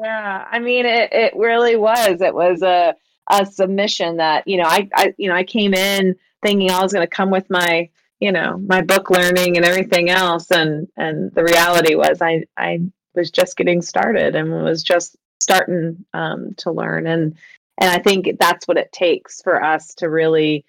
Yeah, 0.00 0.46
I 0.48 0.60
mean, 0.60 0.86
it, 0.86 1.12
it 1.12 1.32
really 1.34 1.74
was. 1.74 2.20
It 2.20 2.32
was 2.32 2.62
a, 2.62 2.94
a 3.30 3.46
submission 3.46 4.16
that, 4.18 4.46
you 4.46 4.56
know, 4.56 4.64
I, 4.66 4.88
I, 4.94 5.14
you 5.16 5.28
know, 5.28 5.34
I 5.34 5.44
came 5.44 5.74
in 5.74 6.16
thinking 6.42 6.70
I 6.70 6.82
was 6.82 6.92
going 6.92 7.06
to 7.06 7.10
come 7.10 7.30
with 7.30 7.48
my, 7.50 7.90
you 8.20 8.32
know, 8.32 8.58
my 8.58 8.82
book 8.82 9.10
learning 9.10 9.56
and 9.56 9.66
everything 9.66 10.10
else. 10.10 10.50
And, 10.50 10.88
and 10.96 11.32
the 11.34 11.44
reality 11.44 11.94
was 11.94 12.22
I, 12.22 12.44
I 12.56 12.80
was 13.14 13.30
just 13.30 13.56
getting 13.56 13.82
started 13.82 14.34
and 14.34 14.50
was 14.62 14.82
just 14.82 15.16
starting 15.40 16.04
um, 16.14 16.54
to 16.58 16.70
learn. 16.70 17.06
And, 17.06 17.36
and 17.80 17.90
I 17.90 17.98
think 17.98 18.38
that's 18.38 18.66
what 18.66 18.78
it 18.78 18.92
takes 18.92 19.42
for 19.42 19.62
us 19.62 19.94
to 19.96 20.08
really 20.08 20.64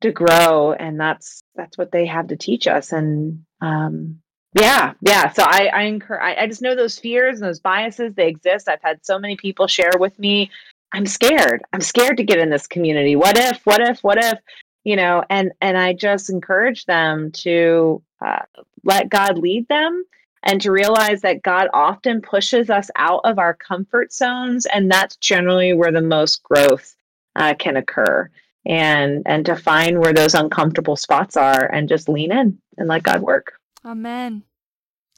to 0.00 0.10
grow. 0.10 0.72
And 0.72 0.98
that's, 0.98 1.42
that's 1.54 1.78
what 1.78 1.92
they 1.92 2.06
have 2.06 2.28
to 2.28 2.36
teach 2.36 2.66
us. 2.66 2.92
And, 2.92 3.44
um, 3.60 4.20
yeah, 4.58 4.94
yeah. 5.00 5.30
So 5.30 5.44
I, 5.44 5.70
I 5.72 5.82
encourage. 5.82 6.22
I, 6.22 6.42
I 6.42 6.46
just 6.48 6.60
know 6.60 6.74
those 6.74 6.98
fears 6.98 7.40
and 7.40 7.48
those 7.48 7.60
biases 7.60 8.14
they 8.14 8.26
exist. 8.26 8.68
I've 8.68 8.82
had 8.82 9.04
so 9.06 9.18
many 9.18 9.36
people 9.36 9.68
share 9.68 9.92
with 9.96 10.18
me. 10.18 10.50
I'm 10.92 11.06
scared. 11.06 11.62
I'm 11.72 11.80
scared 11.80 12.16
to 12.16 12.24
get 12.24 12.38
in 12.38 12.50
this 12.50 12.66
community. 12.66 13.16
What 13.16 13.38
if? 13.38 13.64
What 13.64 13.80
if? 13.80 14.02
What 14.02 14.22
if? 14.22 14.38
You 14.84 14.96
know, 14.96 15.22
and 15.30 15.52
and 15.60 15.76
I 15.76 15.92
just 15.92 16.30
encourage 16.30 16.86
them 16.86 17.30
to 17.32 18.02
uh, 18.24 18.42
let 18.84 19.08
God 19.08 19.38
lead 19.38 19.68
them 19.68 20.04
and 20.42 20.60
to 20.62 20.72
realize 20.72 21.20
that 21.20 21.42
God 21.42 21.68
often 21.74 22.22
pushes 22.22 22.70
us 22.70 22.90
out 22.96 23.20
of 23.24 23.38
our 23.38 23.54
comfort 23.54 24.12
zones, 24.12 24.66
and 24.66 24.90
that's 24.90 25.16
generally 25.16 25.74
where 25.74 25.92
the 25.92 26.00
most 26.00 26.42
growth 26.42 26.94
uh, 27.36 27.54
can 27.58 27.76
occur. 27.76 28.30
And 28.66 29.22
and 29.26 29.46
to 29.46 29.56
find 29.56 30.00
where 30.00 30.12
those 30.12 30.34
uncomfortable 30.34 30.96
spots 30.96 31.36
are, 31.36 31.64
and 31.64 31.88
just 31.88 32.08
lean 32.08 32.32
in 32.32 32.58
and 32.76 32.88
let 32.88 33.02
God 33.02 33.22
work. 33.22 33.52
Amen. 33.84 34.42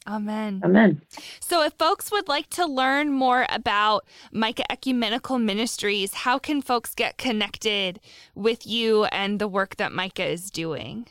Amen. 0.07 0.61
Amen. 0.65 1.01
So, 1.41 1.63
if 1.63 1.75
folks 1.75 2.11
would 2.11 2.27
like 2.29 2.51
to 2.51 2.67
learn 2.67 3.13
more 3.13 3.47
about 3.49 4.05
Micah 4.33 4.71
Ecumenical 4.71 5.39
Ministries, 5.39 6.15
how 6.15 6.39
can 6.39 6.61
folks 6.61 6.95
get 6.95 7.19
connected 7.19 8.01
with 8.35 8.67
you 8.67 9.05
and 9.07 9.39
the 9.39 9.49
work 9.49 9.77
that 9.77 9.93
Micah 9.93 10.27
is 10.27 10.51
doing? 10.51 11.07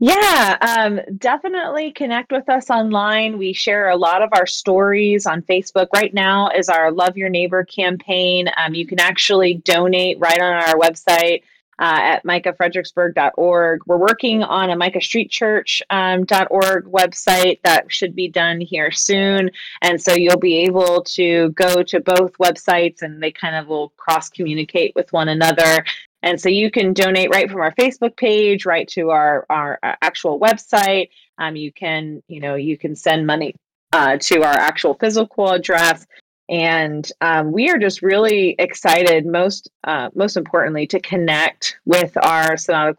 Yeah, 0.00 0.58
um, 0.60 1.00
definitely 1.16 1.92
connect 1.92 2.32
with 2.32 2.48
us 2.48 2.68
online. 2.68 3.38
We 3.38 3.52
share 3.52 3.88
a 3.88 3.96
lot 3.96 4.22
of 4.22 4.30
our 4.32 4.44
stories 4.44 5.24
on 5.24 5.42
Facebook. 5.42 5.86
Right 5.94 6.12
now 6.12 6.50
is 6.50 6.68
our 6.68 6.90
Love 6.90 7.16
Your 7.16 7.28
Neighbor 7.28 7.64
campaign. 7.64 8.48
Um, 8.56 8.74
you 8.74 8.86
can 8.86 8.98
actually 8.98 9.54
donate 9.54 10.18
right 10.18 10.40
on 10.40 10.52
our 10.52 10.74
website 10.74 11.42
uh, 11.78 11.98
at 12.00 12.24
micahfredericksburg.org. 12.24 13.80
We're 13.86 13.96
working 13.96 14.42
on 14.42 14.70
a 14.70 14.76
micahstreetchurch.org 14.76 16.86
um, 16.86 16.92
website 16.92 17.60
that 17.62 17.92
should 17.92 18.14
be 18.14 18.28
done 18.28 18.60
here 18.60 18.90
soon. 18.90 19.50
And 19.82 20.00
so 20.00 20.14
you'll 20.14 20.38
be 20.38 20.58
able 20.60 21.02
to 21.02 21.50
go 21.50 21.82
to 21.82 22.00
both 22.00 22.36
websites 22.38 23.02
and 23.02 23.22
they 23.22 23.32
kind 23.32 23.56
of 23.56 23.68
will 23.68 23.90
cross 23.96 24.28
communicate 24.28 24.94
with 24.94 25.12
one 25.12 25.28
another. 25.28 25.84
And 26.22 26.40
so 26.40 26.48
you 26.48 26.70
can 26.70 26.94
donate 26.94 27.30
right 27.30 27.50
from 27.50 27.60
our 27.60 27.74
Facebook 27.74 28.16
page, 28.16 28.64
right 28.64 28.88
to 28.88 29.10
our, 29.10 29.44
our 29.50 29.78
uh, 29.82 29.94
actual 30.00 30.40
website. 30.40 31.10
Um, 31.38 31.56
you 31.56 31.72
can, 31.72 32.22
you 32.28 32.40
know, 32.40 32.54
you 32.54 32.78
can 32.78 32.96
send 32.96 33.26
money 33.26 33.54
uh, 33.92 34.16
to 34.18 34.42
our 34.42 34.54
actual 34.54 34.94
physical 34.94 35.50
address 35.50 36.06
and 36.48 37.10
um, 37.20 37.52
we 37.52 37.70
are 37.70 37.78
just 37.78 38.02
really 38.02 38.54
excited 38.58 39.26
most 39.26 39.70
uh, 39.84 40.10
most 40.14 40.36
importantly 40.36 40.86
to 40.86 41.00
connect 41.00 41.78
with 41.84 42.16
our 42.16 42.52
synodic 42.52 42.96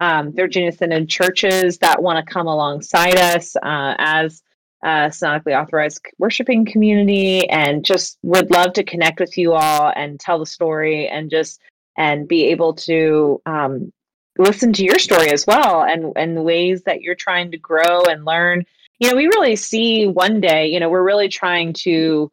um, 0.00 0.32
Virginia 0.32 0.72
Synod 0.72 1.08
churches 1.08 1.78
that 1.78 2.02
want 2.02 2.24
to 2.24 2.32
come 2.32 2.46
alongside 2.46 3.18
us 3.18 3.56
uh, 3.56 3.94
as 3.98 4.42
a 4.82 5.10
synodically 5.12 5.54
authorized 5.54 6.00
worshiping 6.18 6.64
community 6.64 7.48
and 7.48 7.84
just 7.84 8.18
would 8.22 8.50
love 8.50 8.72
to 8.74 8.84
connect 8.84 9.18
with 9.18 9.36
you 9.36 9.54
all 9.54 9.92
and 9.96 10.20
tell 10.20 10.38
the 10.38 10.46
story 10.46 11.08
and 11.08 11.30
just 11.30 11.60
and 11.96 12.28
be 12.28 12.46
able 12.46 12.74
to 12.74 13.42
um, 13.44 13.92
listen 14.38 14.72
to 14.72 14.84
your 14.84 15.00
story 15.00 15.30
as 15.30 15.46
well 15.46 15.82
and 15.82 16.12
and 16.16 16.44
ways 16.44 16.82
that 16.84 17.00
you're 17.00 17.16
trying 17.16 17.50
to 17.50 17.58
grow 17.58 18.04
and 18.04 18.24
learn. 18.24 18.64
You 19.00 19.10
know 19.10 19.16
we 19.16 19.26
really 19.26 19.56
see 19.56 20.06
one 20.06 20.40
day 20.40 20.68
you 20.68 20.78
know 20.80 20.90
we're 20.90 21.02
really 21.02 21.28
trying 21.28 21.72
to 21.84 22.30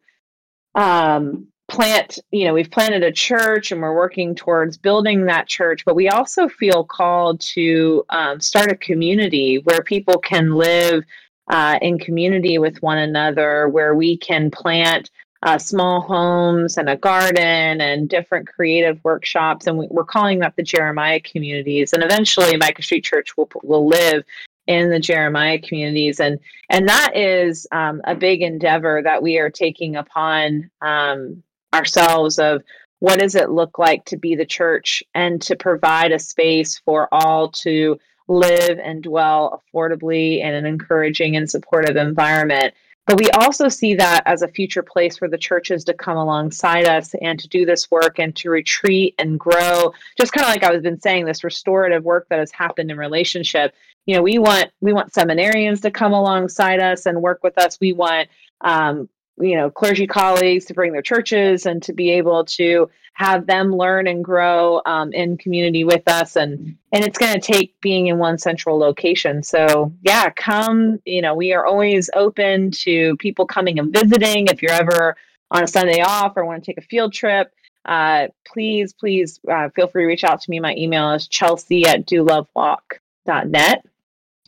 um, 0.76 1.48
plant 1.68 2.20
you 2.30 2.46
know 2.46 2.54
we've 2.54 2.70
planted 2.70 3.02
a 3.02 3.10
church 3.10 3.72
and 3.72 3.82
we're 3.82 3.94
working 3.94 4.36
towards 4.36 4.76
building 4.76 5.26
that 5.26 5.48
church 5.48 5.84
but 5.84 5.96
we 5.96 6.08
also 6.08 6.48
feel 6.48 6.84
called 6.84 7.40
to 7.40 8.04
um, 8.10 8.40
start 8.40 8.70
a 8.70 8.76
community 8.76 9.58
where 9.64 9.82
people 9.82 10.18
can 10.18 10.54
live 10.54 11.02
uh, 11.48 11.76
in 11.82 11.98
community 11.98 12.58
with 12.58 12.80
one 12.82 12.98
another 12.98 13.68
where 13.68 13.96
we 13.96 14.16
can 14.16 14.48
plant 14.48 15.10
uh, 15.42 15.58
small 15.58 16.00
homes 16.00 16.76
and 16.76 16.88
a 16.88 16.96
garden 16.96 17.80
and 17.80 18.08
different 18.08 18.48
creative 18.48 19.02
workshops. 19.04 19.66
And 19.66 19.78
we, 19.78 19.88
are 19.96 20.04
calling 20.04 20.40
that 20.40 20.56
the 20.56 20.62
jeremiah 20.62 21.20
communities. 21.20 21.92
And 21.92 22.02
eventually 22.02 22.56
micah 22.56 22.82
street 22.82 23.04
church 23.04 23.36
will, 23.36 23.48
will 23.62 23.86
live 23.86 24.24
in 24.66 24.90
the 24.90 24.98
Jeremiah 25.00 25.58
communities, 25.58 26.20
and 26.20 26.38
and 26.68 26.88
that 26.88 27.16
is 27.16 27.66
um, 27.72 28.00
a 28.04 28.14
big 28.14 28.42
endeavor 28.42 29.00
that 29.02 29.22
we 29.22 29.38
are 29.38 29.50
taking 29.50 29.96
upon 29.96 30.70
um, 30.80 31.42
ourselves. 31.72 32.38
Of 32.38 32.62
what 32.98 33.20
does 33.20 33.34
it 33.34 33.50
look 33.50 33.78
like 33.78 34.04
to 34.06 34.16
be 34.16 34.34
the 34.34 34.46
church 34.46 35.02
and 35.14 35.40
to 35.42 35.56
provide 35.56 36.12
a 36.12 36.18
space 36.18 36.78
for 36.84 37.08
all 37.12 37.50
to 37.50 37.98
live 38.28 38.78
and 38.78 39.02
dwell 39.02 39.62
affordably 39.74 40.40
in 40.40 40.54
an 40.54 40.66
encouraging 40.66 41.36
and 41.36 41.48
supportive 41.48 41.96
environment. 41.96 42.74
But 43.06 43.18
we 43.18 43.30
also 43.30 43.68
see 43.68 43.94
that 43.94 44.22
as 44.26 44.42
a 44.42 44.48
future 44.48 44.82
place 44.82 45.16
for 45.16 45.28
the 45.28 45.38
churches 45.38 45.84
to 45.84 45.94
come 45.94 46.16
alongside 46.16 46.86
us 46.86 47.14
and 47.22 47.38
to 47.38 47.48
do 47.48 47.64
this 47.64 47.90
work 47.90 48.18
and 48.18 48.34
to 48.36 48.50
retreat 48.50 49.14
and 49.18 49.38
grow. 49.38 49.92
Just 50.18 50.32
kind 50.32 50.44
of 50.44 50.50
like 50.50 50.64
I 50.64 50.72
was 50.72 50.82
been 50.82 51.00
saying, 51.00 51.24
this 51.24 51.44
restorative 51.44 52.04
work 52.04 52.26
that 52.30 52.40
has 52.40 52.50
happened 52.50 52.90
in 52.90 52.98
relationship 52.98 53.74
you 54.06 54.14
know 54.14 54.22
we 54.22 54.38
want 54.38 54.70
we 54.80 54.92
want 54.92 55.12
seminarians 55.12 55.82
to 55.82 55.90
come 55.90 56.12
alongside 56.12 56.80
us 56.80 57.06
and 57.06 57.20
work 57.20 57.42
with 57.42 57.58
us 57.58 57.78
we 57.80 57.92
want 57.92 58.28
um, 58.62 59.08
you 59.38 59.56
know 59.56 59.70
clergy 59.70 60.06
colleagues 60.06 60.64
to 60.66 60.74
bring 60.74 60.92
their 60.92 61.02
churches 61.02 61.66
and 61.66 61.82
to 61.82 61.92
be 61.92 62.10
able 62.10 62.44
to 62.44 62.90
have 63.14 63.46
them 63.46 63.74
learn 63.74 64.06
and 64.06 64.22
grow 64.22 64.82
um, 64.84 65.10
in 65.14 65.38
community 65.38 65.84
with 65.84 66.06
us. 66.06 66.36
And 66.36 66.76
and 66.92 67.04
it's 67.04 67.18
going 67.18 67.32
to 67.32 67.40
take 67.40 67.78
being 67.80 68.08
in 68.08 68.18
one 68.18 68.38
central 68.38 68.78
location. 68.78 69.42
So 69.42 69.92
yeah 70.02 70.30
come 70.30 71.00
you 71.04 71.22
know 71.22 71.34
we 71.34 71.52
are 71.52 71.66
always 71.66 72.10
open 72.14 72.70
to 72.82 73.16
people 73.16 73.46
coming 73.46 73.78
and 73.78 73.92
visiting. 73.92 74.46
If 74.48 74.62
you're 74.62 74.72
ever 74.72 75.16
on 75.50 75.62
a 75.62 75.66
sunday 75.66 76.00
off 76.00 76.32
or 76.36 76.44
want 76.44 76.64
to 76.64 76.70
take 76.70 76.78
a 76.78 76.86
field 76.86 77.12
trip 77.12 77.52
uh, 77.84 78.26
please 78.44 78.92
please 78.92 79.38
uh, 79.50 79.68
feel 79.70 79.86
free 79.86 80.02
to 80.02 80.06
reach 80.06 80.24
out 80.24 80.40
to 80.40 80.50
me. 80.50 80.60
My 80.60 80.74
email 80.76 81.12
is 81.12 81.28
chelsea 81.28 81.86
at 81.86 82.06
dolovewalk.net 82.06 83.84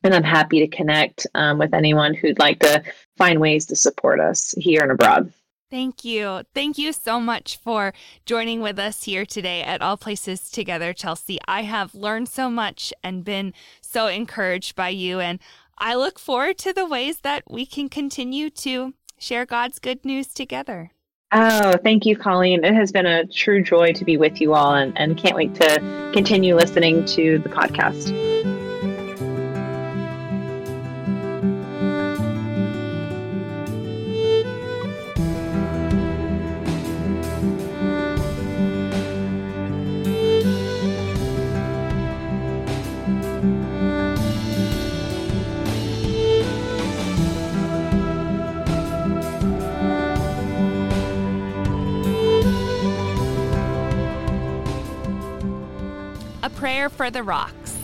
and 0.03 0.15
I'm 0.15 0.25
happy 0.25 0.61
to 0.61 0.77
connect 0.77 1.27
um, 1.35 1.59
with 1.59 1.75
anyone 1.75 2.15
who'd 2.15 2.39
like 2.39 2.61
to 2.61 2.83
find 3.17 3.41
ways 3.41 3.67
to 3.67 3.77
support 3.77 4.21
us 4.21 4.55
here 4.57 4.83
and 4.83 4.93
abroad. 4.93 5.33
Thank 5.71 6.03
you. 6.03 6.45
Thank 6.55 6.79
you 6.79 6.95
so 6.95 7.21
much 7.21 7.59
for 7.59 7.93
joining 8.25 8.63
with 8.63 8.79
us 8.79 9.05
here 9.05 9.27
today 9.27 9.63
at 9.63 9.83
All 9.83 9.99
Places 9.99 10.51
Together, 10.51 10.95
Chelsea. 10.95 11.39
I 11.47 11.63
have 11.63 11.95
learned 11.95 12.29
so 12.31 12.49
much 12.49 12.93
and 13.05 13.23
been 13.23 13.53
so 13.83 14.07
encouraged 14.07 14.75
by 14.75 14.89
you, 14.89 15.21
and 15.21 15.41
I 15.77 15.95
look 15.95 16.19
forward 16.19 16.57
to 16.59 16.73
the 16.73 16.87
ways 16.87 17.21
that 17.21 17.43
we 17.51 17.67
can 17.67 17.91
continue 17.91 18.49
to 18.51 18.95
share 19.19 19.45
God's 19.45 19.79
good 19.79 20.07
news 20.07 20.29
together. 20.29 20.93
Oh, 21.33 21.75
thank 21.85 22.07
you, 22.07 22.17
Colleen. 22.17 22.65
It 22.65 22.73
has 22.73 22.91
been 22.91 23.05
a 23.05 23.27
true 23.27 23.63
joy 23.63 23.93
to 23.93 24.05
be 24.07 24.17
with 24.17 24.41
you 24.41 24.55
all, 24.55 24.75
and, 24.75 24.99
and 24.99 25.19
can't 25.19 25.37
wait 25.37 25.55
to 25.57 26.11
continue 26.15 26.57
listening 26.57 27.05
to 27.07 27.39
the 27.41 27.51
podcast. 27.51 28.58
Prayer 56.59 56.89
for 56.89 57.09
the 57.09 57.23
rocks. 57.23 57.77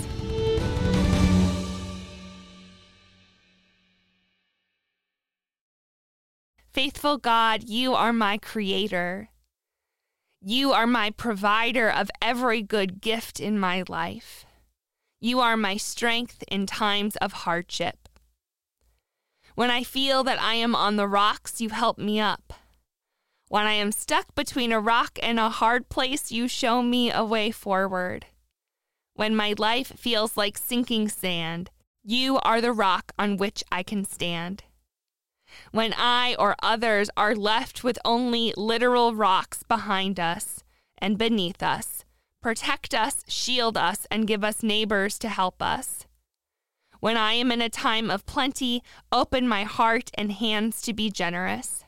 Faithful 6.72 7.18
God, 7.18 7.68
you 7.68 7.94
are 7.94 8.12
my 8.12 8.36
creator. 8.36 9.28
You 10.40 10.72
are 10.72 10.88
my 10.88 11.10
provider 11.10 11.88
of 11.88 12.10
every 12.20 12.62
good 12.62 13.00
gift 13.00 13.38
in 13.38 13.60
my 13.60 13.84
life. 13.88 14.44
You 15.20 15.38
are 15.38 15.56
my 15.56 15.76
strength 15.76 16.42
in 16.48 16.66
times 16.66 17.14
of 17.16 17.32
hardship. 17.44 18.08
When 19.54 19.70
I 19.70 19.84
feel 19.84 20.24
that 20.24 20.40
I 20.40 20.54
am 20.54 20.74
on 20.74 20.96
the 20.96 21.06
rocks, 21.06 21.60
you 21.60 21.68
help 21.68 21.96
me 21.96 22.18
up. 22.18 22.52
When 23.48 23.66
I 23.66 23.74
am 23.74 23.92
stuck 23.92 24.34
between 24.34 24.72
a 24.72 24.80
rock 24.80 25.16
and 25.22 25.38
a 25.38 25.48
hard 25.48 25.88
place, 25.88 26.32
you 26.32 26.48
show 26.48 26.82
me 26.82 27.12
a 27.12 27.24
way 27.24 27.52
forward. 27.52 28.26
When 29.14 29.36
my 29.36 29.54
life 29.56 29.92
feels 29.96 30.36
like 30.36 30.58
sinking 30.58 31.08
sand, 31.08 31.70
you 32.02 32.38
are 32.38 32.60
the 32.60 32.72
rock 32.72 33.12
on 33.18 33.36
which 33.36 33.62
I 33.70 33.82
can 33.82 34.04
stand. 34.04 34.64
When 35.70 35.94
I 35.96 36.34
or 36.36 36.56
others 36.62 37.10
are 37.16 37.36
left 37.36 37.84
with 37.84 37.98
only 38.04 38.52
literal 38.56 39.14
rocks 39.14 39.62
behind 39.62 40.18
us 40.18 40.64
and 40.98 41.16
beneath 41.16 41.62
us, 41.62 42.04
protect 42.42 42.92
us, 42.92 43.24
shield 43.28 43.76
us, 43.76 44.06
and 44.10 44.26
give 44.26 44.42
us 44.42 44.64
neighbors 44.64 45.16
to 45.20 45.28
help 45.28 45.62
us. 45.62 46.06
When 46.98 47.16
I 47.16 47.34
am 47.34 47.52
in 47.52 47.62
a 47.62 47.68
time 47.68 48.10
of 48.10 48.26
plenty, 48.26 48.82
open 49.12 49.46
my 49.46 49.62
heart 49.62 50.10
and 50.14 50.32
hands 50.32 50.82
to 50.82 50.92
be 50.92 51.08
generous. 51.08 51.84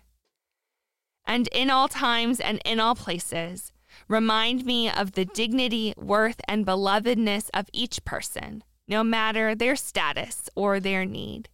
And 1.24 1.48
in 1.48 1.70
all 1.70 1.88
times 1.88 2.38
and 2.38 2.60
in 2.64 2.78
all 2.78 2.94
places, 2.94 3.72
remind 4.08 4.64
me 4.64 4.90
of 4.90 5.12
the 5.12 5.24
dignity, 5.24 5.94
worth, 5.96 6.40
and 6.46 6.66
belovedness 6.66 7.50
of 7.52 7.68
each 7.72 8.04
person 8.04 8.62
no 8.88 9.02
matter 9.02 9.54
their 9.54 9.76
status 9.76 10.48
or 10.54 10.80
their 10.80 11.04
need. 11.04 11.48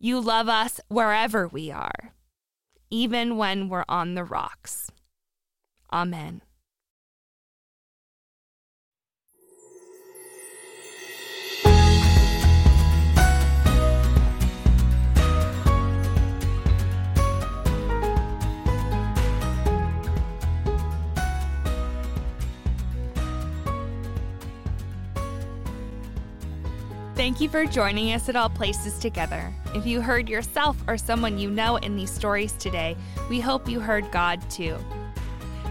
You 0.00 0.20
love 0.20 0.48
us 0.48 0.80
wherever 0.88 1.46
we 1.46 1.70
are, 1.70 2.12
even 2.90 3.36
when 3.36 3.68
we're 3.68 3.84
on 3.88 4.14
the 4.14 4.24
rocks. 4.24 4.90
Amen. 5.92 6.42
Thank 27.14 27.42
you 27.42 27.48
for 27.50 27.66
joining 27.66 28.14
us 28.14 28.30
at 28.30 28.36
All 28.36 28.48
Places 28.48 28.98
Together. 28.98 29.52
If 29.74 29.86
you 29.86 30.00
heard 30.00 30.30
yourself 30.30 30.78
or 30.88 30.96
someone 30.96 31.36
you 31.36 31.50
know 31.50 31.76
in 31.76 31.94
these 31.94 32.10
stories 32.10 32.52
today, 32.52 32.96
we 33.28 33.38
hope 33.38 33.68
you 33.68 33.80
heard 33.80 34.10
God 34.10 34.40
too. 34.50 34.78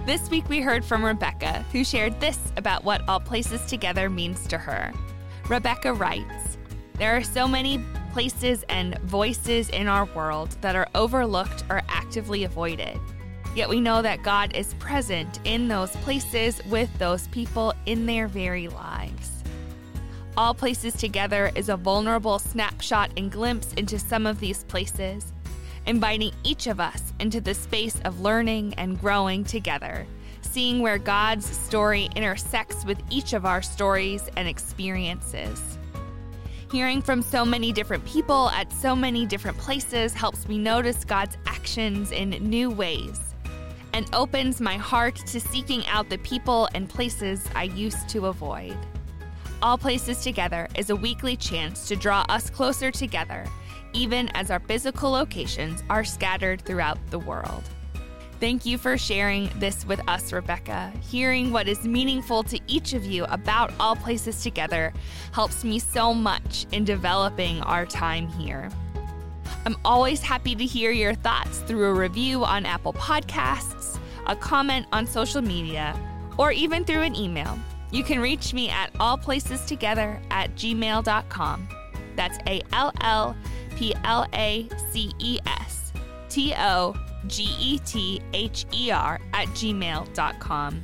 This 0.05 0.29
week 0.29 0.47
we 0.49 0.61
heard 0.61 0.85
from 0.85 1.03
Rebecca, 1.03 1.65
who 1.71 1.83
shared 1.83 2.19
this 2.19 2.37
about 2.57 2.83
what 2.83 3.01
All 3.09 3.19
Places 3.19 3.65
Together 3.65 4.07
means 4.07 4.45
to 4.47 4.59
her. 4.59 4.93
Rebecca 5.49 5.91
writes 5.93 6.59
There 6.99 7.17
are 7.17 7.23
so 7.23 7.47
many 7.47 7.83
places 8.13 8.63
and 8.69 8.99
voices 8.99 9.69
in 9.69 9.87
our 9.87 10.05
world 10.05 10.55
that 10.61 10.75
are 10.75 10.89
overlooked 10.93 11.63
or 11.71 11.81
actively 11.89 12.43
avoided. 12.43 12.99
Yet 13.55 13.67
we 13.67 13.81
know 13.81 14.03
that 14.03 14.21
God 14.21 14.55
is 14.55 14.75
present 14.75 15.39
in 15.43 15.67
those 15.67 15.89
places 15.97 16.63
with 16.67 16.95
those 16.99 17.27
people 17.29 17.73
in 17.87 18.05
their 18.05 18.27
very 18.27 18.67
lives. 18.67 19.01
All 20.38 20.53
Places 20.53 20.93
Together 20.93 21.51
is 21.55 21.67
a 21.67 21.75
vulnerable 21.75 22.39
snapshot 22.39 23.11
and 23.17 23.29
glimpse 23.29 23.73
into 23.73 23.99
some 23.99 24.25
of 24.25 24.39
these 24.39 24.63
places, 24.63 25.34
inviting 25.86 26.32
each 26.43 26.67
of 26.67 26.79
us 26.79 27.11
into 27.19 27.41
the 27.41 27.53
space 27.53 27.99
of 28.05 28.21
learning 28.21 28.73
and 28.75 28.99
growing 28.99 29.43
together, 29.43 30.07
seeing 30.41 30.82
where 30.82 30.97
God's 30.97 31.45
story 31.45 32.07
intersects 32.15 32.86
with 32.86 32.97
each 33.09 33.34
of 33.34 33.45
our 33.45 33.61
stories 33.61 34.29
and 34.38 34.47
experiences. 34.47 35.77
Hearing 36.71 37.01
from 37.01 37.21
so 37.21 37.43
many 37.43 37.73
different 37.73 38.05
people 38.05 38.49
at 38.51 38.71
so 38.71 38.95
many 38.95 39.25
different 39.25 39.57
places 39.57 40.13
helps 40.13 40.47
me 40.47 40.57
notice 40.57 41.03
God's 41.03 41.36
actions 41.45 42.13
in 42.13 42.29
new 42.29 42.69
ways 42.69 43.19
and 43.91 44.09
opens 44.13 44.61
my 44.61 44.77
heart 44.77 45.15
to 45.15 45.41
seeking 45.41 45.86
out 45.88 46.09
the 46.09 46.19
people 46.19 46.69
and 46.73 46.89
places 46.89 47.45
I 47.53 47.63
used 47.63 48.07
to 48.09 48.27
avoid. 48.27 48.77
All 49.62 49.78
Places 49.78 50.24
Together 50.24 50.68
is 50.76 50.89
a 50.89 50.95
weekly 50.95 51.36
chance 51.36 51.88
to 51.88 51.95
draw 51.95 52.26
us 52.30 52.49
closer 52.49 52.89
together, 52.89 53.45
even 53.93 54.28
as 54.30 54.49
our 54.49 54.59
physical 54.59 55.12
locations 55.12 55.84
are 55.88 56.03
scattered 56.03 56.64
throughout 56.64 56.97
the 57.12 57.20
world. 57.20 57.64
Thank 58.39 58.66
you 58.66 58.80
for 58.80 58.97
sharing 58.97 59.51
this 59.59 59.86
with 59.86 60.01
us, 60.09 60.34
Rebecca. 60.34 60.91
Hearing 61.01 61.51
what 61.51 61.68
is 61.68 61.86
meaningful 61.86 62.41
to 62.43 62.59
each 62.66 62.93
of 62.93 63.05
you 63.05 63.26
about 63.26 63.72
All 63.80 63.95
Places 63.95 64.41
Together 64.41 64.93
helps 65.32 65.64
me 65.64 65.78
so 65.78 66.12
much 66.12 66.66
in 66.72 66.84
developing 66.84 67.62
our 67.62 67.86
time 67.86 68.30
here. 68.30 68.68
I'm 69.68 69.78
always 69.86 70.24
happy 70.24 70.55
to 70.55 70.66
hear 70.66 70.89
your 70.89 71.14
thoughts 71.14 71.59
through 71.59 71.88
a 71.88 71.93
review 71.93 72.43
on 72.43 72.66
Apple 72.66 72.93
Podcasts, 72.93 73.99
a 74.26 74.36
comment 74.36 74.88
on 74.91 75.05
social 75.05 75.41
media, 75.43 75.95
or 76.39 76.51
even 76.51 76.84
through 76.84 77.03
an 77.03 77.16
email. 77.16 77.59
You 77.91 78.03
can 78.03 78.19
reach 78.19 78.53
me 78.53 78.69
at 78.69 78.93
allplacestogether 78.93 80.19
at 80.31 80.55
gmail.com. 80.55 81.67
That's 82.15 82.37
A 82.47 82.61
L 82.73 82.91
L 83.01 83.35
P 83.75 83.93
L 84.03 84.25
A 84.33 84.69
C 84.91 85.11
E 85.19 85.39
S 85.45 85.91
T 86.29 86.53
O 86.57 86.95
G 87.27 87.43
E 87.59 87.79
T 87.79 88.21
H 88.33 88.65
E 88.73 88.91
R 88.91 89.19
at 89.33 89.47
gmail.com. 89.49 90.83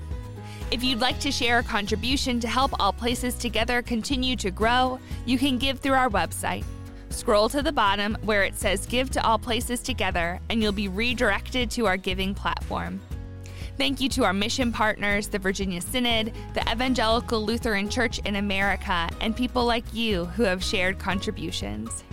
If 0.69 0.83
you'd 0.83 0.99
like 0.99 1.19
to 1.21 1.31
share 1.31 1.59
a 1.59 1.63
contribution 1.63 2.41
to 2.41 2.47
help 2.47 2.71
All 2.79 2.91
Places 2.91 3.35
Together 3.35 3.81
continue 3.81 4.35
to 4.35 4.51
grow, 4.51 4.99
you 5.25 5.37
can 5.37 5.57
give 5.57 5.79
through 5.79 5.93
our 5.93 6.09
website. 6.09 6.65
Scroll 7.09 7.47
to 7.49 7.61
the 7.61 7.71
bottom 7.71 8.17
where 8.23 8.43
it 8.43 8.55
says 8.57 8.85
Give 8.85 9.09
to 9.11 9.25
All 9.25 9.39
Places 9.39 9.81
Together, 9.81 10.41
and 10.49 10.61
you'll 10.61 10.73
be 10.73 10.89
redirected 10.89 11.71
to 11.71 11.85
our 11.85 11.95
giving 11.95 12.35
platform. 12.35 12.99
Thank 13.77 14.01
you 14.01 14.09
to 14.09 14.23
our 14.23 14.33
mission 14.33 14.71
partners, 14.71 15.27
the 15.27 15.37
Virginia 15.37 15.81
Synod, 15.81 16.33
the 16.55 16.67
Evangelical 16.71 17.45
Lutheran 17.45 17.89
Church 17.89 18.17
in 18.25 18.37
America, 18.37 19.07
and 19.21 19.35
people 19.35 19.65
like 19.65 19.83
you 19.93 20.25
who 20.25 20.43
have 20.43 20.63
shared 20.63 20.97
contributions. 20.97 22.03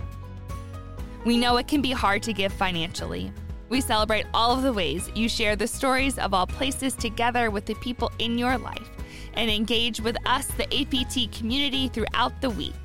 We 1.25 1.37
know 1.37 1.57
it 1.57 1.67
can 1.67 1.81
be 1.81 1.91
hard 1.91 2.21
to 2.23 2.33
give 2.33 2.53
financially. 2.53 3.31
We 3.69 3.81
celebrate 3.81 4.27
all 4.31 4.51
of 4.51 4.61
the 4.61 4.73
ways 4.73 5.09
you 5.15 5.27
share 5.27 5.55
the 5.55 5.65
stories 5.65 6.19
of 6.19 6.35
all 6.35 6.45
places 6.45 6.93
together 6.93 7.49
with 7.49 7.65
the 7.65 7.73
people 7.75 8.11
in 8.19 8.37
your 8.37 8.59
life 8.59 8.91
and 9.33 9.49
engage 9.49 9.99
with 9.99 10.17
us, 10.27 10.45
the 10.45 10.65
APT 10.65 11.35
community, 11.35 11.87
throughout 11.87 12.39
the 12.41 12.49
week. 12.51 12.75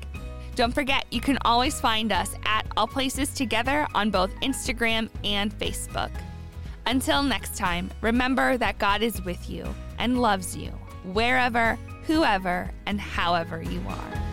Don't 0.55 0.73
forget, 0.73 1.05
you 1.11 1.21
can 1.21 1.37
always 1.45 1.79
find 1.79 2.11
us 2.11 2.33
at 2.45 2.65
All 2.75 2.87
Places 2.87 3.31
Together 3.31 3.87
on 3.93 4.09
both 4.09 4.33
Instagram 4.41 5.07
and 5.23 5.53
Facebook. 5.59 6.09
Until 6.85 7.23
next 7.23 7.57
time, 7.57 7.91
remember 8.01 8.57
that 8.57 8.79
God 8.79 9.01
is 9.01 9.21
with 9.23 9.49
you 9.49 9.65
and 9.97 10.21
loves 10.21 10.55
you 10.55 10.71
wherever, 11.03 11.77
whoever, 12.03 12.71
and 12.85 12.99
however 12.99 13.61
you 13.61 13.81
are. 13.87 14.30